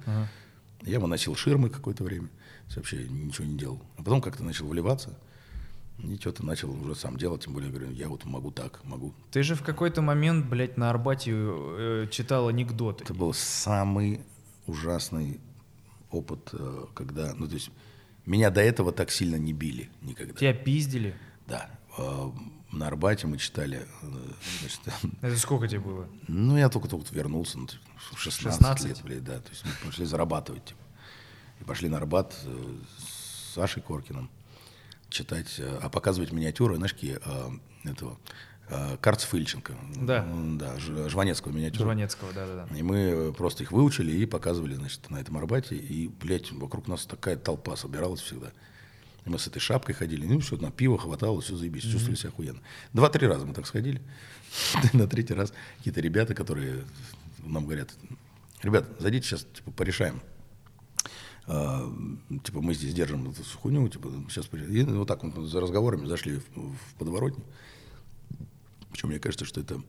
[0.82, 2.28] Я ему носил ширмы какое-то время,
[2.76, 3.82] вообще ничего не делал.
[3.96, 5.18] А потом как-то начал выливаться,
[5.98, 9.42] и что-то начал уже сам делать, тем более, говорю, я вот могу так, могу Ты
[9.42, 13.04] же в какой-то момент, блядь, на Арбате э, читал анекдоты.
[13.04, 14.20] Это был самый
[14.66, 15.40] ужасный
[16.10, 17.70] опыт, э, когда, ну то есть
[18.26, 20.34] меня до этого так сильно не били никогда.
[20.34, 21.14] Тебя пиздили.
[21.46, 21.68] Да.
[21.96, 22.30] Э,
[22.70, 24.06] На Арбате мы читали, э,
[24.60, 24.80] значит,
[25.22, 26.08] Это сколько тебе было?
[26.28, 27.66] ну я только-только вернулся, ну,
[28.12, 28.86] в 16, 16?
[28.86, 30.80] лет, блядь, да, то есть мы пошли зарабатывать, типа.
[31.60, 34.30] И пошли на Арбат э, с Сашей Коркиным
[35.08, 38.18] читать, э, а показывать миниатюры, знаешь, какие, э, этого,
[38.68, 39.74] э, Карцев Ильченко.
[39.96, 40.26] Да.
[40.58, 41.84] Да, Жванецкого миниатюры.
[41.84, 42.76] Жванецкого, да-да-да.
[42.76, 45.76] И мы просто их выучили и показывали, значит, на этом Арбате.
[45.76, 48.52] И, блядь, вокруг нас такая толпа собиралась всегда.
[49.24, 52.30] И мы с этой шапкой ходили, ну, все, на пиво хватало, все заебись, чувствовали себя
[52.30, 52.60] охуенно.
[52.92, 54.00] Два-три раза мы так сходили.
[54.94, 56.84] На третий раз какие-то ребята, которые
[57.44, 57.90] нам говорят,
[58.62, 60.22] ребят, зайдите сейчас, типа, порешаем.
[61.50, 61.90] А,
[62.44, 64.48] типа, мы здесь держим эту хуйню, типа, сейчас...
[64.52, 67.42] И вот так вот за разговорами зашли в, в подворотню.
[68.90, 69.80] Причем мне кажется, что это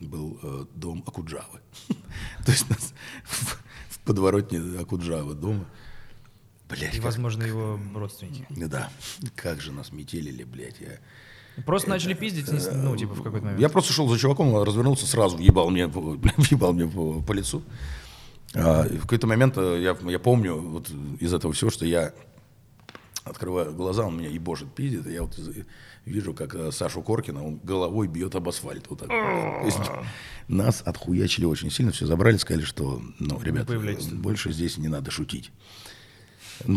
[0.00, 1.60] был э, дом Акуджавы.
[2.46, 5.66] То есть нас в, в подворотне Акуджавы дома.
[6.68, 8.46] Блядь, И, как- возможно, его родственники.
[8.50, 8.90] да,
[9.34, 10.80] как же нас метелили, блядь.
[10.80, 10.98] Я,
[11.64, 13.60] Просто начали пиздить, ну, типа, в какой-то момент.
[13.60, 17.62] я просто шел за чуваком, развернулся сразу, въебал мне, въебал мне по, по лицу.
[18.54, 20.90] А, и в какой-то момент э, я, я помню вот
[21.20, 22.12] из этого всего, что я
[23.24, 25.38] открываю глаза, он меня ебошит, пиздит, и я вот
[26.04, 28.86] вижу, как э, Сашу Коркина, он головой бьет об асфальт.
[28.90, 29.08] Вот так.
[29.08, 29.78] То есть
[30.46, 33.68] нас отхуячили очень сильно, все забрали, сказали, что, ну, ребят,
[34.12, 35.50] больше здесь не надо шутить.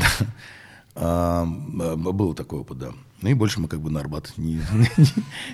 [0.99, 2.91] А, м, был такой опыт, да.
[3.21, 4.55] Ну и больше мы как бы на Арбат не,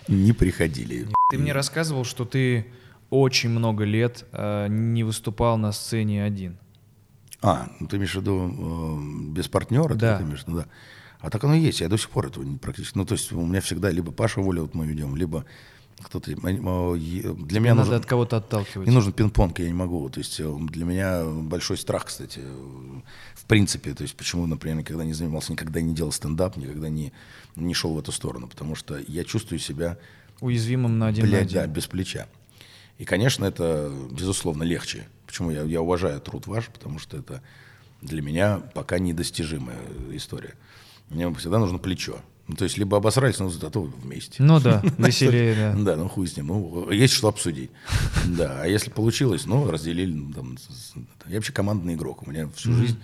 [0.07, 1.09] не, не приходили.
[1.30, 2.65] Ты мне рассказывал, что ты
[3.14, 6.57] очень много лет э, не выступал на сцене один.
[7.41, 9.93] А, ну ты имеешь в виду э, без партнера?
[9.95, 10.18] Да.
[10.18, 10.66] Ты имеешь виду, да.
[11.20, 12.97] А так оно и есть, я до сих пор этого не практически.
[12.97, 15.45] Ну, то есть у меня всегда либо Паша Воля, вот мы ведем, либо
[16.01, 16.32] кто-то...
[16.32, 18.88] э, Для меня Надо нужен, от кого-то отталкивать.
[18.88, 20.09] мне нужен пинг-понг, я не могу.
[20.09, 23.01] То есть э, для меня большой страх, кстати, э,
[23.36, 23.93] в принципе.
[23.93, 27.14] То есть почему, например, никогда не занимался, никогда не делал стендап, никогда не,
[27.55, 28.47] не шел в эту сторону.
[28.47, 29.97] Потому что я чувствую себя
[30.41, 31.55] Уязвимым на один на Блядь, один.
[31.61, 32.28] да, без плеча.
[32.97, 35.07] И, конечно, это, безусловно, легче.
[35.25, 37.41] Почему я, я уважаю труд ваш, потому что это
[38.01, 39.79] для меня пока недостижимая
[40.11, 40.55] история.
[41.09, 42.17] Мне всегда нужно плечо.
[42.47, 44.43] Ну, то есть, либо обосрались, но зато вместе.
[44.43, 45.73] Ну да, веселее, да.
[45.77, 46.47] Да, ну хуй с ним.
[46.47, 47.71] Ну, есть что обсудить.
[48.25, 50.13] Да, а если получилось, ну, разделили.
[50.13, 50.57] ну, там,
[51.27, 52.27] я вообще командный игрок.
[52.27, 52.97] У меня всю жизнь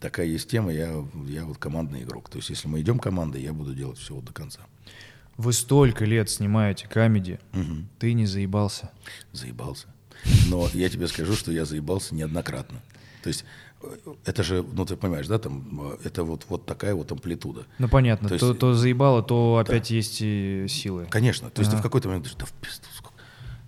[0.00, 2.28] такая есть тема, я, я вот командный игрок.
[2.28, 4.60] То есть, если мы идем командой, я буду делать все вот до конца.
[5.36, 7.38] Вы столько лет снимаете камеди,
[7.98, 8.90] ты не заебался.
[9.32, 9.86] Заебался.
[10.48, 12.80] Но я тебе скажу, что я заебался неоднократно.
[13.22, 13.44] То есть
[13.82, 13.86] э,
[14.24, 17.66] это же, ну ты понимаешь, да, там э, это вот, вот такая вот амплитуда.
[17.78, 21.06] Ну понятно, То есть- то заебало, то опять есть и силы.
[21.10, 21.50] Конечно.
[21.50, 23.14] То есть ты в какой-то момент думаешь, да в пизду, сколько.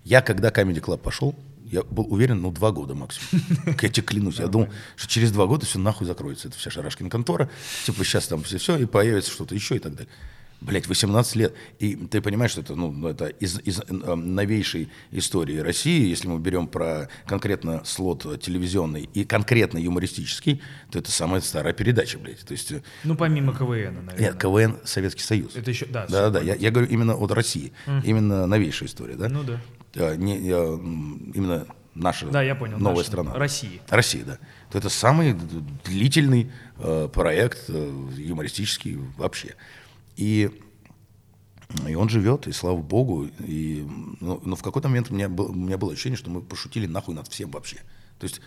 [0.03, 3.43] Я когда Comedy Club пошел, я был уверен, ну, два года максимум.
[3.65, 4.39] Я тебе клянусь.
[4.39, 6.47] Я думал, что через два года все нахуй закроется.
[6.47, 7.49] Это вся Шарашкина контора.
[7.85, 10.11] Типа сейчас там все, все и появится что-то еще и так далее.
[10.61, 11.53] Блять, 18 лет.
[11.79, 16.27] И ты понимаешь, что это, ну, ну, это из, из э, новейшей истории России, если
[16.27, 22.41] мы берем про конкретно слот телевизионный и конкретно юмористический, то это самая старая передача, блядь.
[22.41, 24.17] То есть, э, Ну помимо КВН, наверное.
[24.19, 25.55] нет, КВН Советский Союз.
[25.55, 26.41] Это еще- да, Да, да.
[26.41, 27.71] Я, я говорю именно от России.
[28.03, 29.29] Именно новейшая история, да?
[29.29, 29.61] Ну да.
[29.95, 33.33] А, не, м, именно наша Да, я понял, новая наша, страна.
[33.33, 33.79] Россия.
[33.87, 34.37] Россия, да.
[34.71, 35.35] То это самый
[35.85, 39.55] длительный э, проект э, юмористический вообще.
[40.19, 40.51] И,
[41.87, 43.29] и он живет, и слава богу.
[43.39, 43.87] И,
[44.19, 46.87] ну, но в какой-то момент у меня, был, у меня было ощущение, что мы пошутили
[46.87, 47.77] нахуй над всем вообще.
[48.19, 48.41] То есть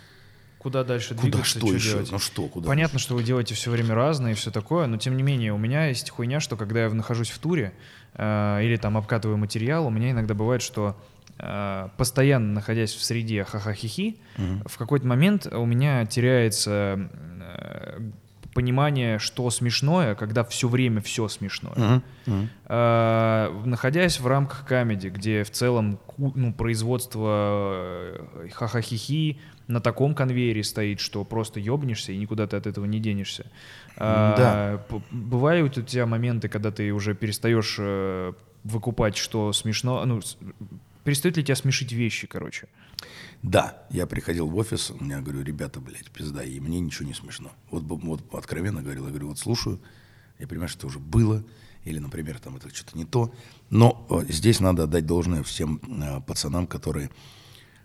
[0.59, 1.91] Куда дальше Куда, двигаться, что еще?
[1.93, 2.12] делать?
[2.12, 2.68] Ну что, куда?
[2.68, 5.59] Понятно, что вы делаете все время разное и все такое, но тем не менее у
[5.59, 7.73] меня есть хуйня, что когда я нахожусь в туре
[8.14, 10.97] э, или там обкатываю материал, у меня иногда бывает, что
[11.39, 14.20] э, постоянно находясь в среде ха-ха-хи-хи,
[14.66, 18.11] в какой-то момент у меня теряется э,
[18.55, 22.03] понимание, что смешное, когда все время все смешное.
[22.66, 29.38] Э, находясь в рамках камеди, где в целом ну, производство э, ха-ха-хи-хи
[29.68, 33.46] на таком конвейере стоит, что просто ебнешься и никуда ты от этого не денешься.
[33.96, 34.98] А, Да.
[35.11, 38.32] Бывают у тебя моменты, когда ты уже перестаешь э,
[38.64, 40.05] выкупать, что смешно.
[40.05, 40.20] Ну,
[41.05, 42.68] перестают ли тебя смешить вещи, короче?
[43.43, 47.14] Да, я приходил в офис, у меня говорю, ребята, блядь, пизда, и мне ничего не
[47.14, 47.51] смешно.
[47.70, 49.80] Вот, вот откровенно говорил, я говорю, вот слушаю,
[50.38, 51.45] я понимаю, что это уже было,
[51.84, 53.34] или, например, там это что-то не то.
[53.68, 57.11] Но э, здесь надо отдать должное всем э, пацанам, которые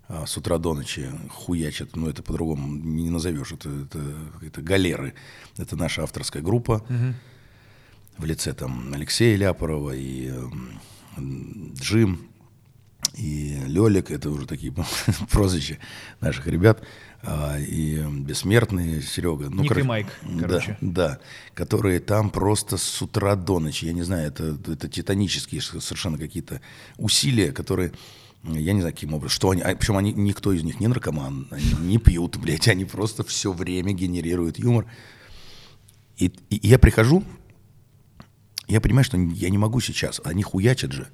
[0.10, 3.99] э, с утра до ночи хуячат, ну это по-другому не назовешь, это, это,
[4.44, 5.15] это галеры.
[5.57, 6.86] Это наша авторская группа
[8.18, 12.27] в лице там Алексея Ляпорова и эм, Джим,
[13.18, 14.73] и Лёлик, это уже такие
[15.31, 15.77] прозвища
[16.22, 16.84] наших ребят,
[17.23, 19.49] а, и Бессмертный Серега.
[19.49, 20.77] Ну, Ник и короче, Майк, да, короче.
[20.81, 21.19] Да,
[21.53, 26.61] которые там просто с утра до ночи, я не знаю, это, это титанические совершенно какие-то
[26.98, 27.91] усилия, которые,
[28.44, 31.48] я не знаю, каким образом, что они, а, причем они, никто из них не наркоман,
[31.49, 34.85] они не пьют, блядь, они просто все время генерируют юмор.
[36.18, 37.23] И, и я прихожу,
[38.68, 41.07] я понимаю, что я не могу сейчас, они хуячат же.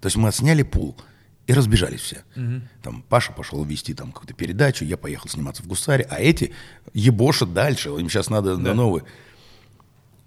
[0.00, 0.96] То есть мы отсняли пул
[1.48, 2.22] и разбежались все.
[2.82, 6.52] Там Паша пошел вести там какую-то передачу, я поехал сниматься в Гусаре, а эти
[6.94, 9.02] ебошат дальше, им сейчас надо на новый.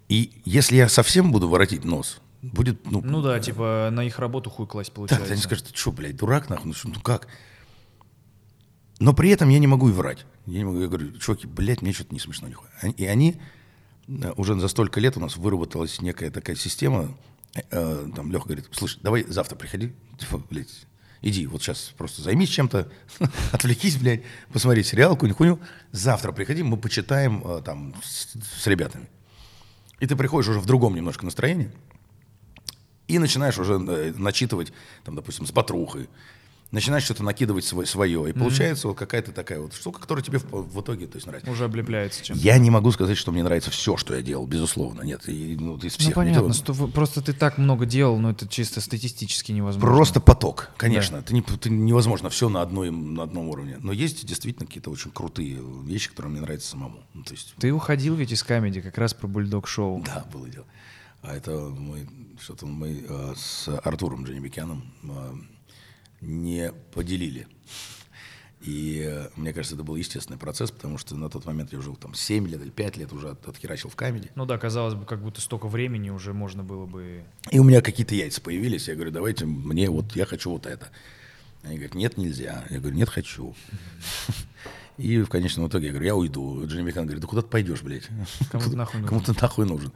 [0.10, 4.50] И если я совсем буду воротить нос, будет, ну, Ну да, типа на их работу
[4.50, 5.32] хуй класть получается.
[5.32, 7.28] они скажут, ты что, блядь, дурак нахуй, ну, что, ну как?
[9.00, 10.26] Но при этом я не могу и врать.
[10.46, 12.70] Я не могу, я говорю, чуваки, блядь, мне что-то не смешно нихуя.
[12.82, 13.40] Они- И они,
[14.08, 17.16] э, уже за столько лет у нас выработалась некая такая система,
[17.56, 20.86] э, э, там Леха говорит, слушай, давай завтра приходи, типа, блядь,
[21.22, 22.92] иди, вот сейчас просто займись чем-то,
[23.52, 25.60] отвлекись, блядь, посмотри сериал, какую-нибудь хуйню,
[25.92, 29.08] завтра приходи, мы почитаем э, там с, с ребятами.
[30.00, 31.72] И ты приходишь уже в другом немножко настроении,
[33.08, 34.74] и начинаешь уже э, начитывать,
[35.04, 36.10] там, допустим, с батрухой,
[36.72, 40.46] начинаешь что-то накидывать свой- свое, и получается вот какая-то такая вот штука, которая тебе в,
[40.52, 41.52] в итоге то есть, нравится.
[41.52, 45.02] Уже облепляется чем Я не могу сказать, что мне нравится все, что я делал, безусловно,
[45.02, 46.10] нет, и, ну, из всех.
[46.10, 49.88] Ну понятно, то- что вы- просто ты так много делал, но это чисто статистически невозможно.
[49.96, 51.18] Просто поток, конечно.
[51.18, 53.78] Это, не, это невозможно все на, одной, на одном уровне.
[53.82, 57.00] Но есть действительно какие-то очень крутые вещи, которые мне нравятся самому.
[57.14, 60.04] Ну, то есть, Ты уходил ведь из камеди как раз про бульдог-шоу.
[60.06, 60.66] Да, было дело.
[61.22, 62.08] А это мы,
[62.42, 65.34] что-то мы э, с Артуром Джанибекяном э,
[66.22, 67.48] не поделили.
[68.62, 71.96] И э, мне кажется, это был естественный процесс, потому что на тот момент я уже
[71.96, 74.30] там 7 лет или 5 лет уже от- отхерачил в камеди.
[74.36, 77.24] Ну да, казалось бы, как будто столько времени уже можно было бы...
[77.50, 78.88] И у меня какие-то яйца появились.
[78.88, 80.90] Я говорю, давайте мне вот, я хочу вот это.
[81.64, 82.64] Они говорят, нет, нельзя.
[82.70, 83.56] Я говорю, нет, хочу.
[84.98, 86.64] И в конечном итоге я говорю, я уйду.
[86.68, 88.08] Джимми Бекан говорит, да куда ты пойдешь, блядь?
[88.52, 89.10] Кому ты нахуй нужен?
[89.10, 89.92] Кому ты нахуй нужен?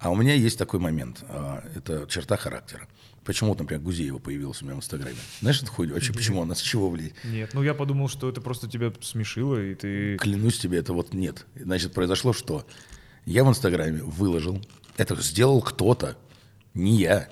[0.00, 1.22] А у меня есть такой момент.
[1.28, 2.88] а, Это черта характера.
[3.24, 5.16] Почему, например, Гузеева появилась у меня в Инстаграме?
[5.40, 5.94] Знаешь эту хуйню?
[5.94, 6.42] Вообще, почему?
[6.42, 7.12] Она с чего, блядь?
[7.24, 10.16] Нет, ну я подумал, что это просто тебя смешило, и ты...
[10.18, 11.46] Клянусь тебе, это вот нет.
[11.54, 12.66] Значит, произошло что?
[13.24, 14.60] Я в Инстаграме выложил,
[14.96, 16.16] это сделал кто-то,
[16.74, 17.28] не я,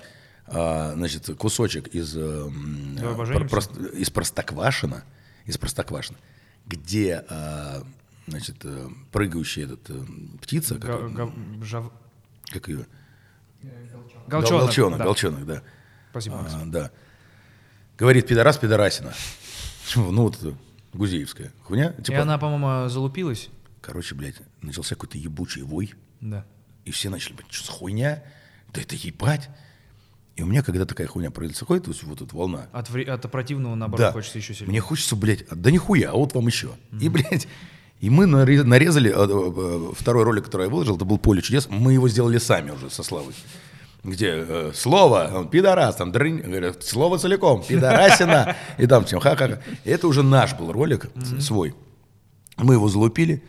[0.47, 3.69] а, значит, кусочек из, э, м, Давай э, поженимся?
[3.69, 5.03] про- из Простоквашина,
[5.45, 6.17] из Простоквашина,
[6.65, 7.83] где, а,
[8.27, 10.01] значит, э, прыгающая этот, э,
[10.41, 11.33] птица, как, Га- га-
[11.65, 11.91] жав-
[12.45, 12.85] как ее?
[14.27, 14.29] Голчонок.
[14.61, 15.03] Голчонок, да.
[15.03, 15.63] голчонок, да.
[16.11, 16.53] Спасибо, Макс.
[16.53, 16.91] А, да.
[17.97, 19.13] Говорит, пидорас, пидорасина.
[19.95, 20.55] Ну, вот это
[20.93, 21.93] Гузеевская хуйня.
[21.97, 23.49] И Типа, она, по-моему, залупилась.
[23.81, 25.93] Короче, блядь, начался какой-то ебучий вой.
[26.19, 26.45] Да.
[26.85, 28.23] И все начали, блядь, что за хуйня?
[28.73, 29.49] Да это ебать.
[30.35, 33.29] И у меня, когда такая хуйня происходит, то есть вот эта волна, От, вре- от
[33.29, 34.69] противного, наоборот, да, хочется еще сильнее.
[34.71, 36.71] мне хочется, блядь, а, да нихуя, а вот вам еще.
[36.99, 37.47] И, блядь,
[37.99, 41.67] и мы наре- нарезали, э, э, второй ролик, который я выложил, это был «Поле чудес»,
[41.69, 43.33] мы его сделали сами уже со Славой.
[44.03, 49.59] Где э, слово, он, пидорас, там, дрынь, говорят, слово целиком, пидорасина, и там всем ха-ха-ха.
[49.83, 51.75] И это уже наш был ролик, свой.
[52.57, 53.43] Мы его залупили,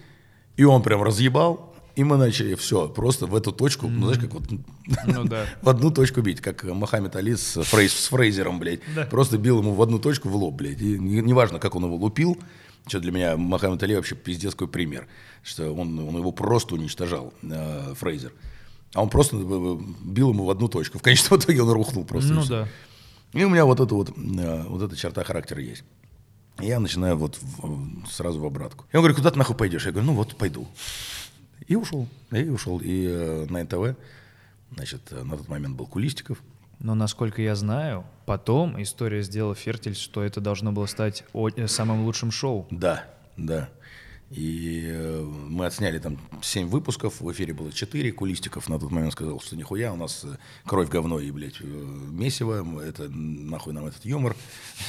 [0.59, 4.33] и он прям разъебал, и мы начали все, просто в эту точку, ну, знаешь, как
[4.35, 4.45] вот
[5.07, 5.45] Ну да.
[5.63, 8.81] в одну точку бить, как Мохаммед Али с, Фрейз, с Фрейзером, блядь.
[9.11, 10.81] Просто бил ему в одну точку в лоб, блядь.
[10.81, 12.39] И не- неважно, как он его лупил,
[12.87, 15.07] что для меня Мохаммед Али вообще пиздец какой пример,
[15.43, 18.33] что он, он его просто уничтожал, э, Фрейзер.
[18.95, 20.99] А он просто э, бил ему в одну точку.
[20.99, 22.31] В конечном итоге он рухнул просто.
[22.33, 22.51] и Ну всё.
[22.51, 22.69] да.
[23.41, 25.85] И у меня вот эта вот, э, вот эта черта характера есть.
[26.61, 28.85] И Я начинаю вот в- сразу в обратку.
[28.93, 29.87] И он говорит, куда ты нахуй пойдешь?
[29.87, 30.67] Я говорю, ну вот пойду.
[31.67, 32.07] И ушел.
[32.31, 32.79] И ушел.
[32.85, 33.97] И э, на НТВ,
[34.75, 36.39] значит, э, на тот момент был Кулистиков.
[36.79, 42.05] Но, насколько я знаю, потом история сделала фертиль, что это должно было стать э, самым
[42.05, 42.67] лучшим шоу.
[42.71, 43.05] Да,
[43.37, 43.69] да.
[44.35, 49.13] И э, мы отсняли там 7 выпусков, в эфире было 4, Кулистиков на тот момент
[49.13, 53.87] сказал, что нихуя, у нас э, кровь, говно и, блядь, э, месиво, это нахуй нам
[53.87, 54.35] этот юмор.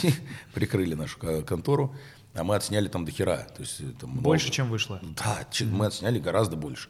[0.53, 1.94] Прикрыли нашу ко- контору,
[2.34, 3.40] а мы отсняли там до хера.
[3.40, 4.24] То есть, там много.
[4.24, 5.02] Больше, чем вышло.
[5.18, 6.88] Да, мы отсняли гораздо больше.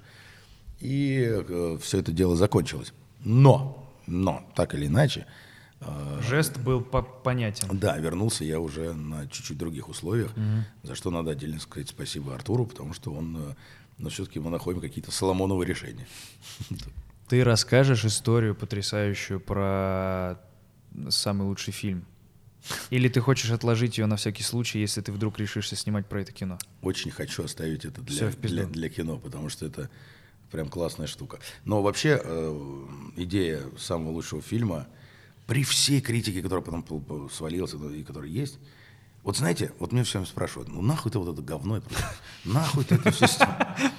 [0.80, 2.94] И все это дело закончилось.
[3.24, 5.26] Но, но, так или иначе,
[6.28, 7.68] Жест был по- понятен.
[7.72, 10.32] Да, вернулся я уже на чуть-чуть других условиях,
[10.84, 13.56] за что надо отдельно сказать спасибо Артуру, потому что он, э,
[13.98, 16.08] но все-таки мы находим какие-то Соломоновые решения.
[17.28, 20.40] Ты расскажешь историю потрясающую про
[21.10, 22.06] самый лучший фильм?
[22.92, 26.32] Или ты хочешь отложить ее на всякий случай, если ты вдруг решишься снимать про это
[26.32, 26.58] кино?
[26.82, 29.90] Очень хочу оставить это для, для, для кино, потому что это
[30.52, 31.40] прям классная штука.
[31.66, 32.86] Но вообще э,
[33.18, 34.88] идея самого лучшего фильма,
[35.48, 38.60] при всей критике, которая потом свалилась ну, и которая есть,
[39.24, 41.82] вот знаете, вот мне все время спрашивают, ну нахуй ты вот это говно,
[42.44, 43.26] нахуй ты это все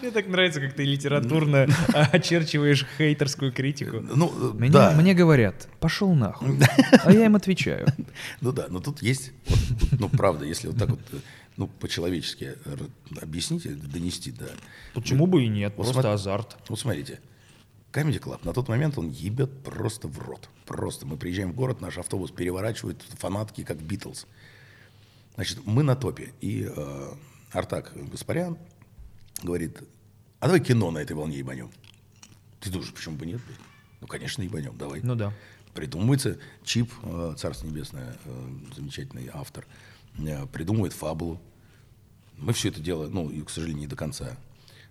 [0.03, 1.67] Мне так нравится, как ты литературно
[2.13, 4.01] очерчиваешь хейтерскую критику.
[4.01, 4.93] Ну, э, да.
[4.93, 6.59] Мне говорят, пошел нахуй.
[7.05, 7.87] А я им отвечаю.
[8.43, 9.33] Ну да, но тут есть,
[9.99, 11.17] ну правда, если вот так вот, э,
[11.57, 12.57] ну по-человечески
[13.21, 14.49] объяснить, донести, да.
[14.93, 15.75] Почему бы и нет?
[15.75, 16.59] Просто азарт.
[16.69, 17.21] Вот смотрите,
[17.95, 20.49] Comedy Club, на тот момент он ебет просто в рот.
[20.67, 21.07] Просто.
[21.07, 24.27] Мы приезжаем в город, наш автобус переворачивают фанатки, как Битлз.
[25.37, 26.33] Значит, мы на топе.
[26.41, 27.13] И э,
[27.53, 28.59] Артак Гаспарян
[29.45, 29.79] говорит,
[30.41, 31.71] а давай кино на этой волне ебанем.
[32.59, 33.41] Ты думаешь, почему бы нет?
[34.01, 35.01] Ну, конечно, ебанем, давай.
[35.01, 35.33] Ну да.
[35.73, 39.69] Придумывается Чип, э, Царство Небесное, э, замечательный автор,
[40.19, 41.41] э, придумывает фабулу.
[42.39, 44.37] Мы все это дело, ну, и, к сожалению, не до конца.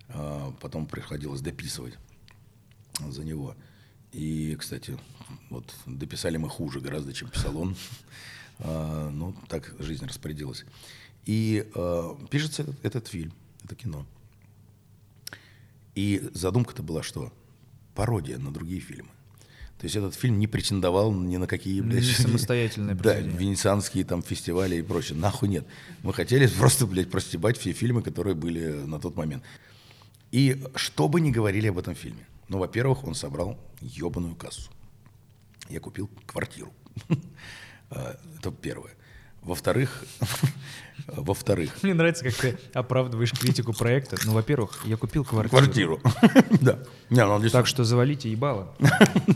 [0.07, 1.97] А, Потом приходилось дописывать
[2.99, 3.55] за него.
[4.11, 4.97] И, кстати,
[5.49, 7.75] вот дописали мы хуже гораздо, чем писал он.
[8.59, 10.63] А, Ну, так жизнь распорядилась.
[11.25, 13.33] И э, пишется этот, этот фильм,
[13.63, 14.05] это кино.
[15.95, 17.33] И задумка-то была что?
[17.95, 19.09] Пародия на другие фильмы.
[19.79, 24.21] То есть этот фильм не претендовал ни на какие, блядь, Не самостоятельное да, венецианские там
[24.21, 25.17] фестивали и прочее.
[25.17, 25.65] Нахуй нет.
[26.03, 29.43] Мы хотели просто, блядь, простебать все фильмы, которые были на тот момент.
[30.31, 32.25] И что бы ни говорили об этом фильме.
[32.49, 34.69] Ну, во-первых, он собрал ебаную кассу.
[35.69, 36.71] Я купил квартиру.
[37.89, 38.91] А, Это первое.
[39.43, 40.03] Во-вторых,
[41.07, 44.15] во-вторых, Мне нравится, как ты оправдываешь критику проекта.
[44.25, 45.59] Ну, во-первых, я купил квартиру.
[45.61, 46.01] квартиру.
[46.61, 46.79] Да.
[47.11, 48.73] Не, ну, Так что завалите ебало.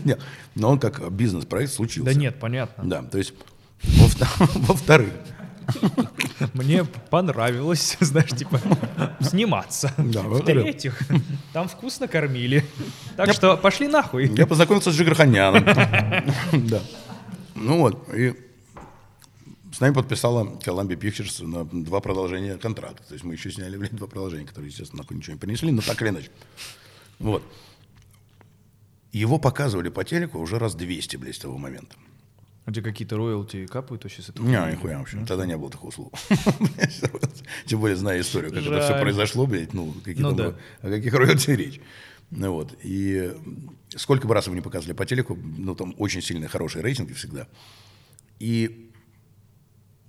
[0.04, 0.16] Не,
[0.54, 2.10] но он как бизнес-проект случился.
[2.12, 2.84] Да нет, понятно.
[2.88, 3.34] Да, то есть
[3.82, 4.26] во-вто-
[4.66, 5.12] во-вторых,
[6.54, 8.60] Мне понравилось, знаешь, типа,
[9.20, 9.92] сниматься.
[9.96, 10.22] Да.
[10.22, 11.00] В-третьих,
[11.52, 12.64] там вкусно кормили.
[13.16, 14.30] Так что пошли нахуй.
[14.36, 15.64] я познакомился с Джигарханяном.
[16.68, 16.80] Да.
[17.54, 18.34] Ну вот, и
[19.72, 23.02] с нами подписала Columbia Pictures на два продолжения контракта.
[23.06, 25.82] То есть мы еще сняли, блядь, два продолжения, которые, естественно, нахуй ничего не принесли, но
[25.82, 26.30] так или иначе.
[27.18, 27.42] Вот.
[29.12, 31.96] Его показывали по телеку уже раз 200, блядь, с того момента.
[32.68, 34.46] У тебя какие-то роялти капают вообще с этого?
[34.46, 35.24] Не, нихуя вообще.
[35.26, 36.10] Тогда не было такого слова.
[37.64, 40.54] Тем более, зная историю, как это все произошло, блядь, ну, какие Ну да.
[40.82, 41.80] о каких роялти речь.
[42.30, 43.34] Ну вот, и
[43.96, 47.48] сколько бы раз его не показывали по телеку, ну, там очень сильные, хорошие рейтинги всегда.
[48.38, 48.90] И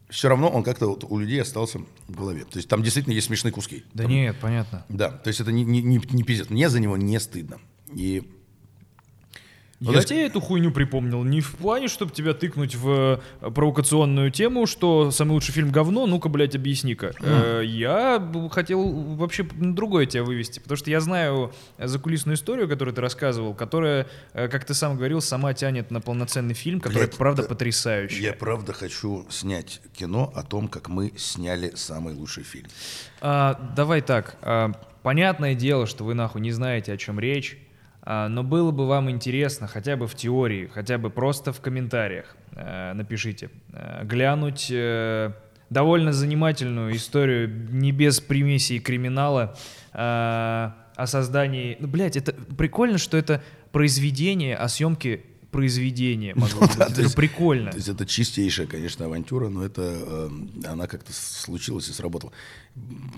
[0.10, 1.80] все равно он как-то вот у людей остался
[2.10, 2.44] в голове.
[2.44, 3.86] То есть там действительно есть смешные куски.
[3.94, 4.86] Да Там- нет, понятно.
[4.90, 6.49] Да, то есть это не, не, не, не пиздец.
[6.49, 7.60] Мне за него не стыдно.
[7.94, 8.30] И
[9.81, 11.23] Я то есть- тебе эту хуйню припомнил.
[11.23, 16.06] Не в плане, чтобы тебя тыкнуть в э, провокационную тему, что самый лучший фильм говно,
[16.06, 17.14] ну-ка, блядь, объясни-ка.
[17.22, 22.93] Э, Я хотел вообще на другое тебя вывести, потому что я знаю закулисную историю, которую
[22.93, 27.15] ты рассказывал, которая, э, как ты сам говорил, сама тянет на полноценный фильм, который, Блядь,
[27.18, 28.22] правда, да, потрясающий.
[28.22, 32.68] я правда хочу снять кино о том, как мы сняли самый лучший фильм.
[33.22, 34.35] А, давай так.
[34.41, 34.72] а,
[35.03, 37.57] понятное дело, что вы нахуй не знаете, о чем речь.
[38.11, 42.36] А, но было бы вам интересно, хотя бы в теории, хотя бы просто в комментариях,
[42.53, 45.31] э, напишите, э, глянуть э,
[45.69, 49.56] довольно занимательную историю не без примесей криминала
[49.94, 51.77] о создании...
[51.80, 55.22] Ну, блядь, это прикольно, что это произведение о съемке
[55.52, 56.34] произведения.
[56.36, 56.77] могло быть.
[56.77, 57.69] Да, Это то есть- прикольно.
[57.72, 60.30] То есть это чистейшая, конечно, авантюра, но это э,
[60.65, 62.31] она как-то случилась и сработала.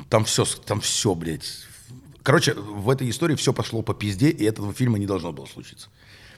[0.09, 1.65] Там все, там все, блядь.
[2.23, 5.89] Короче, в этой истории все пошло по пизде, и этого фильма не должно было случиться.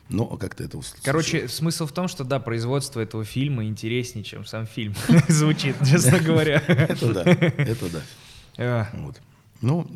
[0.09, 1.01] Но как-то это случилось.
[1.03, 4.93] Короче, смысл в том, что да, производство этого фильма интереснее, чем сам фильм
[5.29, 6.61] звучит, честно говоря.
[6.67, 8.01] это да, это да.
[8.57, 9.21] Э, Вот.
[9.61, 9.87] Ну,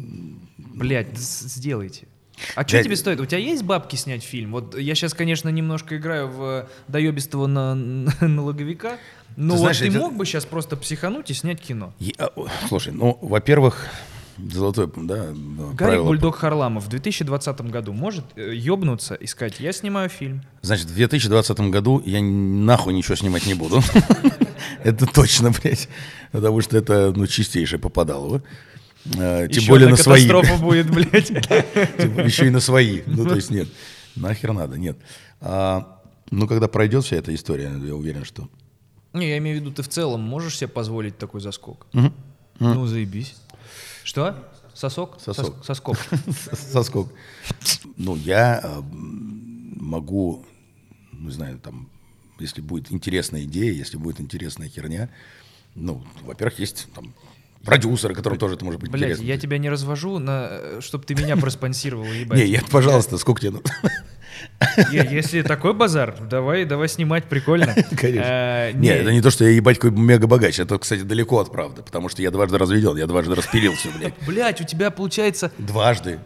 [0.58, 2.08] Блядь, сделайте.
[2.56, 3.20] А что тебе стоит?
[3.20, 4.52] У тебя есть бабки снять фильм?
[4.52, 7.74] Вот я сейчас, конечно, немножко играю в доебистого на,
[8.22, 8.98] на логовика,
[9.36, 11.94] но Ты вот знаешь, ты это- мог бы сейчас просто психануть и снять кино.
[12.00, 13.88] я- о, слушай, ну, во-первых,
[14.52, 16.06] золотое, да, Гарик правило.
[16.06, 20.42] Бульдог Харламов в 2020 году может э, ёбнуться и сказать, я снимаю фильм.
[20.62, 23.82] Значит, в 2020 году я нахуй ничего снимать не буду.
[24.84, 25.90] Это точно, блядь.
[26.32, 28.42] Потому что это, ну, чистейшее попадалово.
[29.18, 30.28] Э, Тем более на свои.
[30.28, 31.30] катастрофа будет, блядь.
[32.26, 33.02] Еще и на свои.
[33.06, 33.68] Ну, то есть нет.
[34.16, 34.98] Нахер надо, нет.
[35.42, 36.00] А,
[36.32, 38.50] Ну, когда пройдет вся эта история, я уверен, что...
[39.14, 41.88] Не, я имею в виду, ты в целом можешь себе позволить такой заскок?
[42.60, 43.36] Ну, заебись.
[44.08, 44.42] Что?
[44.74, 45.20] Сосок?
[45.20, 45.58] Сосок.
[45.58, 45.98] Сос- Соскок.
[46.72, 47.10] Соскок.
[47.98, 50.46] Ну, я э, могу,
[51.12, 51.90] не знаю, там,
[52.40, 55.10] если будет интересная идея, если будет интересная херня,
[55.76, 57.14] ну, во-первых, есть там
[57.66, 59.24] продюсеры, которым тоже это может быть Блять, интересно.
[59.26, 62.40] я тебя не развожу, на, чтобы ты меня проспонсировал, ебать.
[62.40, 63.70] Не, я, пожалуйста, сколько тебе нужно?
[64.92, 67.74] Если такой базар, давай, давай снимать, прикольно.
[67.98, 68.24] Конечно.
[68.26, 71.52] Э, Не, это не то, что я ебать какой мега богач, это, кстати, далеко от
[71.52, 74.14] правды, потому что я дважды разведен, я дважды распилился, блядь.
[74.28, 75.52] Блять, у тебя получается...
[75.58, 76.20] Дважды,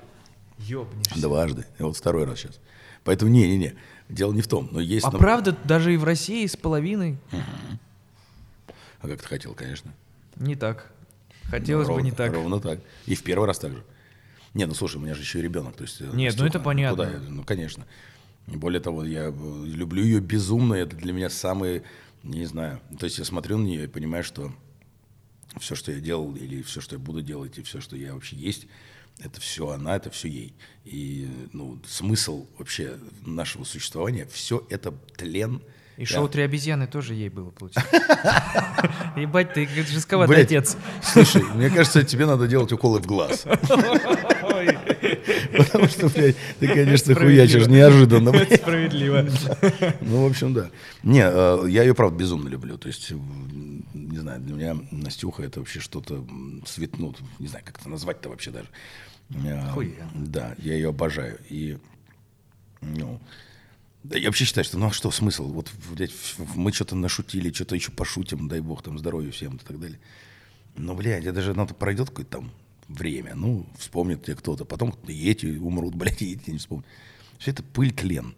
[0.60, 1.20] Ёбнешься.
[1.22, 2.60] дважды, и вот второй раз сейчас.
[3.04, 3.74] Поэтому не-не-не,
[4.10, 5.06] дело не в том, но есть...
[5.06, 7.18] А правда, даже и в России с половиной
[9.02, 9.92] А как ты хотел, конечно.
[10.38, 10.92] не так.
[11.50, 12.34] Хотелось Ну, бы не ровно- так.
[12.34, 12.80] Ровно так.
[13.08, 13.84] И в первый раз так же.
[14.53, 15.76] Не, ну слушай, у меня же еще и ребенок.
[15.76, 17.06] То есть, э, Нет, ну это понятно.
[17.06, 17.19] куда?
[17.30, 17.86] Ну, конечно.
[18.48, 19.32] И более того, я э,
[19.65, 20.73] люблю ее безумно.
[20.73, 21.84] Это для меня самый,
[22.23, 22.82] не знаю.
[22.99, 24.52] То есть я смотрю на нее и понимаю, что
[25.60, 28.36] все, что я делал, или все, что я буду делать, и все, что я вообще
[28.36, 28.68] есть,
[29.19, 30.53] это все она, это все ей.
[30.86, 35.61] И ну, смысл вообще нашего существования, все это тлен.
[35.98, 39.14] И Я- шоу «Три обезьяны» тоже ей было, получается.
[39.18, 40.78] Ебать, ты жестковатый отец.
[41.03, 43.45] Слушай, мне кажется, тебе надо делать уколы в глаз.
[45.57, 48.32] Потому что, блядь, ты, конечно, хуячишь неожиданно.
[48.32, 48.61] блядь.
[48.61, 49.28] Справедливо.
[50.02, 50.69] Ну, в общем, да.
[51.03, 52.78] Не, э, я ее, правда, безумно люблю.
[52.78, 57.18] То есть, не знаю, для меня Настюха это вообще что-то м, светнут.
[57.40, 58.68] Не знаю, как это назвать-то вообще даже.
[59.45, 60.10] Э, Охуенно.
[60.15, 61.40] Да, я ее обожаю.
[61.49, 61.78] И,
[62.82, 63.19] ну,
[64.03, 65.45] да, я вообще считаю, что, ну а что смысл?
[65.52, 66.11] Вот, блядь,
[66.56, 69.99] мы что-то нашутили, что-то еще пошутим, дай бог, там, здоровья всем и так далее.
[70.76, 72.52] Но, блядь, я даже, надо пройдет какое-то там
[72.94, 76.86] время, ну, вспомнит тебе кто-то, потом и эти умрут, блядь, и эти не вспомнят.
[77.38, 78.36] Все это пыль, тлен.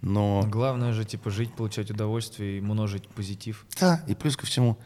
[0.00, 3.66] Но, Главное же, типа, жить, получать удовольствие и множить позитив.
[3.80, 4.78] да, и плюс ко всему,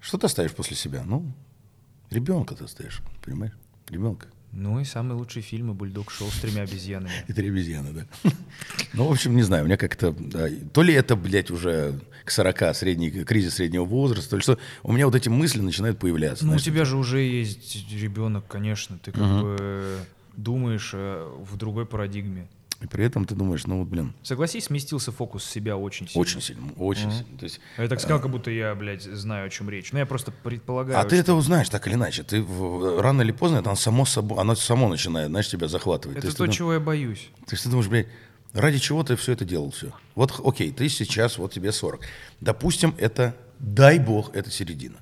[0.00, 1.04] что ты оставишь после себя?
[1.04, 1.32] Ну,
[2.10, 3.52] ребенка ты оставишь, понимаешь?
[3.88, 4.26] Ребенка.
[4.56, 7.12] Ну и самые лучшие фильмы «Бульдог шоу» с тремя обезьянами.
[7.26, 8.30] И три обезьяны, да.
[8.92, 10.14] Ну, в общем, не знаю, у меня как-то...
[10.72, 14.92] то ли это, блядь, уже к 40 средний, кризис среднего возраста, то ли что, у
[14.92, 16.46] меня вот эти мысли начинают появляться.
[16.46, 18.98] Ну, у тебя же уже есть ребенок, конечно.
[18.98, 19.98] Ты как бы
[20.36, 22.48] думаешь э, в другой парадигме.
[22.80, 26.20] И при этом ты думаешь, ну, вот, блин, Согласись, сместился фокус с себя очень сильно.
[26.20, 27.38] очень сильно, очень сильно.
[27.38, 29.92] То есть, Я так сказал, как будто я, блядь, знаю, о чем речь.
[29.92, 30.98] Ну, я просто предполагаю.
[30.98, 32.24] а ты что- это узнаешь так или иначе.
[32.24, 36.18] Ты в- рано или поздно это само собой, оно само начинает, знаешь, тебя захватывать.
[36.18, 37.30] Это есть то, ты чего я боюсь.
[37.46, 38.08] То есть ты думаешь, блядь,
[38.52, 39.92] ради чего ты все это делал все?
[40.14, 42.02] Вот, окей, ты сейчас, вот тебе 40.
[42.40, 44.96] Допустим, это, дай бог, это середина.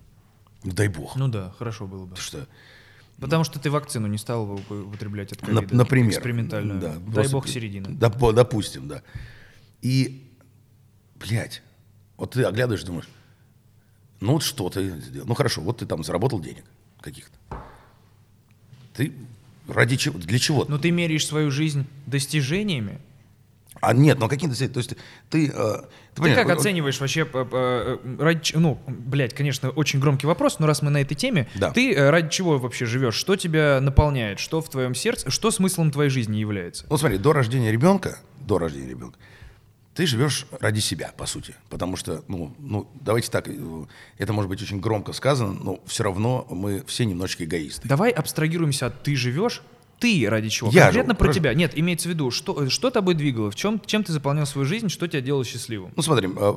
[0.62, 1.16] Дай бог.
[1.16, 2.10] Ну да, хорошо было бы.
[2.14, 2.46] Потому что
[3.22, 5.74] Потому что ты вакцину не стал вы- употреблять от ковида.
[5.74, 6.10] например.
[6.10, 6.80] Экспериментальную.
[6.80, 7.86] Да, Дай бог середина.
[7.86, 9.02] Доп- допустим, да.
[9.80, 10.28] И,
[11.16, 11.62] блядь,
[12.16, 13.08] вот ты оглядываешь, думаешь,
[14.20, 15.26] ну вот что ты сделал?
[15.26, 16.64] Ну хорошо, вот ты там заработал денег
[17.00, 17.36] каких-то.
[18.94, 19.12] Ты
[19.68, 20.18] ради чего?
[20.18, 20.64] Для чего?
[20.68, 23.00] Но ты меряешь свою жизнь достижениями.
[23.82, 24.56] А нет, ну какие-то...
[24.56, 24.94] То есть
[25.28, 25.52] ты...
[25.52, 25.82] э,
[26.14, 30.68] ты Ты как оцениваешь вообще, э, э, ради ну, блядь, конечно, очень громкий вопрос, но
[30.68, 31.72] раз мы на этой теме, Да.
[31.72, 33.16] ты ради чего вообще живешь?
[33.16, 34.38] Что тебя наполняет?
[34.38, 35.32] Что в твоем сердце?
[35.32, 36.86] Что смыслом твоей жизни является?
[36.88, 39.18] Ну смотри, до рождения ребенка, до рождения ребенка,
[39.96, 41.56] ты живешь ради себя, по сути.
[41.68, 43.48] Потому что, ну, ну, давайте так,
[44.16, 47.88] это может быть очень громко сказано, но все равно мы все немножечко эгоисты.
[47.88, 49.60] Давай абстрагируемся от «ты живешь»,
[50.02, 50.70] ты ради чего?
[50.70, 51.54] Я Конкретно живу, про тебя.
[51.54, 54.88] Нет, имеется в виду, что, что тобой двигало, в чем, чем ты заполнял свою жизнь,
[54.88, 55.92] что тебя делало счастливым?
[55.96, 56.52] Ну, смотри, э,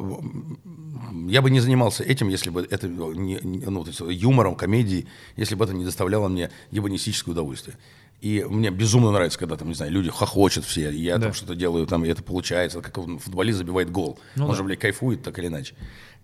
[1.28, 5.06] я бы не занимался этим, если бы это не, не- ну, то есть юмором, комедией,
[5.38, 7.78] если бы это не доставляло мне ебанистическое удовольствие.
[8.22, 11.26] И мне безумно нравится, когда там, не знаю, люди хохочут все, и я Да.
[11.26, 14.18] там что-то делаю, там, и это получается, как футболист забивает гол.
[14.36, 14.58] Ну он да.
[14.58, 15.76] же, блядь, кайфует так или иначе.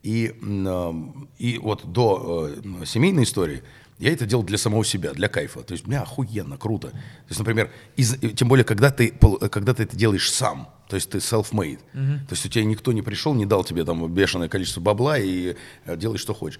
[0.01, 0.93] И, э,
[1.37, 2.49] и вот до
[2.81, 3.61] э, семейной истории
[4.01, 5.61] я это делал для самого себя, для кайфа.
[5.63, 6.89] То есть, бля, охуенно, круто.
[6.89, 6.97] То
[7.29, 10.95] есть, например, из, и тем более, когда ты, пол- когда ты это делаешь сам, то
[10.95, 11.79] есть ты self-made.
[11.93, 15.55] То есть у тебя никто не пришел, не дал тебе там бешеное количество бабла и
[15.85, 16.59] э, делай, что хочешь.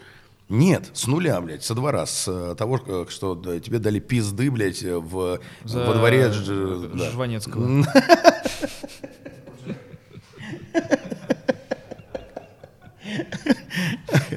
[0.49, 4.51] Нет, с нуля, блядь, со двора, с э, того, э, что да, тебе дали пизды,
[4.51, 6.27] блядь, э, в, За во дворе.
[6.29, 7.09] да.
[7.11, 7.85] Жванецкого.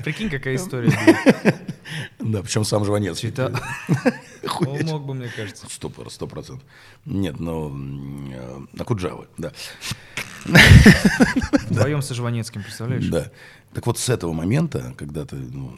[0.02, 0.90] Прикинь, какая история.
[0.90, 1.52] была.
[2.18, 3.28] Да, причем сам Жванецкий.
[3.30, 3.58] Чита-
[4.66, 5.66] Он мог бы, мне кажется.
[5.68, 6.66] Сто сто процентов.
[7.04, 9.52] Нет, но м, э, на Куджавы, да.
[11.68, 13.06] Вдвоем со Жванецким, представляешь?
[13.06, 13.30] Да.
[13.72, 15.76] Так вот с этого момента, когда ты ну,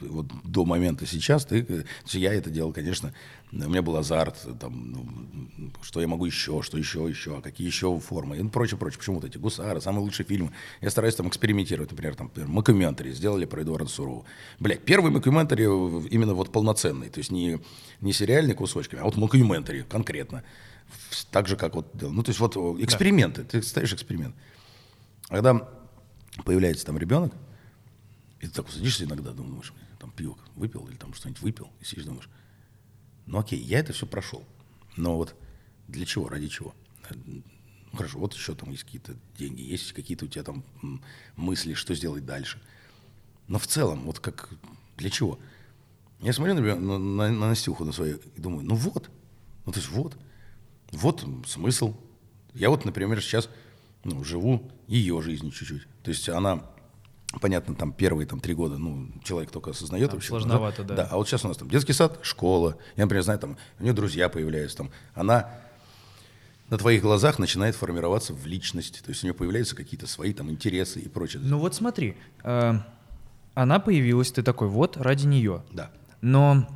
[0.00, 3.12] вот до момента сейчас, ты, э, я это делал, конечно,
[3.52, 7.66] у меня был азарт, там, ну, что я могу еще, что еще, еще, а какие
[7.66, 8.98] еще формы, и ну, прочее, прочее.
[8.98, 10.50] Почему вот эти «Гусары», самые лучшие фильмы.
[10.80, 14.24] Я стараюсь там экспериментировать, например, там, «Макументари» сделали про Эдуарда Сурова.
[14.58, 17.60] Блядь, первый «Макументари» именно вот полноценный, то есть не,
[18.00, 20.42] не сериальный кусочками, а вот «Макументари» конкретно.
[21.30, 24.34] Так же, как вот, ну, то есть вот эксперименты, ты ставишь эксперимент.
[25.28, 25.68] Когда
[26.44, 27.32] появляется там ребенок,
[28.46, 32.04] и ты так садишься иногда, думаешь, там пиво выпил или там что-нибудь выпил, и сидишь,
[32.04, 32.28] думаешь,
[33.26, 34.46] ну окей, я это все прошел,
[34.96, 35.34] но вот
[35.88, 36.74] для чего, ради чего?
[37.10, 37.42] Ну,
[37.92, 40.64] хорошо, вот еще там есть какие-то деньги, есть какие-то у тебя там
[41.34, 42.62] мысли, что сделать дальше.
[43.48, 44.50] Но в целом, вот как,
[44.96, 45.38] для чего?
[46.20, 49.10] Я смотрю, например, на, на, на Настюху на свою и думаю, ну вот,
[49.64, 50.16] ну то есть вот,
[50.92, 51.96] вот смысл.
[52.54, 53.50] Я вот, например, сейчас
[54.04, 55.86] ну, живу ее жизнью чуть-чуть.
[56.02, 56.64] То есть она
[57.40, 60.28] понятно, там первые там, три года, ну, человек только осознает там вообще.
[60.28, 60.94] Сложновато, да.
[60.94, 62.76] Да, а вот сейчас у нас там детский сад, школа.
[62.96, 65.50] Я, например, знаю, там у нее друзья появляются, там, она
[66.68, 70.50] на твоих глазах начинает формироваться в личность, то есть у нее появляются какие-то свои там
[70.50, 71.42] интересы и прочее.
[71.44, 72.74] Ну вот смотри, э,
[73.54, 75.62] она появилась, ты такой, вот, ради нее.
[75.70, 75.90] Да.
[76.20, 76.66] Но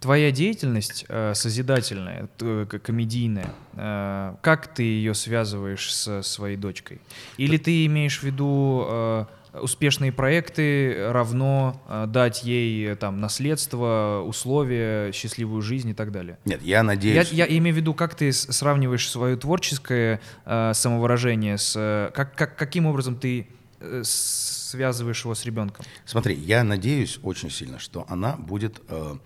[0.00, 7.00] твоя деятельность э, созидательная, к- комедийная, э, как ты ее связываешь со своей дочкой?
[7.36, 9.24] Или ты имеешь в виду э,
[9.60, 16.38] успешные проекты равно э, дать ей э, там наследство, условия, счастливую жизнь и так далее?
[16.44, 17.32] Нет, я Я, надеюсь...
[17.32, 21.74] я имею в виду, как ты сравниваешь свое творческое э, самовыражение с...
[21.76, 23.48] э, как, как, каким образом ты
[23.80, 25.84] э, связываешь его с ребенком?
[26.04, 29.16] Смотри, я надеюсь очень сильно, что она будет э, э,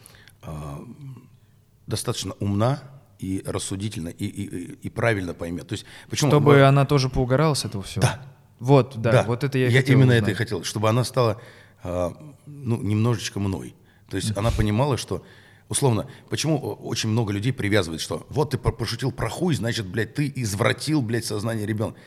[1.86, 2.82] достаточно умна
[3.18, 5.68] и рассудительна, и, и, и- правильно поймет.
[5.68, 8.02] То есть, почему Чтобы мы- она тоже поугарала с этого всего?
[8.02, 8.22] Да.
[8.58, 10.22] Вот, да, вот это я, я хотел именно узнать.
[10.22, 11.40] это и хотел, чтобы она стала
[11.82, 12.12] а,
[12.46, 13.74] ну, немножечко мной.
[14.08, 15.24] То есть она понимала, что
[15.68, 20.32] условно, почему очень много людей привязывает, что вот ты пошутил про хуй, значит, блядь, ты
[20.36, 21.98] извратил, блядь, сознание ребенка.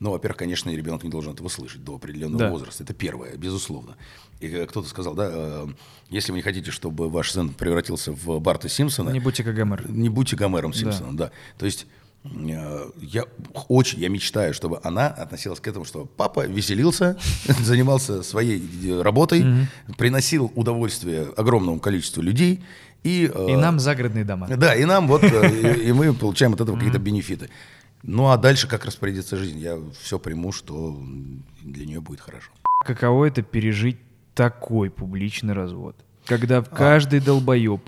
[0.00, 2.50] Ну, во-первых, конечно, ребенок не должен этого слышать до определенного Да.
[2.50, 2.84] возраста.
[2.84, 3.96] Это первое, безусловно.
[4.40, 5.66] И э, кто-то сказал, да, э,
[6.08, 9.90] если вы не хотите, чтобы ваш сын превратился в Барта Симпсона, Не будьте как Гомер.
[9.90, 11.32] не будьте Гомером Симпсоном, да.
[11.58, 11.86] То есть
[12.24, 13.24] э, я
[13.68, 17.16] очень, я мечтаю, чтобы она относилась к этому, что папа веселился,
[17.60, 19.44] занимался своей э, работой,
[19.96, 22.62] приносил удовольствие огромному количеству людей.
[23.04, 24.48] И, э, И нам загородные дома.
[24.48, 27.48] Да, и нам вот, и, и мы получаем от этого какие-то бенефиты.
[28.02, 29.58] Ну а дальше как распорядиться жизнь?
[29.58, 31.00] Я все приму, что
[31.62, 32.50] для нее будет хорошо.
[32.84, 33.98] Каково это пережить
[34.34, 35.96] такой публичный развод?
[36.26, 36.62] Когда А.
[36.62, 37.80] каждый долбоеб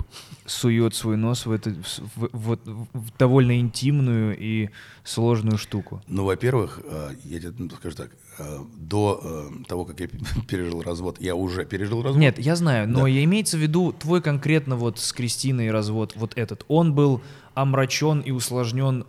[0.46, 1.70] сует свой нос в, эту,
[2.16, 4.70] в, в- в- в довольно интимную и
[5.04, 6.02] сложную штуку.
[6.08, 10.08] Ну, во-первых, э, я тебе ну, скажу так, э, до э, того, как я
[10.48, 12.18] пережил развод, я уже пережил развод.
[12.20, 13.08] Нет, я знаю, но Да.
[13.08, 16.64] я имеется в виду твой конкретно вот с Кристиной развод, вот этот.
[16.68, 17.20] Он был
[17.54, 19.04] омрачен и усложнен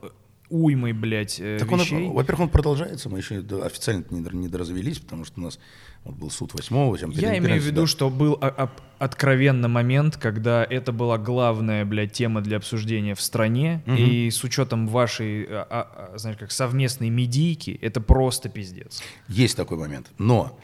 [0.51, 2.09] уймой, блядь, э, Так он, вещей.
[2.09, 5.59] во-первых, он продолжается, мы еще официально не, дор- не доразвелись, потому что у нас
[6.03, 10.63] вот был суд 8 чем Я имею в виду, что был об- откровенно момент, когда
[10.63, 16.09] это была главная, блядь, тема для обсуждения в стране, и с учетом вашей, а, а,
[16.13, 19.01] а, знаешь, как совместной медийки, это просто пиздец.
[19.27, 20.11] Есть такой момент.
[20.17, 20.59] Но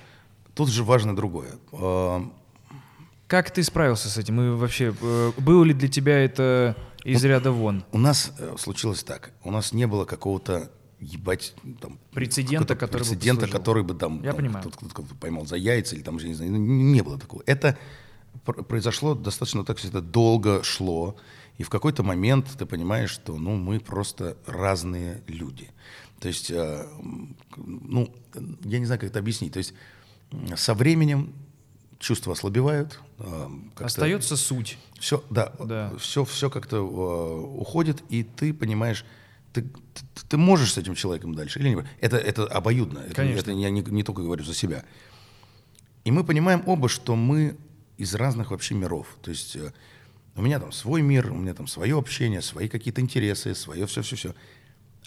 [0.55, 1.51] тут же важно другое.
[1.71, 2.19] Э,
[3.27, 4.39] Как ты справился с этим?
[4.41, 6.75] И вообще, э, было ли для тебя это
[7.13, 7.83] из ряда вон?
[7.91, 9.31] У нас э, случилось так.
[9.43, 13.59] У нас не было какого-то ебать там Прецедента, который бы прецедента, послужил.
[13.59, 14.69] который бы там, Я там понимаю.
[14.69, 17.43] кто-то, кто-то поймал за яйца или там, я не знаю, ну, не было такого.
[17.45, 17.77] Это
[18.45, 21.15] пр- произошло достаточно так, что это долго шло,
[21.59, 25.69] и в какой-то момент ты понимаешь, что ну мы просто разные люди.
[26.19, 26.87] То есть, э,
[27.55, 28.11] ну,
[28.63, 29.53] я не знаю, как это объяснить.
[29.53, 29.73] То есть
[30.55, 31.33] со временем
[31.99, 32.99] чувства ослабевают.
[33.17, 34.77] как-то- Остается суть.
[34.99, 35.93] все, да, Да.
[35.97, 39.05] все, все как-то э, уходит, и ты понимаешь,
[39.53, 41.85] ты, ты, ты можешь с этим человеком дальше или нет.
[41.99, 42.99] Это, это обоюдно.
[42.99, 43.39] Это, Конечно.
[43.39, 44.83] это я не, не только говорю за себя.
[46.03, 47.57] И мы понимаем оба, что мы
[47.97, 49.07] из разных вообще миров.
[49.23, 49.73] То есть э,
[50.35, 54.35] у меня там свой мир, у меня там свое общение, свои какие-то интересы, свое все-все-все.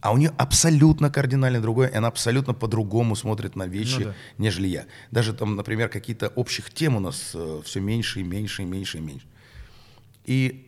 [0.01, 4.15] А у нее абсолютно кардинально другое, и она абсолютно по-другому смотрит на вещи, Ну да.
[4.39, 4.87] нежели я.
[5.11, 9.01] Даже там, например, какие-то общих тем у нас все меньше и меньше и меньше и
[9.01, 9.27] меньше.
[10.25, 10.67] И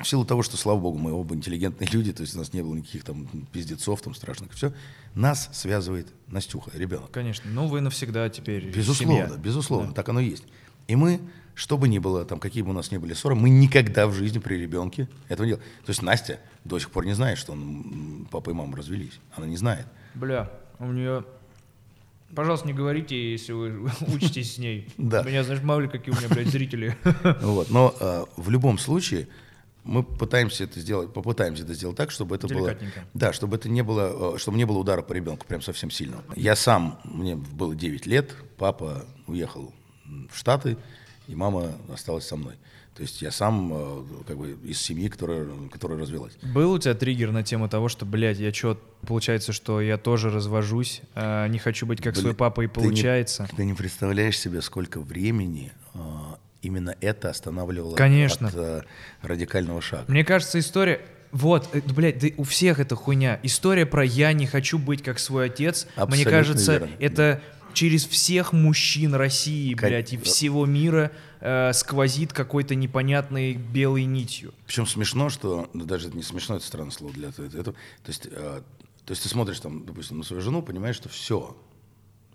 [0.00, 2.62] в силу того, что, слава богу, мы оба интеллигентные люди, то есть у нас не
[2.62, 4.72] было никаких там пиздецов там страшных, все,
[5.14, 7.10] нас связывает Настюха, ребенок.
[7.10, 7.50] Конечно.
[7.50, 9.36] Ну, вы навсегда теперь Безусловно, семья.
[9.38, 10.44] безусловно, так оно и есть.
[10.90, 11.20] И мы,
[11.54, 14.12] что бы ни было, там, какие бы у нас ни были ссоры, мы никогда в
[14.12, 15.68] жизни при ребенке этого не делаем.
[15.86, 19.20] То есть Настя до сих пор не знает, что он, папа и мама развелись.
[19.36, 19.86] Она не знает.
[20.14, 20.50] Бля,
[20.80, 21.24] у нее
[22.34, 24.88] Пожалуйста, не говорите, если вы учитесь с ней.
[24.98, 25.22] Да.
[25.22, 26.96] Меня, знаешь, мало ли какие у меня, блядь, зрители.
[27.40, 27.70] Вот.
[27.70, 29.28] Но э, в любом случае
[29.84, 32.76] мы пытаемся это сделать, попытаемся это сделать так, чтобы это было,
[33.14, 36.24] да, чтобы это не было, э, чтобы не было удара по ребенку прям совсем сильного.
[36.34, 39.72] Я сам, мне было 9 лет, папа уехал
[40.30, 40.76] в Штаты,
[41.28, 42.54] и мама осталась со мной.
[42.94, 46.34] То есть я сам э, как бы из семьи, которая, которая развелась.
[46.42, 50.28] Был у тебя триггер на тему того, что, блядь, я что, получается, что я тоже
[50.30, 53.48] развожусь, а не хочу быть как Блин, свой папа и ты не- получается.
[53.56, 55.98] Ты не, представляешь себе, сколько времени э,
[56.62, 58.48] именно это останавливало Конечно.
[58.48, 58.82] от э,
[59.22, 60.04] радикального шага.
[60.08, 61.00] Мне кажется, история...
[61.32, 63.38] Вот, э, блядь, да у всех это хуйня.
[63.44, 66.90] История про «я не хочу быть как свой отец», мне Абсолютно кажется, верно.
[66.98, 67.42] это
[67.74, 71.10] через всех мужчин России, Кон- блядь, и всего мира
[71.40, 74.52] э, сквозит какой-то непонятной белой нитью.
[74.66, 77.46] Причем смешно, что ну, даже это не смешно, это странное слово для этого.
[77.46, 77.74] Это- то
[78.08, 78.62] есть, э,
[79.04, 81.56] то есть ты смотришь там, допустим, на свою жену, понимаешь, что все,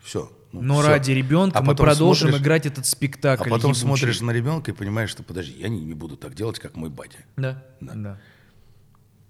[0.02, 0.32] все.
[0.52, 3.44] Но ради ребенка мы продолжим играть этот спектакль.
[3.48, 3.82] А потом ебучий.
[3.82, 6.90] смотришь на ребенка и понимаешь, что подожди, я не, не буду так делать, как мой
[6.90, 7.18] батя.
[7.38, 7.94] Да, Да.
[7.96, 8.22] да.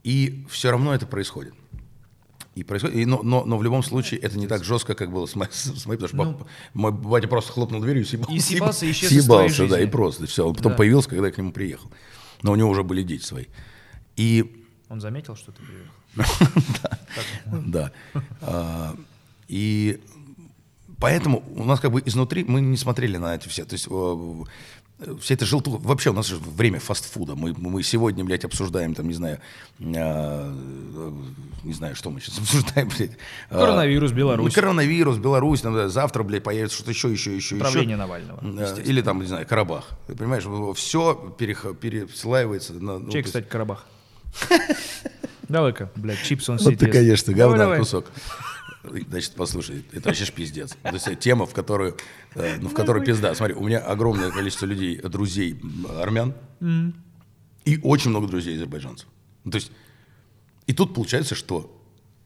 [0.03, 1.55] И все равно это происходит.
[2.55, 5.25] И происходит, и, но, но, но в любом случае это не так жестко, как было
[5.25, 8.31] с, мо- с моей, потому что папа- мой батя просто хлопнул дверью и съебался.
[8.31, 8.37] Ну.
[8.37, 9.83] И съебался, и исчез из твоей Съебался, да, жизни.
[9.89, 10.47] и просто все.
[10.47, 10.77] Он потом Да.
[10.77, 11.91] появился, когда я к нему приехал.
[12.43, 13.45] Но у него уже были дети свои.
[14.15, 15.91] И Он заметил, что ты приехал?
[17.67, 17.91] Да.
[18.41, 18.95] А,
[19.47, 19.99] И
[20.99, 23.65] поэтому у нас как бы изнутри мы не смотрели на эти все.
[23.65, 24.43] То есть э,
[25.21, 25.77] вся эта желтуха...
[25.85, 27.35] Вообще у нас же время фастфуда.
[27.35, 29.39] Мы, мы сегодня, блядь, обсуждаем, там, не знаю,
[29.79, 31.11] э,
[31.63, 33.11] не знаю, что мы сейчас обсуждаем, блядь.
[33.49, 34.45] А, Коронавирус, Беларусь.
[34.47, 35.61] ну, Коронавирус, Беларусь.
[35.61, 37.97] там, да, завтра, блядь, появится что-то еще, еще, еще, Правление еще.
[37.97, 39.89] Навального, Э, Или там, не знаю, Карабах.
[40.07, 40.43] Ты понимаешь,
[40.77, 42.99] все переслаивается на...
[42.99, 43.85] ну, Чей, кстати, Карабах?
[45.49, 46.79] Давай-ка, блядь, чипс он Вот сидит.
[46.79, 46.97] ты, ест.
[46.97, 47.79] конечно, говна давай.
[47.79, 48.05] кусок.
[49.09, 50.75] Значит, послушай, это вообще ж пиздец.
[50.83, 51.97] То есть это тема, в которую,
[52.35, 53.33] э, ну, в которую пизда.
[53.35, 55.59] Смотри, у меня огромное количество людей, друзей
[55.99, 56.33] армян
[57.65, 59.07] и очень много друзей азербайджанцев.
[59.43, 59.71] Ну, то есть,
[60.67, 61.74] и тут получается, что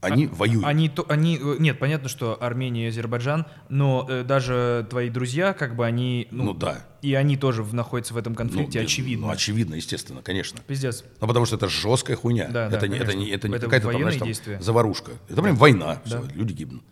[0.01, 0.63] они воюют.
[0.65, 5.53] Они, то, они, э, нет, понятно, что Армения и Азербайджан, но э, даже твои друзья,
[5.53, 6.85] как бы они, ну, Ну да.
[7.01, 9.27] и они тоже в- находятся в этом Ну, конфликте, э, очевидно.
[9.27, 10.61] Ну, очевидно, естественно, конечно.
[10.67, 11.03] Пиздец.
[11.19, 12.47] Ну, потому что это жесткая хуйня.
[12.47, 15.11] Да, да, это, не, это, не, это не Это какая-то там, знаешь, там, заварушка.
[15.27, 16.01] Это прям война.
[16.05, 16.21] Да.
[16.21, 16.83] Всё, люди гибнут.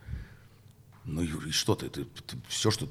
[1.05, 1.87] Ну, Юрий, что ты?
[1.89, 2.05] ты,
[2.49, 2.89] все, что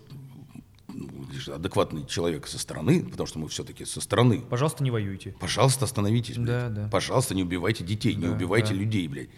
[0.88, 4.40] ну, адекватный человек со стороны, потому что мы все-таки со стороны.
[4.48, 5.34] Пожалуйста, не воюйте.
[5.38, 6.46] Пожалуйста, остановитесь, блядь.
[6.46, 6.88] Да, да.
[6.90, 8.80] Пожалуйста, не убивайте детей, не Да, убивайте да.
[8.80, 9.28] людей, блядь.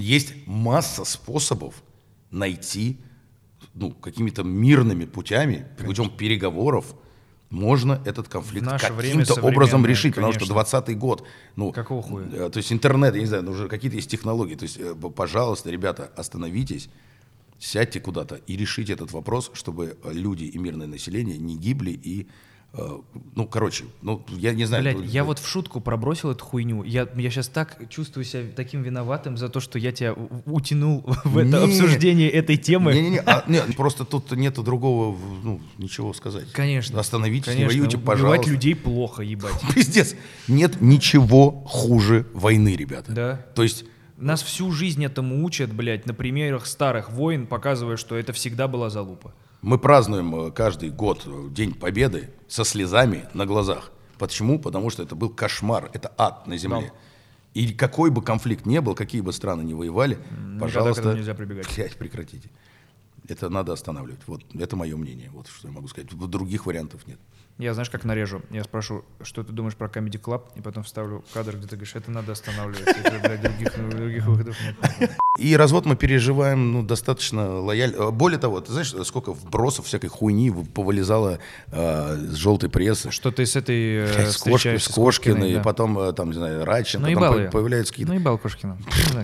[0.00, 1.82] Есть масса способов
[2.30, 2.98] найти,
[3.74, 6.94] ну, какими-то мирными путями, путем переговоров,
[7.50, 10.54] можно этот конфликт каким-то образом решить, потому что конечно.
[10.54, 12.26] 20 год, ну, Какого хуя?
[12.32, 14.94] э, то есть интернет, я не знаю, ну, уже какие-то есть технологии, то есть, э,
[14.94, 16.88] пожалуйста, ребята, остановитесь,
[17.58, 22.26] сядьте куда-то и решите этот вопрос, чтобы люди и мирное население не гибли и,
[23.34, 24.82] ну, короче, ну, я не знаю.
[24.82, 26.82] Блядь, я вот в шутку пробросил эту хуйню.
[26.84, 30.14] Я, я сейчас так чувствую себя таким виноватым за то, что я тебя
[30.46, 31.64] утянул в это Не.
[31.64, 32.94] обсуждение этой темы.
[32.94, 36.50] Не-не-не, а, нет, просто тут нету другого, ну, ничего сказать.
[36.52, 36.98] Конечно.
[36.98, 38.50] Остановитесь, Конечно, не воюйте, убивать пожалуйста.
[38.50, 39.52] людей плохо, ебать.
[39.74, 40.14] Пиздец.
[40.48, 43.12] Нет ничего хуже войны, ребята.
[43.12, 43.36] Да.
[43.54, 43.84] То есть,
[44.16, 48.88] Нас всю жизнь этому учат, блядь, на примерах старых войн, показывая, что это всегда была
[48.88, 49.34] залупа.
[49.62, 53.92] Мы празднуем э, каждый год э, День Победы со слезами на глазах.
[54.18, 54.58] Почему?
[54.58, 56.92] Потому что это был кошмар, это ад на земле.
[57.54, 61.66] И какой бы конфликт ни был, какие бы страны ни воевали, к пожалуйста, нельзя прибегать.
[61.76, 62.50] блядь, прекратите.
[63.28, 64.20] Это надо останавливать.
[64.26, 65.30] Вот это мое мнение.
[65.32, 66.10] Вот что я могу сказать.
[66.10, 67.18] Других вариантов нет.
[67.58, 68.42] Я знаешь, как нарежу?
[68.50, 71.94] Я спрошу, что ты думаешь про Comedy Club, и потом вставлю кадр, где ты говоришь,
[71.94, 72.88] это надо останавливать.
[72.88, 75.12] Это, блядь, других, других выходов нет.
[75.38, 78.10] И развод мы переживаем ну, достаточно лояльно.
[78.10, 81.38] Более того, ты знаешь, сколько вбросов всякой хуйни повылезала
[81.68, 83.10] э, с желтой прессы.
[83.10, 85.60] Что ты с этой э, С, Кош- встречаешься с Кошкиной, да.
[85.62, 87.50] потом, э, там, не знаю, Радченко, там Наебал ее.
[87.50, 88.12] появляются какие-то...
[88.12, 88.76] Наебал Кошкина.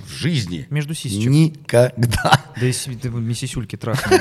[0.07, 1.31] В жизни Между сисечек.
[1.31, 2.45] никогда.
[2.59, 4.19] Да если ты миссисюльки трахнул.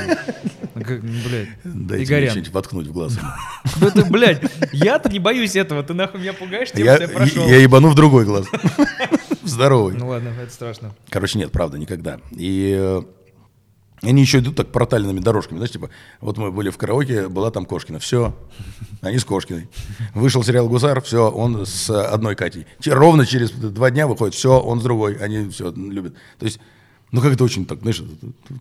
[0.78, 0.84] Ну,
[1.28, 1.48] Блядь.
[1.64, 2.30] Дайте мне Игорян.
[2.30, 3.18] что-нибудь воткнуть в глаз.
[3.80, 4.42] Ну ты, блядь,
[4.72, 5.82] я-то не боюсь этого.
[5.82, 7.46] Ты нахуй меня пугаешь, тем, Я, что я прошел.
[7.46, 8.46] я ебану в другой глаз.
[9.44, 9.94] Здоровый.
[9.96, 10.94] Ну ладно, это страшно.
[11.10, 12.18] Короче, нет, правда, никогда.
[12.32, 13.02] И э,
[14.02, 15.90] они еще идут так протальными дорожками, знаешь, типа,
[16.20, 18.36] вот мы были в караоке, была там Кошкина, все,
[19.00, 19.68] они с Кошкиной.
[20.14, 22.66] Вышел сериал «Гусар», все, он с одной Катей.
[22.86, 26.14] Ровно через два дня выходит, все, он с другой, они все любят.
[26.38, 26.60] То есть
[27.10, 28.02] Ну, как это очень так, знаешь,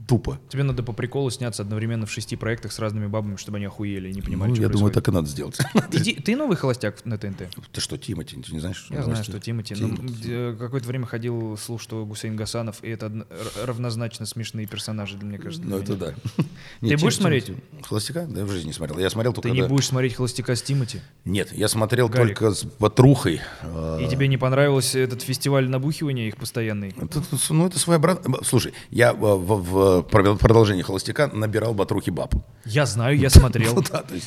[0.08, 0.40] тупо.
[0.50, 4.10] Тебе надо по приколу сняться одновременно в шести проектах с разными бабами, чтобы они охуели
[4.10, 5.06] и не понимали, Ну, что я думаю, происходит.
[5.06, 5.58] так и надо сделать.
[5.92, 7.50] Иди- ты новый холостяк на ТНТ?
[7.74, 8.88] Ты что, Тимати, ты не знаешь?
[8.90, 9.76] Я знаю, что Тимати.
[9.78, 10.14] Ну, Тимати.
[10.28, 13.28] э, какое-то время ходил слух, что Гусейн Гасанов, и это
[13.64, 15.68] равнозначно смешные персонажи, мне кажется.
[15.68, 16.14] Ну, это да.
[16.82, 17.52] Нет, будешь смотреть?
[17.84, 18.26] Холостяка?
[18.28, 18.98] Да, я в жизни не смотрел.
[19.00, 19.50] Я смотрел только...
[19.50, 21.02] Ты не будешь смотреть холостяка с Тимати?
[21.26, 23.42] Нет, я смотрел только с Батрухой.
[24.00, 26.96] И тебе не понравился этот фестиваль набухивания их постоянный?
[26.98, 28.37] это- ну, это своеобразно.
[28.44, 32.34] Слушай, я в, в- в продолжении холостяка набирал Батрухи баб.
[32.66, 33.76] Я знаю, я смотрел.
[33.76, 33.84] Ну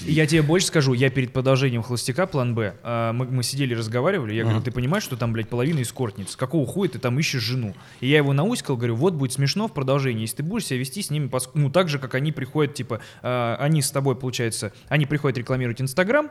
[0.07, 4.43] я тебе больше скажу, я перед продолжением холостяка план Б, а, мы, сидели, разговаривали, я
[4.45, 6.37] говорю, ты понимаешь, что там, блядь, половина эскортниц?
[6.37, 7.75] Какого хуя ты там ищешь жену?
[8.01, 11.03] И я его науськал, говорю, вот будет смешно в продолжении, если ты будешь себя вести
[11.03, 15.07] с ними, ну, так же, как они приходят, типа, а, они с тобой, получается, они
[15.07, 16.31] приходят рекламировать Инстаграм,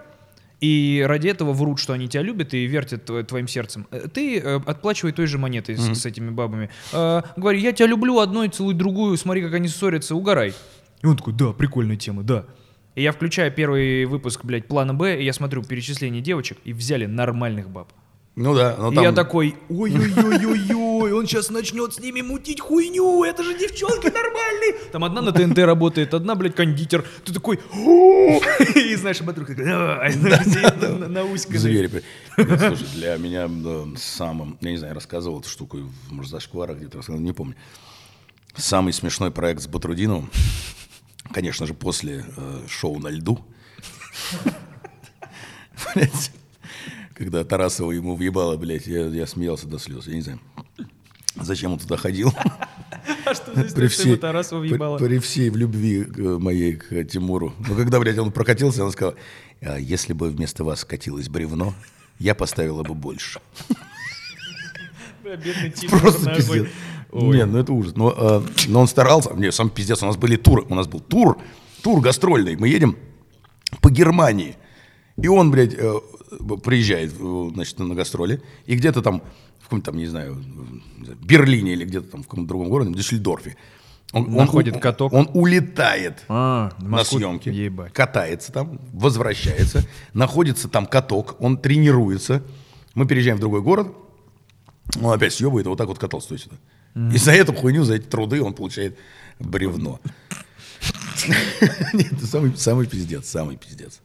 [0.61, 3.87] и ради этого врут, что они тебя любят и вертят тво- твоим сердцем.
[3.91, 6.69] Э, Ты э, отплачивай той же монетой с, с этими бабами.
[6.91, 10.53] Э, говори, я тебя люблю одной, целуй другую, смотри, как они ссорятся, угорай.
[11.01, 12.45] И он такой, да, прикольная тема, да.
[12.95, 17.05] И я включаю первый выпуск, блядь, плана Б, и я смотрю перечисление девочек, и взяли
[17.05, 17.93] нормальных баб.
[18.35, 19.03] Ну да, но и там...
[19.03, 24.73] я такой, ой-ой-ой-ой-ой, он сейчас начнет с ними мутить хуйню, это же девчонки нормальные.
[24.91, 27.05] Там одна на ТНТ работает, одна, блядь, кондитер.
[27.23, 27.59] Ты такой,
[28.75, 31.59] и знаешь, подруга на- науськанной.
[31.59, 32.03] Звери.
[32.35, 33.49] Слушай, для меня
[33.97, 37.55] самым, я не знаю, рассказывал эту штуку, может, зашкварах где-то рассказывал, не помню.
[38.55, 40.29] Самый смешной проект с Батрудиновым,
[41.31, 43.39] конечно же, после э, шоу на льду.
[47.13, 50.39] Когда Тарасова ему въебала, блядь, я, я смеялся до слез, я не знаю.
[51.41, 52.33] Зачем он туда ходил?
[53.25, 54.97] А что история, что ему Тарасова при, въебала?
[54.97, 57.53] при всей в любви к, э, моей к Тимуру.
[57.67, 59.15] Но когда, блядь, он прокатился, он сказал,
[59.61, 61.73] «А если бы вместо вас катилось бревно,
[62.19, 63.39] я поставила бы больше.
[65.89, 66.67] Просто пиздец.
[67.11, 67.37] Ой.
[67.37, 67.95] Нет, ну это ужас.
[67.95, 69.33] Но, э, но он старался.
[69.33, 70.01] Не, сам пиздец.
[70.03, 70.63] У нас были туры.
[70.69, 71.39] У нас был тур,
[71.81, 72.55] тур гастрольный.
[72.55, 72.97] Мы едем
[73.81, 74.55] по Германии.
[75.17, 75.93] И он, блядь, э,
[76.63, 78.41] приезжает, значит, на гастроли.
[78.65, 79.21] И где-то там,
[79.59, 82.95] в каком-то там, не знаю, в Берлине или где-то там в каком-то другом городе, в
[82.95, 83.55] Дюссельдорфе.
[84.11, 85.13] Он, он Находит у- каток.
[85.13, 87.19] Он улетает А, на Москву.
[87.19, 87.93] съемки, Ебать.
[87.93, 89.83] катается там, возвращается,
[90.13, 92.41] находится там каток, он тренируется.
[92.95, 93.87] Мы переезжаем в другой город,
[94.99, 96.55] он опять съебывает, и вот так вот катался сюда.
[97.13, 98.97] И за эту хуйню, за эти труды он получает
[99.39, 99.99] бревно.
[101.93, 103.99] Нет, самый, самый пиздец, самый пиздец.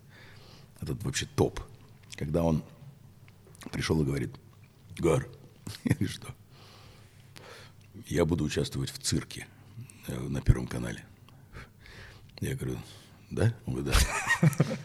[0.82, 1.60] Этот вообще топ.
[2.16, 2.62] Когда он
[3.72, 4.34] пришел и говорит,
[4.98, 5.28] Гар,
[5.84, 6.34] я говорю, что?
[8.06, 9.46] Я буду участвовать в цирке
[10.06, 11.04] э, на Первом канале.
[12.40, 12.78] Я говорю,
[13.30, 13.54] да?
[13.66, 13.94] Он говорит,
[14.40, 14.58] да.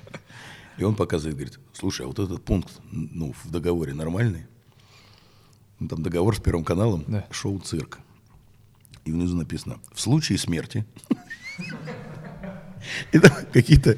[0.77, 4.45] И он показывает, говорит, слушай, а вот этот пункт, ну, в договоре нормальный?
[5.79, 7.27] Ну, там договор с Первым каналом, Да.
[7.31, 7.99] шоу «Цирк».
[9.05, 10.85] И внизу написано, в случае смерти
[13.11, 13.97] и там какие-то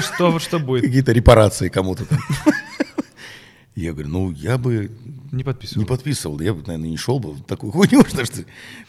[0.00, 0.84] Что, что будет?
[0.84, 2.18] какие-то репарации кому-то там.
[3.74, 4.90] Я говорю, ну, я бы
[5.32, 5.82] Не подписывал.
[5.82, 8.44] не подписывал, я бы, наверное, не шел бы в такую хуйню, что что-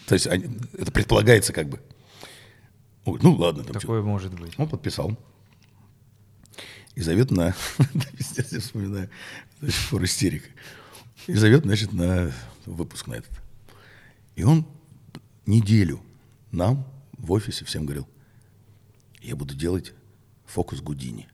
[0.07, 1.79] То есть они- это предполагается как бы.
[3.05, 3.63] Говорит, ну, ладно.
[3.63, 4.53] Там Такое может быть.
[4.57, 5.17] он подписал.
[6.95, 7.55] И зовет на...
[8.17, 9.09] Пиздец, я вспоминаю.
[9.61, 10.47] До сих пор истерика.
[11.27, 12.31] И зовет, значит, на
[12.65, 13.31] выпуск на этот.
[14.35, 14.65] И он
[15.45, 16.01] неделю
[16.51, 16.85] нам
[17.17, 18.07] в офисе всем говорил,
[19.23, 19.93] я буду делать
[20.45, 21.27] фокус Гудини.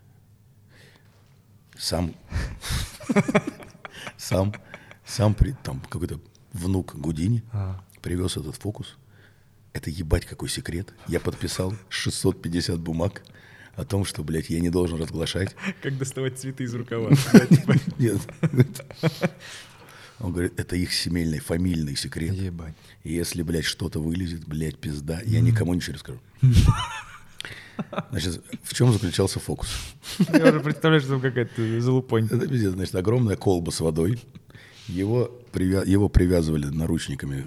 [1.78, 2.14] Сам,
[4.18, 4.54] сам,
[5.06, 6.20] сам при, там какой-то
[6.54, 7.44] внук Гудини
[8.02, 8.98] привез этот фокус.
[9.74, 10.94] Это ебать какой секрет.
[11.08, 13.24] Я подписал 650 бумаг
[13.76, 15.56] о том, что, блядь, я не должен разглашать.
[15.82, 17.12] Как доставать цветы из рукава.
[17.98, 18.22] Нет.
[20.20, 22.34] Он говорит, это их семейный, фамильный секрет.
[22.34, 22.76] Ебать.
[23.04, 26.20] Если, блядь, что-то вылезет, блядь, пизда, я никому ничего не расскажу.
[28.12, 29.70] Значит, в чем заключался фокус?
[30.34, 32.26] Я уже представляю, что там какая-то залупонь.
[32.26, 34.20] Это пиздец, значит, огромная колба с водой.
[34.88, 37.46] Его, привя- его привязывали наручниками,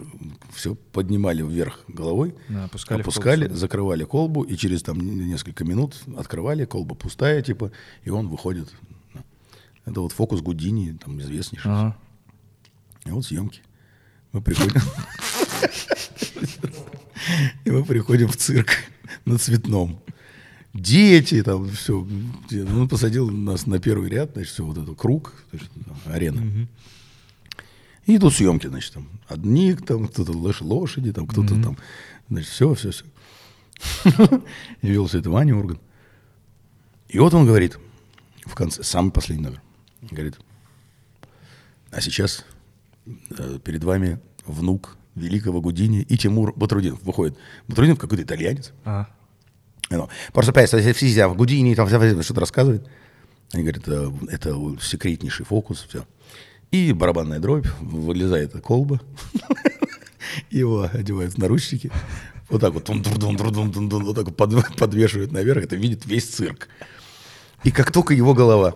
[0.55, 3.57] все поднимали вверх головой, Да, опускали опускали, колбу.
[3.59, 7.73] закрывали колбу, и через там несколько минут открывали, колба пустая, типа,
[8.05, 8.73] и он выходит.
[9.85, 11.69] Это вот фокус Гудини, там известнейший.
[11.69, 11.97] Ага.
[13.07, 13.61] И вот съемки.
[14.31, 14.81] Мы приходим...
[17.65, 18.71] И мы приходим в цирк
[19.25, 20.01] на Цветном.
[20.75, 22.07] Дети, там все.
[22.51, 25.71] Он посадил нас на первый ряд, значит, все вот этот круг, значит,
[26.07, 26.69] арена.
[28.07, 29.09] И идут съемки, значит, там.
[29.29, 31.77] Одни, там, кто-то лош- лошади, там, кто-то там,
[32.29, 33.05] значит, все, все, все.
[34.83, 35.79] И вел все это Ваня Урган.
[37.09, 37.79] И вот он говорит,
[38.45, 39.63] в конце, самый последний номер,
[40.11, 40.39] говорит,
[41.91, 42.45] а сейчас
[43.07, 47.03] э, перед вами внук великого Гудини и Тимур Батрудинов.
[47.03, 47.37] Выходит.
[47.69, 48.73] Батрудинов какой-то итальянец.
[48.85, 49.09] А.
[49.91, 50.83] Ну, Просто пять, все
[51.29, 51.87] в Гудини там
[52.23, 52.87] что-то рассказывает.
[53.53, 56.07] Они говорят, это, это секретнейший фокус, все.
[56.71, 59.03] И барабанная дробь, вылезает колба,
[60.51, 61.91] его одевают в наручники,
[62.49, 66.69] вот так вот, вот так вот под- подвешивают наверх, это видит весь цирк.
[67.63, 68.75] И как только его голова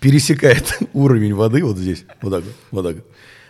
[0.00, 3.06] пересекает уровень воды вот здесь, вот так вот, вот так вот,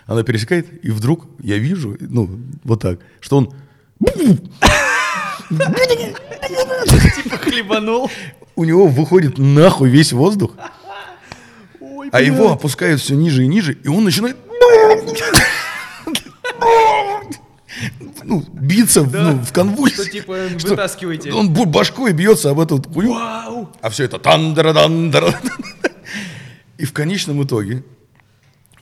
[0.06, 3.52] она пересекает, и вдруг я вижу, ну, вот так, что он
[7.42, 8.10] Хлебанул.
[8.54, 10.52] у него выходит нахуй весь воздух,
[12.12, 14.36] а его опускают все ниже и ниже, и он начинает
[18.24, 20.02] ну, биться в- ну, в конвульсии.
[20.02, 21.32] Что, типа, вытаскиваете.
[21.32, 23.14] Он башкой бьется об эту хуйню.
[23.14, 25.34] А все это тандара дандара
[26.78, 27.84] И в конечном итоге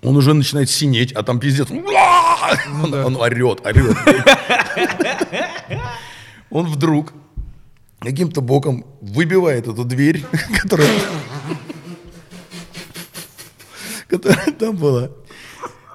[0.04, 1.68] он уже начинает синеть, а там пиздец.
[2.68, 3.96] Ну Он, он орет, орет.
[6.50, 7.12] Он вдруг
[8.00, 10.24] каким-то боком выбивает эту дверь,
[10.60, 10.90] которая,
[14.08, 15.08] которая там была.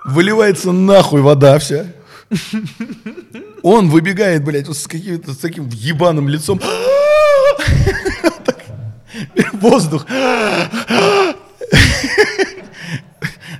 [0.05, 1.85] Выливается нахуй вода вся.
[3.61, 6.59] Он выбегает, блядь, вот с каким-то с таким ебаным лицом.
[9.53, 10.05] Воздух.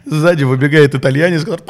[0.10, 1.62] Сзади выбегает итальянец, который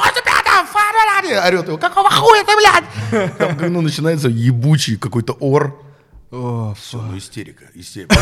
[1.48, 3.38] орет его, какого хуя ты, блядь?
[3.38, 5.80] Там, ну, начинается ебучий какой-то ор.
[6.32, 8.16] О, Все, ну истерика, истерика.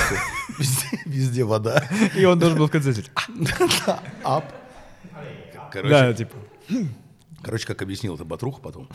[0.57, 1.83] Везде, везде вода.
[2.15, 3.11] И он должен был в.
[4.23, 4.45] Ап.
[5.71, 6.35] Короче, Да, типа.
[7.43, 8.87] короче, как объяснил это Батруха потом.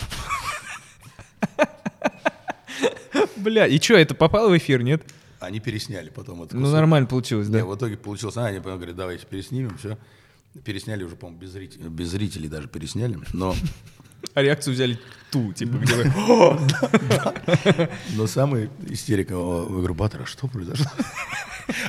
[3.37, 5.03] Бля, и что, это попало в эфир, нет?
[5.41, 6.57] Они пересняли потом это.
[6.57, 7.65] Ну, нормально получилось, Не, да.
[7.65, 9.99] в итоге получилось, а, они потом говорят, давайте переснимем, все.
[10.65, 13.55] Пересняли уже, по-моему, без зрителей, без зрителей даже пересняли, но,
[14.35, 14.99] А реакцию взяли
[15.31, 16.13] ту, типа, где вы...
[18.17, 20.87] но самая истерика, говорю, Батра, что произошло?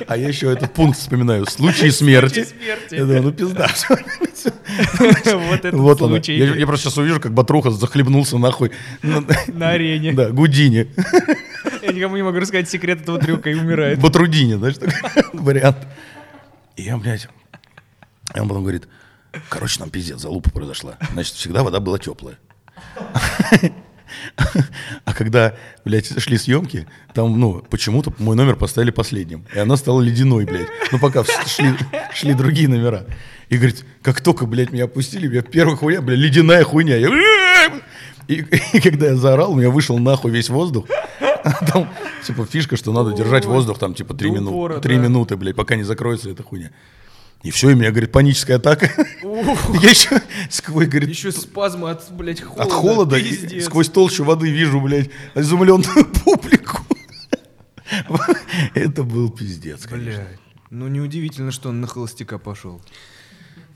[0.06, 2.44] А я еще этот пункт вспоминаю, случай смерти.
[2.44, 2.94] смерти.
[2.94, 3.68] Я думаю, ну пизда.
[5.34, 6.36] Вот этот случай.
[6.36, 8.70] Я, просто сейчас увижу, как Батруха захлебнулся нахуй
[9.02, 10.12] на, На арене.
[10.12, 10.86] да, Гудини.
[11.82, 13.98] Я никому не могу рассказать секрет этого трюка и умирает.
[13.98, 14.94] Батрудини, знаешь, такой
[15.32, 15.78] вариант.
[16.76, 17.28] И я, блядь,
[18.34, 18.88] и он потом говорит,
[19.48, 20.96] короче, там пиздец, залупа произошла.
[21.12, 22.38] Значит, всегда вода была теплая.
[25.04, 25.54] А когда,
[25.84, 29.44] блядь, шли съемки, там, ну, почему-то мой номер поставили последним.
[29.54, 30.68] И она стала ледяной, блядь.
[30.92, 31.74] Ну, пока шли,
[32.14, 33.06] шли другие номера.
[33.48, 36.96] И говорит, как только, блядь, меня опустили, я первая хуйня, блядь, ледяная хуйня.
[36.96, 37.08] Я...
[38.28, 40.86] И, и когда я заорал, у меня вышел нахуй весь воздух.
[41.20, 41.90] А Там,
[42.24, 44.50] типа, фишка, что надо держать воздух, там, типа, три минуты.
[44.54, 45.02] упора, Три да.
[45.02, 46.70] минуты, блядь, пока не закроется эта хуйня.
[47.44, 48.90] И все, и у меня, говорит, паническая атака.
[49.22, 52.62] Я еще сквозь, говорит, Еще спазмы от, блядь, холода.
[52.62, 53.18] от холода
[53.60, 56.78] сквозь толщу воды вижу, блядь, изумленную публику.
[58.74, 60.22] Это был пиздец, конечно.
[60.24, 60.38] Блядь.
[60.70, 62.80] Ну, неудивительно, что он на холостяка пошел.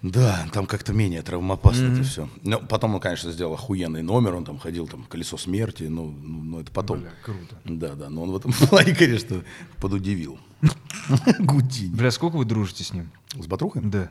[0.00, 2.28] Да, там как-то менее травмоопасно это все.
[2.42, 6.42] Но потом он, конечно, сделал охуенный номер, он там ходил, там, колесо смерти, ну, ну,
[6.42, 7.00] ну, это потом.
[7.00, 7.56] Бля, круто.
[7.64, 9.42] Да, да, но он в этом плане, конечно,
[9.80, 10.38] подудивил.
[11.38, 11.94] Гудини.
[11.94, 13.10] Бля, сколько вы дружите с ним?
[13.34, 13.82] С Батрухой?
[13.82, 14.10] Да.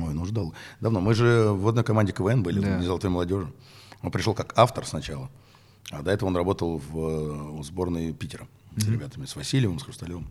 [0.00, 0.54] Ой, ну ждал.
[0.80, 1.00] Давно.
[1.00, 2.76] Мы же в одной команде КВН были, Да.
[2.76, 3.52] «Дни золотой молодежи.
[4.02, 5.30] Он пришел как автор сначала,
[5.90, 8.46] а до этого он работал в, э, в сборной Питера
[8.76, 10.26] с ребятами, с Васильевым, с Хрусталевым.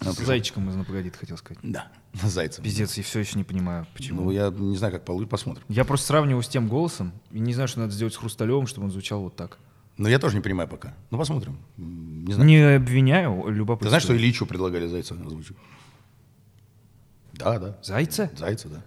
[0.00, 1.58] Он С пришел- зайчиком из «Напогодит» хотел сказать.
[1.62, 2.62] Да, с Зайцем.
[2.62, 4.22] Пиздец, я все еще не понимаю, почему.
[4.24, 5.64] Ну, я не знаю, как получится, посмотрим.
[5.68, 8.86] Я просто сравниваю с тем голосом и не знаю, что надо сделать с Хрусталевым, чтобы
[8.86, 9.58] он звучал вот так.
[9.98, 10.94] Но я тоже не понимаю пока.
[11.10, 11.58] Ну, посмотрим.
[11.76, 12.48] Не знаю.
[12.48, 13.86] Не обвиняю, любопытно.
[13.86, 15.56] Ты знаешь, что Ильичу предлагали Зайца озвучить?
[17.32, 17.78] Да, да.
[17.82, 18.30] Зайца?
[18.36, 18.82] Зайца, да.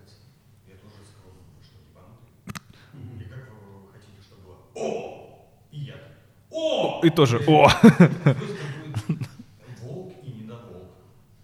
[7.03, 7.67] И тоже О!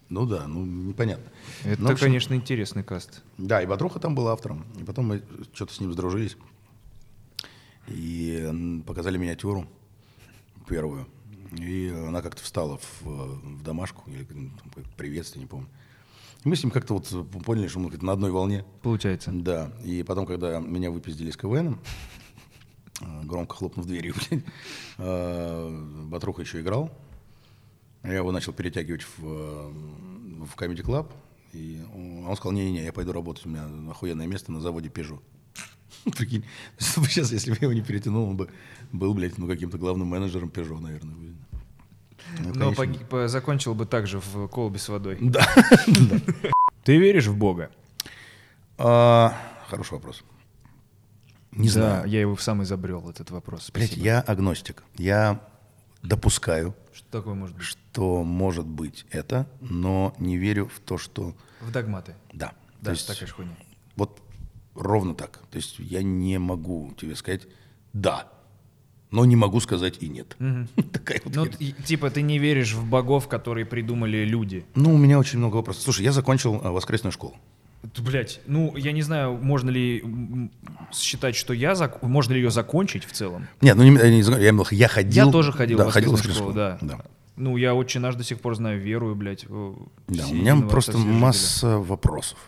[0.09, 1.25] Ну да, ну непонятно.
[1.65, 3.23] Это, Ну, в общем, конечно, интересный каст.
[3.37, 4.65] Да, и Батруха там был автором.
[4.79, 5.21] И потом мы
[5.53, 6.37] что-то с ним сдружились.
[7.87, 9.67] И показали миниатюру
[10.67, 11.07] первую.
[11.57, 15.67] И она как-то встала в, в домашку, или м, там, приветствие, не помню.
[16.43, 17.07] И мы с ним как-то вот
[17.45, 18.65] поняли, что мы на одной волне.
[18.81, 19.31] Получается.
[19.31, 19.71] Да.
[19.83, 21.79] И потом, когда меня выпиздили из КВН,
[23.01, 24.13] э, громко хлопнув дверью,
[24.97, 26.91] э, Батруха еще играл.
[28.03, 29.71] Я его начал перетягивать в, э,
[30.45, 31.11] в Comedy Club.
[31.53, 35.21] И он он сказал, не-не-не, я пойду работать, у меня охуенное место на заводе Peugeot.
[36.15, 36.45] Прикинь,
[36.77, 38.49] сейчас, если бы я его не перетянул, он бы
[38.91, 41.15] был, блядь, ну, каким-то главным менеджером Peugeot, наверное.
[41.15, 41.37] блин.
[42.39, 42.83] Ну, Но конечно.
[42.83, 45.17] поги- по- закончил бы так же в колбе с водой.
[45.21, 45.45] Да.
[46.83, 47.69] Ты веришь в Бога?
[48.77, 49.33] А,
[49.69, 50.23] Хороший вопрос.
[51.51, 52.07] Не да, знаю.
[52.07, 53.71] я его сам изобрел, этот вопрос.
[53.73, 54.83] Блять, я агностик.
[54.95, 55.41] Я
[56.03, 57.65] допускаю, Что такое может быть?
[57.65, 61.35] что может быть это, но не верю в то, что...
[61.61, 62.13] В догматы.
[62.31, 62.53] Да.
[62.79, 63.57] Да, То есть такая же хуйня.
[63.95, 64.21] Вот
[64.77, 65.39] ровно так.
[65.51, 67.47] То есть я не могу тебе сказать
[67.93, 68.27] «да»,
[69.11, 70.35] но не могу сказать и «нет».
[70.93, 71.45] Такая вот Ну,
[71.83, 74.65] типа, ты не веришь в богов, которые придумали люди.
[74.75, 75.83] Ну, у меня очень много вопросов.
[75.83, 77.35] Слушай, я закончил а, воскресную школу.
[77.99, 80.03] Блять, ну, я не знаю, можно ли
[80.91, 81.71] считать, что я...
[81.73, 83.47] зак- Можно ли ее закончить в целом?
[83.61, 85.27] Нет, ну не, я, не я, имел- я ходил.
[85.27, 86.77] я тоже ходил да, в ходил в воскресную школу, да.
[86.81, 87.05] да.
[87.37, 89.45] Ну, я очень наш до сих пор знаю, верую, блядь.
[89.47, 92.39] Да, у меня просто масса вопросов.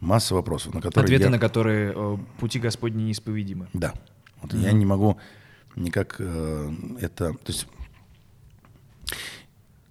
[0.00, 1.30] Масса вопросов, на которые Ответы я...
[1.30, 3.68] на которые э, пути Господни неисповедимы.
[3.72, 3.94] Да.
[4.42, 5.18] Вот я не могу
[5.76, 7.32] никак э, это...
[7.32, 7.66] То есть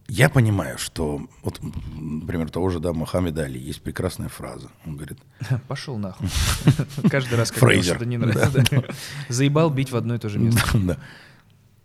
[0.10, 1.22] я понимаю, что...
[1.44, 4.70] Вот, например, того же да, Мохаммеда Али есть прекрасная фраза.
[4.86, 5.20] Он говорит,
[5.68, 6.28] Пошел нахуй.
[7.10, 8.64] Каждый раз, когда что-то не нравится.
[9.30, 10.62] Заебал бить в одно и то же место.
[10.74, 10.98] Да.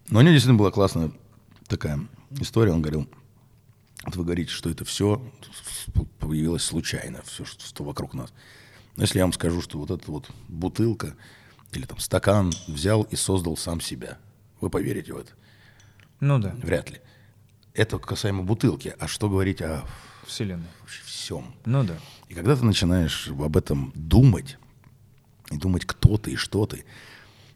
[0.08, 1.10] Но у него действительно была классная
[1.68, 2.72] такая история.
[2.72, 3.06] Он говорил,
[4.04, 5.22] вот вы говорите, что это все
[6.18, 8.32] появилось случайно, все, что вокруг нас.
[8.96, 11.16] Но если я вам скажу, что вот эта вот бутылка
[11.72, 14.18] или там стакан взял и создал сам себя,
[14.60, 15.32] вы поверите в это?
[16.20, 17.00] Ну да, Вряд ли.
[17.72, 18.94] Это касаемо бутылки.
[19.00, 19.84] А что говорить о
[20.26, 20.70] вселенная.
[21.04, 21.54] всем?
[21.64, 21.98] Ну да.
[22.28, 24.58] И когда ты начинаешь об этом думать,
[25.50, 26.84] и думать, кто ты и что ты,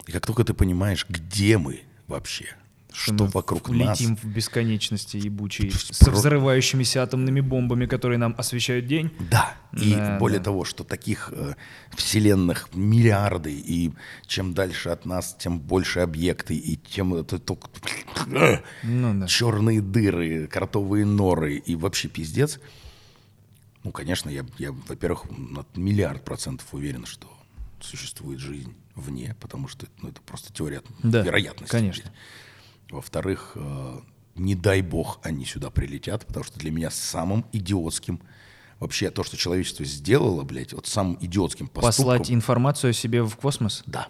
[0.06, 2.56] и как только ты понимаешь, где мы вообще,
[2.92, 8.18] что мы вокруг нас, Летим в бесконечности ебучей, Пф, со про- взрывающимися атомными бомбами, которые
[8.18, 9.10] нам освещают день.
[9.30, 10.44] да, и Да, более да.
[10.46, 11.54] того, что таких э,
[11.96, 13.92] вселенных миллиарды, и
[14.26, 17.68] чем дальше от нас, тем больше объекты, и тем это только
[18.82, 19.26] Ну да.
[19.26, 22.58] черные дыры, кротовые норы и вообще пиздец.
[23.84, 27.28] Ну, конечно, я, я во-первых, на миллиард процентов уверен, что
[27.80, 31.70] существует жизнь вне, потому что ну, это просто теория Да, вероятности.
[31.70, 32.02] конечно.
[32.04, 32.14] блядь.
[32.90, 34.00] Во-вторых, э,
[34.36, 38.20] не дай бог они сюда прилетят, потому что для меня самым идиотским
[38.80, 42.04] вообще то, что человечество сделало, блядь, вот самым идиотским поступком.
[42.18, 43.82] Послать информацию о себе в космос.
[43.86, 44.08] Да.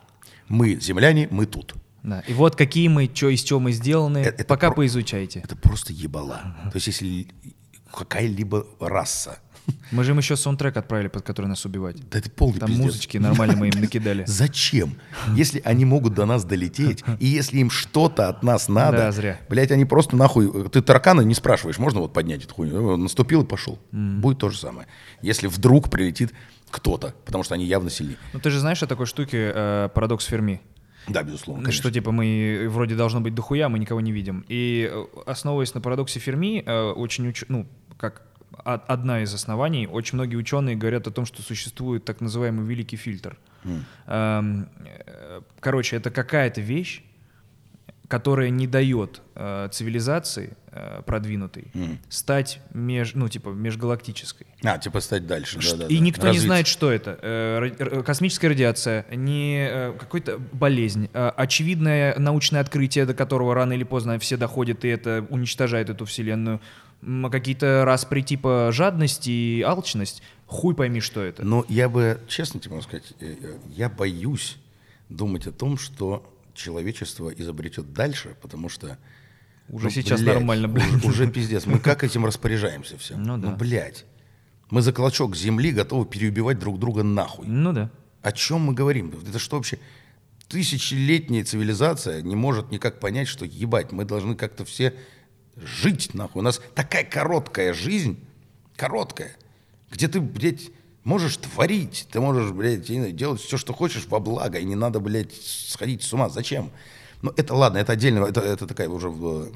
[0.48, 1.74] Мы земляне, мы тут.
[2.02, 2.20] Да.
[2.28, 5.40] И вот какие мы, что из чего мы сделаны, Это- пока про- поизучайте.
[5.40, 6.56] Это просто ебала.
[6.70, 7.28] То есть если
[7.92, 9.40] какая-либо раса,
[9.90, 11.96] Мы же им еще саундтрек отправили, под который нас убивать.
[12.10, 12.84] да это полный Там пиздец.
[12.86, 14.24] музычки нормально мы им накидали.
[14.26, 14.94] Зачем?
[15.34, 19.40] Если они могут до нас долететь, и если им что-то от нас надо, Да, зря.
[19.48, 20.68] блядь, они просто нахуй...
[20.70, 22.96] Ты таракана не спрашиваешь, можно вот поднять эту хуйню?
[22.96, 23.78] Наступил и пошел.
[23.92, 24.86] Будет то же самое.
[25.22, 26.32] Если вдруг прилетит
[26.70, 28.18] кто-то, потому что они явно сильнее.
[28.32, 30.60] Ну ты же знаешь о такой штуке э, парадокс Ферми?
[31.08, 31.80] Да, безусловно, конечно.
[31.80, 34.44] Что типа мы вроде должно быть дохуя, мы никого не видим.
[34.48, 37.44] И э, основываясь на парадоксе Ферми, э, очень уч...
[37.48, 37.66] ну
[37.96, 38.22] как
[38.64, 43.38] одна из оснований, очень многие ученые говорят о том, что существует так называемый великий фильтр.
[44.06, 44.42] Э,
[45.60, 47.02] Короче, это какая-то вещь,
[48.08, 51.66] которая не дает э, цивилизации э, продвинутой
[52.08, 54.46] стать меж, ну типа межгалактической.
[54.64, 55.60] А, типа стать дальше.
[55.60, 55.94] Ш- да-да-да.
[55.94, 56.46] и никто не Развиться.
[56.46, 57.18] знает, что это.
[57.20, 63.84] Э, Космическая радиация, не э, какой-то болезнь, а очевидное научное открытие, до которого рано или
[63.84, 66.60] поздно все доходят, и это уничтожает эту вселенную.
[67.02, 70.22] М, Какие-то распри типа жадность и алчность.
[70.46, 71.44] Хуй пойми, что это.
[71.44, 74.56] Но я бы, честно тебе могу сказать, э, э, я боюсь
[75.08, 78.98] думать о том, что человечество изобретет дальше, потому что...
[79.68, 80.88] Уже ну, сейчас блядь, нормально, блядь.
[81.04, 81.66] Уже, уже пиздец.
[81.66, 83.22] Мы как этим распоряжаемся всем?
[83.22, 83.50] Ну да.
[83.50, 84.06] блядь.
[84.70, 87.46] Мы за клочок земли готовы переубивать друг друга нахуй.
[87.46, 87.90] Ну да.
[88.22, 89.14] О чем мы говорим?
[89.28, 89.78] Это что вообще?
[90.48, 94.94] Тысячелетняя цивилизация не может никак понять, что ебать, мы должны как-то все
[95.62, 96.40] жить нахуй.
[96.40, 98.18] У нас такая короткая жизнь,
[98.76, 99.36] короткая,
[99.90, 100.70] где ты, блядь,
[101.04, 102.84] можешь творить, ты можешь, блядь,
[103.16, 106.28] делать все, что хочешь во благо, и не надо, блядь, сходить с ума.
[106.28, 106.70] Зачем?
[107.22, 109.08] Ну, это ладно, это отдельно, это, это такая уже...
[109.08, 109.46] э,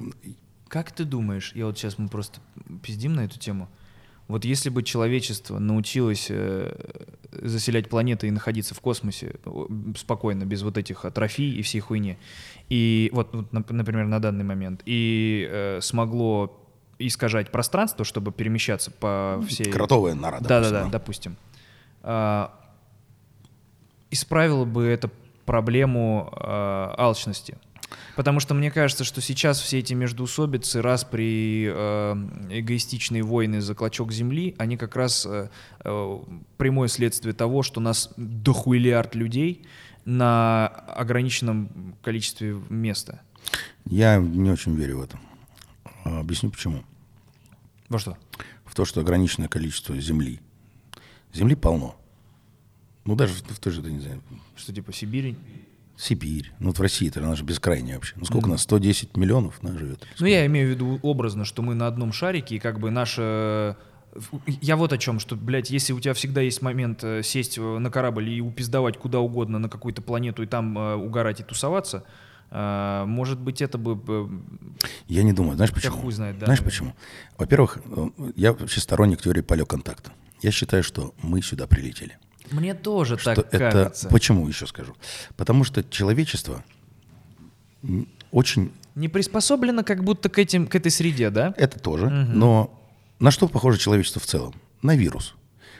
[0.69, 2.41] Как ты думаешь, я вот сейчас мы просто
[2.83, 3.69] пиздим на эту тему,
[4.29, 6.75] вот если бы человечество научилось э,
[7.33, 9.35] заселять планеты и находиться в космосе
[9.97, 12.17] спокойно, без вот этих атрофий и всей хуйни,
[12.69, 16.59] и вот, нап- например, на данный момент, и э, смогло
[17.07, 19.71] искажать пространство, чтобы перемещаться по всей...
[19.71, 21.37] Кротовая нора, Да-да-да, допустим.
[22.03, 22.53] А,
[24.11, 25.11] исправило бы это
[25.45, 27.57] проблему а, алчности.
[28.17, 34.13] Потому что мне кажется, что сейчас все эти междоусобицы, раз при эгоистичные войны за клочок
[34.13, 35.49] земли, они как раз э,
[35.85, 36.19] э,
[36.57, 39.67] прямое следствие того, что нас дохуиллиард людей
[40.05, 43.21] на ограниченном количестве места.
[43.85, 45.19] Я не очень верю в это.
[46.05, 46.83] А, Объясню почему.
[47.89, 48.17] Во что?
[48.73, 50.41] в то, что ограниченное количество земли.
[51.35, 51.95] Земли полно.
[53.05, 54.23] Ну, даже в, в той же, да, не знаю,
[54.57, 55.37] Что типа Сибирь?
[55.99, 56.51] Сибирь.
[56.59, 58.15] Ну, вот в России это она же бескрайняя вообще.
[58.17, 58.63] Ну, сколько у нас?
[58.63, 60.07] 110 миллионов она живет.
[60.19, 63.77] Ну, я имею в виду образно, что мы на одном шарике, и как бы наша...
[64.61, 67.61] Я вот о чем, что, блядь, если у тебя всегда есть момент э, сесть э,
[67.61, 72.05] на корабль и упиздовать куда угодно на какую-то планету и там э, угорать и тусоваться,
[72.51, 74.29] может быть, это бы...
[75.09, 75.57] Я не думаю.
[75.57, 75.97] Знаешь почему?
[75.97, 76.95] хуй знает, да, Знаешь почему?
[77.39, 77.79] Во-первых,
[78.37, 80.13] я вообще сторонник теории полет-контакта.
[80.43, 82.19] Я считаю, что мы сюда прилетели.
[82.51, 83.59] Мне тоже что так это...
[83.59, 84.09] кажется.
[84.11, 84.95] Почему еще скажу?
[85.39, 86.63] Потому что человечество
[88.31, 88.71] очень...
[88.97, 91.55] Не приспособлено как будто к, этим, к этой среде, да?
[91.57, 92.11] Это тоже.
[92.11, 92.82] Но
[93.23, 94.53] на что похоже человечество в целом?
[94.83, 95.37] На вирус.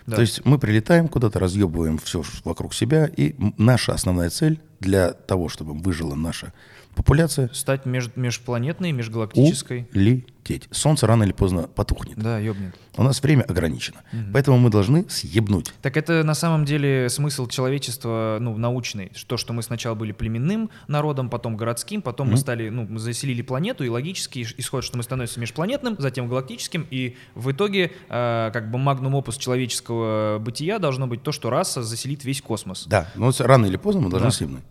[0.07, 0.15] Да.
[0.15, 5.49] То есть мы прилетаем куда-то, разъебываем все вокруг себя, и наша основная цель для того,
[5.49, 6.53] чтобы выжила наша
[6.95, 9.89] популяция, Стать меж- межпланетной, межгалактической.
[9.95, 10.69] улететь.
[10.71, 12.19] Солнце рано или поздно потухнет.
[12.19, 12.75] Да, ёбнет.
[12.97, 14.01] У нас время ограничено.
[14.33, 15.73] Поэтому мы должны съебнуть.
[15.81, 19.11] Так это на самом деле смысл человечества, ну, научный.
[19.27, 23.41] То, что мы сначала были племенным народом, потом городским, потом мы стали, ну, мы заселили
[23.43, 28.51] планету, и логически иш- исходит, что мы становимся межпланетным, затем галактическим, и в итоге, э,
[28.53, 32.85] как бы магнум опус человеческого бытия должно быть то, что раса заселит весь космос.
[32.87, 34.33] Да, но рано или поздно мы должны Да.
[34.33, 34.63] съебнуть.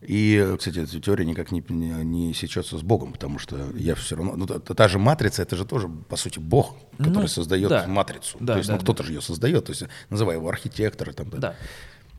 [0.00, 3.94] И, э, кстати, эта теория никак не, не, не сечется с Богом, потому что я
[3.96, 4.36] все равно...
[4.36, 7.86] Ну, та, та же матрица, это же тоже, по сути, Бог, который Ну, создает да.
[7.88, 8.38] матрицу.
[8.40, 11.12] Да, то есть, да, ну, кто-то же ее создает, то есть, называй его архитектор.
[11.12, 11.54] Там, Да.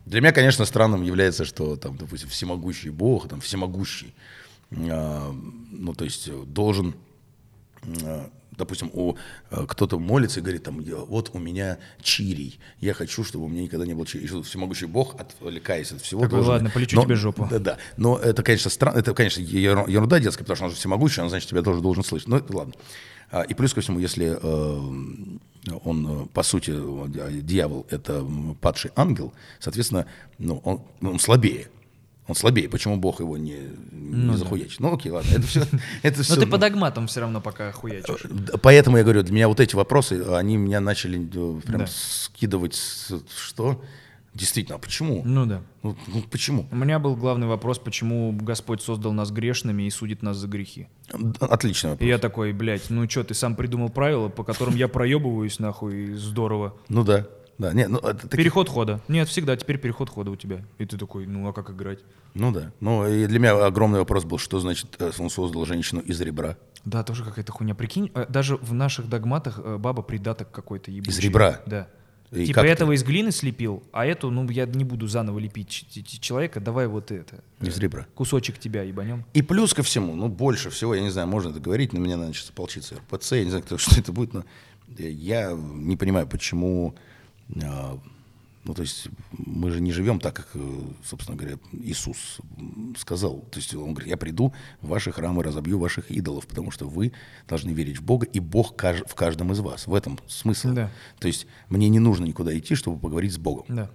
[0.06, 4.14] Для меня, конечно, странным является, что, там, допустим, всемогущий Бог, там, всемогущий,
[4.72, 5.32] а,
[5.72, 6.96] ну, то есть, э, должен,
[8.04, 8.30] а,
[8.60, 9.16] допустим, у,
[9.50, 13.48] э, кто-то молится и говорит, там, «Я- вот у меня чирий, я хочу, чтобы у
[13.48, 14.26] меня никогда не было чирий.
[14.28, 16.54] И всемогущий Бог, отвлекаясь от всего, Такой, должен...
[16.54, 17.48] «Ладно, полечу Но- тебе жопу».
[17.50, 17.78] Да, да.
[17.98, 21.30] Но это, конечно, странно, это, конечно, ер- ерунда детская, потому что он же всемогущий, он,
[21.30, 22.28] значит, тебя тоже должен слышать.
[22.28, 22.74] Это ладно.
[23.32, 26.74] А, И плюс ко всему, если э, он, э, по сути,
[27.42, 28.26] дьявол— это
[28.62, 30.06] падший ангел, соответственно,
[30.38, 31.68] ну, он, он слабее.
[32.30, 32.70] Он слабее.
[32.70, 33.58] Почему Бог его не,
[33.92, 34.80] не захуячит?
[34.80, 35.30] Ну, окей, ладно.
[35.32, 35.62] Это все,
[36.04, 38.22] это Но все, ты по догматам все равно пока хуячишь.
[38.30, 41.88] Да, Поэтому я говорю, для меня вот эти вопросы, они меня начали э, прям Да.
[41.88, 42.80] скидывать,
[43.36, 43.84] что?
[44.36, 45.24] Действительно, а почему?
[45.26, 45.62] Ну да.
[45.82, 46.68] Ну, ну, почему?
[46.72, 50.88] У меня был главный вопрос, почему Господь создал нас грешными и судит нас за грехи.
[51.12, 51.74] Вопрос.
[52.00, 56.14] И я такой, блядь, ну что, ты сам придумал правила, по которым я проебываюсь, нахуй,
[56.14, 56.76] здорово.
[56.90, 57.26] Ну да,
[57.60, 57.74] да.
[57.74, 59.02] Не, ну, это такие- Переход хода.
[59.08, 60.66] Нет, всегда теперь переход хода у тебя.
[60.80, 62.00] И ты такой, ну а как играть?
[62.34, 62.72] Ну да.
[62.80, 66.58] Ну и для меня огромный вопрос был, что значит э, он создал женщину из ребра?
[66.86, 67.76] Да, тоже какая-то хуйня.
[67.76, 71.20] Прикинь, э, даже в наших догматах э, баба придаток какой-то ебучий.
[71.22, 71.62] ребра?
[71.66, 71.88] Да.
[72.32, 72.70] И типа как ты?
[72.72, 75.88] этого из глины слепил, а эту, ну, я не буду заново лепить
[76.22, 77.44] человека, давай вот это.
[77.60, 78.06] Из ребра.
[78.14, 79.26] Кусочек тебя ебанем.
[79.34, 82.18] И плюс ко всему, ну больше всего, я не знаю, можно это говорить, на меня
[82.18, 84.44] надо сейчас ополчиться РПЦ, я не знаю, кто, что это будет, но
[84.98, 86.94] я не понимаю, почему,
[88.70, 92.40] ну то есть мы же не живем так, как, э, собственно говоря, Иисус
[92.98, 93.40] сказал.
[93.52, 97.14] То есть он говорит, я приду в ваши храмы, разобью ваших идолов, потому что вы
[97.48, 99.88] должны верить в Бога, и Бог в каждом из вас.
[99.88, 100.74] В этом смысл.
[100.74, 100.92] Да.
[101.20, 103.66] То есть мне не нужно никуда идти, чтобы поговорить с Богом.
[103.70, 103.90] Да.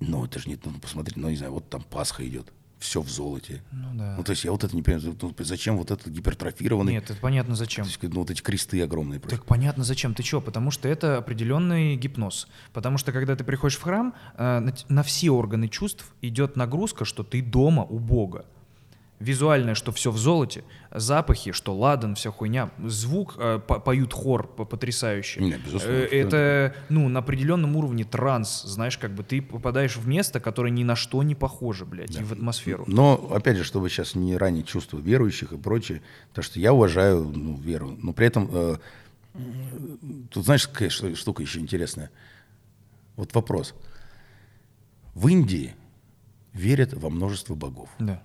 [0.00, 3.08] Ну, это же не, ну, посмотри, ну, не знаю, вот там Пасха идет, все в
[3.08, 3.62] золоте.
[3.72, 4.14] Ну да.
[4.16, 7.18] Ну, то есть я вот это не понимаю, ну, зачем вот этот гипертрофированный, Нет, это
[7.20, 7.84] понятно зачем.
[7.84, 9.38] то есть, ну, вот эти кресты огромные просто.
[9.38, 10.14] Так понятно зачем.
[10.14, 10.40] Ты чё?
[10.40, 12.48] Потому что это определенный гипноз.
[12.72, 17.22] Потому что когда ты приходишь в храм, э, на все органы чувств идет нагрузка, что
[17.22, 18.44] ты дома у Бога.
[19.18, 24.46] Визуальное, что все в золоте, запахи, что ладан, вся хуйня, звук, э, по- поют хор
[24.46, 25.40] по- потрясающий.
[25.40, 30.06] Не, безусловно, Э, это, ну, на определенном уровне транс, знаешь, как бы ты попадаешь в
[30.06, 32.84] место, которое ни на что не похоже, блядь, и в атмосферу.
[32.86, 37.24] Но, опять же, чтобы сейчас не ранить чувства верующих и прочее, потому что я уважаю
[37.24, 38.76] ну, веру, но при этом, э,
[40.30, 42.10] тут знаешь, какая штука еще интересная?
[43.16, 43.74] Вот вопрос.
[45.14, 45.74] В Индии
[46.52, 47.88] верят во множество богов.
[47.98, 48.22] Да.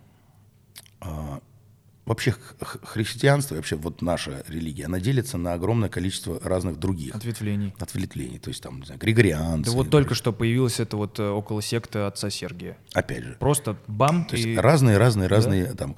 [2.05, 7.15] Вообще х- х- христианство, вообще вот наша религия, она делится на огромное количество разных других
[7.15, 7.73] Ответвлений.
[7.79, 8.39] ответвлений.
[8.39, 9.69] То есть там, не знаю, григорианцы.
[9.69, 12.75] Да вот только что появилась это вот э, около секты отца Сергия.
[12.93, 13.37] Опять же.
[13.39, 14.55] Просто бам, То есть и...
[14.57, 15.93] разные, разные, разные, там,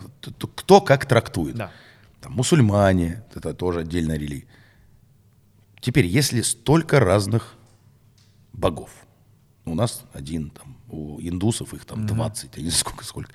[0.55, 1.55] кто, как трактует.
[1.55, 1.71] Да.
[2.19, 4.47] Там, мусульмане, это тоже отдельная религия.
[5.79, 7.55] Теперь, если столько разных
[8.51, 8.89] богов,
[9.65, 13.31] у нас один, там, у индусов их там 20, я не знаю сколько, сколько.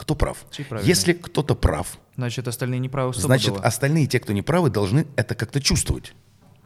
[0.00, 0.46] Кто прав?
[0.82, 3.66] Если кто-то прав, Значит, остальные неправы значит, стопудово.
[3.68, 6.14] остальные, те, кто не правы, должны это как-то чувствовать.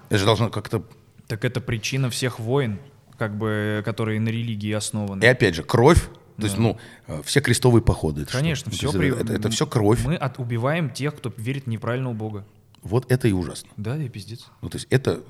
[0.09, 0.85] Это же должно как-то...
[1.27, 2.79] Так это причина всех войн,
[3.19, 5.25] как бы, которые на религии основаны.
[5.25, 6.05] И опять же, кровь,
[6.37, 6.79] то есть, ну,
[7.09, 8.23] э, все крестовые походы.
[8.23, 8.31] это?
[8.33, 10.05] Конечно, все то есть это, это все кровь.
[10.05, 12.45] Мы от, убиваем тех, кто верит в неправильного бога.
[12.83, 13.69] вот это и ужасно.
[13.77, 14.47] Да, и пиздец.
[14.63, 15.21] Ну, то есть это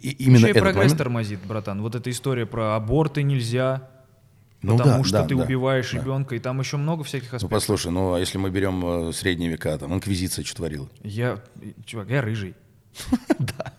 [0.00, 1.82] и- именно Еще и прогресс момент- тормозит, братан.
[1.82, 3.90] Вот эта история про аборты нельзя,
[4.66, 5.98] Ну потому да, что да, ты да, убиваешь да.
[5.98, 7.50] ребенка, и там еще много всяких Ну, аспектов.
[7.50, 10.88] послушай, ну, а если мы берем э, средние века, там, инквизиция что творила?
[11.02, 11.40] Я,
[11.84, 12.54] чувак, я рыжий.
[13.38, 13.72] Да.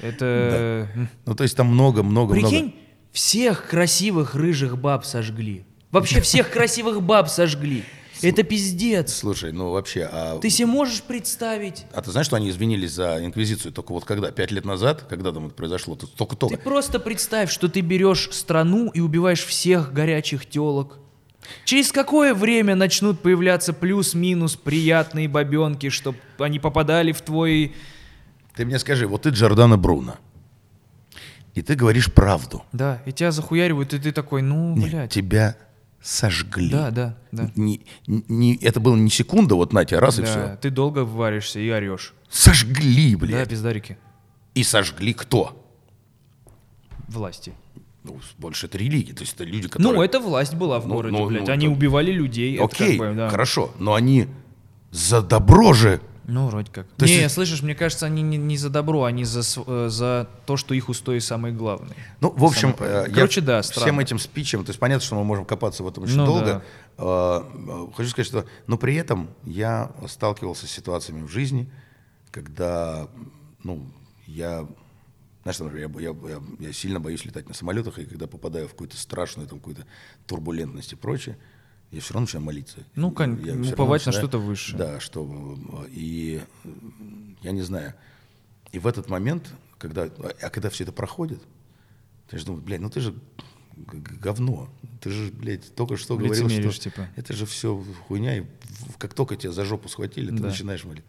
[0.00, 0.88] Это...
[1.26, 2.48] Ну, то есть там много-много-много...
[2.48, 2.74] Прикинь,
[3.12, 5.64] всех красивых рыжих баб сожгли.
[5.90, 7.84] Вообще всех красивых баб сожгли.
[8.22, 9.14] Это пиздец.
[9.14, 10.38] Слушай, ну вообще, а...
[10.38, 11.86] Ты себе можешь представить?
[11.92, 14.30] А ты знаешь, что они извинились за инквизицию только вот когда?
[14.30, 15.04] Пять лет назад?
[15.08, 15.96] Когда там это произошло?
[15.96, 16.58] Ты Только-только.
[16.58, 20.98] просто представь, что ты берешь страну и убиваешь всех горячих телок.
[21.64, 27.74] Через какое время начнут появляться плюс-минус приятные бабенки, чтобы они попадали в твой...
[28.54, 30.16] Ты мне скажи, вот ты Джордана Бруно,
[31.54, 32.64] и ты говоришь правду.
[32.72, 35.12] Да, и тебя захуяривают, и ты такой, ну, Нет, блядь.
[35.12, 35.56] тебя
[36.02, 36.70] сожгли.
[36.70, 37.50] Да, да, да.
[37.56, 40.58] Не, не- это было не секунда, вот на тебе, раз и Да, все.
[40.60, 42.14] ты долго варишься и орешь.
[42.28, 43.48] Сожгли, Да, блядь.
[43.48, 43.98] пиздарики.
[44.54, 45.56] И сожгли кто?
[47.08, 47.52] Власти.
[48.02, 49.92] Ну, больше это религия, то есть это люди, которые...
[49.94, 51.46] Ну, это власть была в Ну, городе, ну, блядь.
[51.46, 51.72] ну, Они да.
[51.72, 52.54] убивали людей.
[52.54, 53.28] это Окей, как бы, да.
[53.28, 54.26] хорошо, но они
[54.90, 56.00] за добро же...
[56.30, 56.86] Ну, вроде как.
[56.96, 59.88] То есть не, это- слышишь, мне кажется, они не, не за добро, они за, э,
[59.88, 61.96] за то, что их устои самые главные.
[62.20, 63.14] Ну, в общем, э, правильное.
[63.14, 64.00] Короче, я да, всем странно.
[64.00, 66.64] этим спичем, то есть понятно, что мы можем копаться в этом очень Ну долго.
[66.98, 71.70] Э, э, Хочу сказать, что, но при этом я сталкивался с ситуациями в жизни,
[72.30, 73.08] когда,
[73.64, 73.86] ну,
[74.26, 74.66] я,
[75.42, 78.72] знаешь, например, я, я- я- я сильно боюсь летать на самолетах, и когда попадаю в
[78.72, 79.84] какую-то страшную, там, какую-то
[80.26, 81.36] турбулентность и прочее,
[81.90, 82.78] я все равно начинаю молиться.
[82.94, 84.78] Ну, кон- Я уповать на начинаю- что-то высшее.
[84.78, 85.58] Да, что,
[85.90, 86.42] и
[87.42, 87.94] я не знаю,
[88.72, 91.42] и в этот момент, когда, а когда все это проходит,
[92.28, 93.14] ты же думаешь, блядь, ну ты же
[93.76, 94.68] говно.
[95.00, 97.08] Ты же, блядь, только что говорил, что типа.
[97.16, 98.46] это же все хуйня, и
[98.98, 100.48] как только тебя за жопу схватили, ты Да.
[100.48, 101.04] начинаешь молить.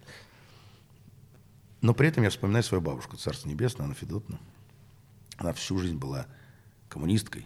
[1.82, 4.40] Но при этом я вспоминаю свою бабушку, Царство Небесное, Анна Федотовна.
[5.38, 6.28] Она всю жизнь была
[6.90, 7.46] коммунисткой,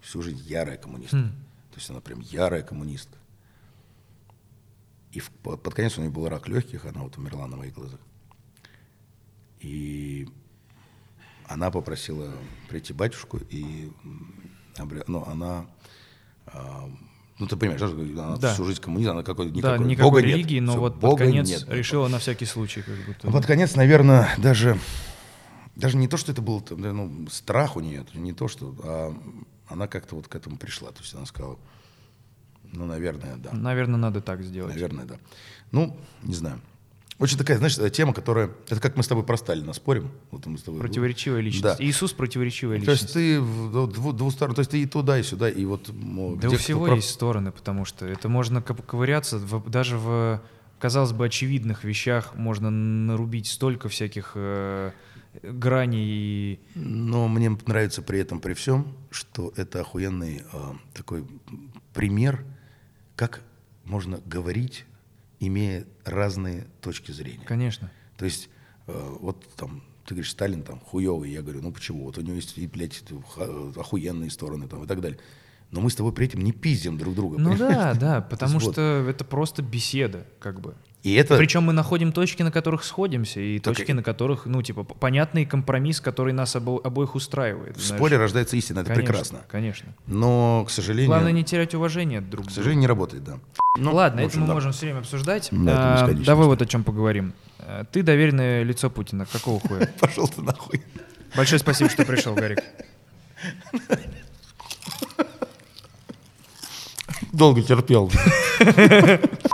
[0.00, 1.16] всю жизнь ярая коммунистка.
[1.16, 1.32] Хм.
[1.78, 3.16] То есть она прям ярая коммунистка.
[5.12, 7.72] И в- под, под конец у нее был рак легких, она вот умерла на моих
[7.72, 8.00] глазах.
[9.60, 10.28] И
[11.46, 12.32] она попросила
[12.68, 13.92] прийти батюшку, и
[15.06, 15.66] ну, она,
[16.46, 16.90] а,
[17.38, 18.54] ну ты понимаешь, она Да.
[18.54, 20.30] всю жизнь коммунист, она какой да, никакой, никакой Бога нет.
[20.34, 21.64] религии, но Всё, вот под Бога конец нет.
[21.68, 23.28] решила на всякий случай как будто.
[23.28, 24.80] А под конец, наверное, даже,
[25.76, 29.14] даже не то, что это был ну, страх у нее, не то, что, а
[29.68, 30.90] она как-то вот к этому пришла.
[30.90, 31.58] То есть она сказала,
[32.72, 33.52] ну, наверное, да.
[33.52, 34.74] Наверное, надо так сделать.
[34.74, 35.16] Наверное, да.
[35.72, 36.60] Ну, не знаю.
[37.18, 38.50] Очень такая, знаешь, э, тема, которая...
[38.68, 40.08] Это как мы с тобой про Сталина спорим.
[40.30, 40.78] Вот мы с тобой...
[40.80, 41.78] Противоречивая личность.
[41.78, 41.84] Да.
[41.84, 43.14] Иисус противоречивая То есть личность.
[43.14, 45.86] ты в дву- дву- двусторонне, то есть ты и туда, и сюда, и вот...
[45.90, 45.92] Да
[46.46, 50.40] у кто всего прав- есть стороны, потому что это можно ковыряться в- даже в,
[50.78, 54.92] казалось бы, очевидных вещах можно нарубить столько всяких э,
[55.42, 61.24] граней и Но мне нравится при этом, при всем, что это охуенный э, такой
[61.92, 62.44] пример,
[63.16, 63.42] как
[63.84, 64.84] можно говорить,
[65.40, 67.44] имея разные точки зрения.
[67.44, 67.90] Конечно.
[68.16, 68.48] То есть,
[68.86, 72.04] э, вот там, ты говоришь, Сталин там хуевый, я говорю, ну почему?
[72.04, 73.02] Вот у него есть, блядь,
[73.76, 75.18] охуенные стороны там и так далее.
[75.70, 77.38] Но мы с тобой при этом не пиздим друг друга.
[77.38, 77.74] Ну понимаешь?
[77.74, 78.72] да, да, То потому есть вот.
[78.72, 80.74] что это просто беседа, как бы.
[81.04, 81.36] И это...
[81.36, 84.82] Причем мы находим точки, на которых сходимся, и Так точки, и- на которых, ну, типа,
[84.82, 87.76] понятный компромисс, который нас обо- обоих устраивает.
[87.76, 87.98] В знаешь.
[88.00, 89.38] споре рождается истина, это Конечно, прекрасно.
[89.48, 89.94] Конечно.
[90.06, 92.50] Но, к сожалению, Главное не терять уважение друг к к другу.
[92.54, 93.38] сожалению, не работает, да.
[93.78, 94.54] Ну, Ладно, в это общем, мы да.
[94.54, 95.48] можем все время обсуждать.
[95.52, 97.32] Да, А, давай вот о чем поговорим.
[97.60, 99.24] А, Ты доверенное лицо Путина.
[99.24, 99.88] Какого хуя?
[100.00, 100.82] Пошел ты нахуй.
[101.36, 102.58] Большое спасибо, что пришел, Гарик.
[107.32, 108.10] Долго терпел.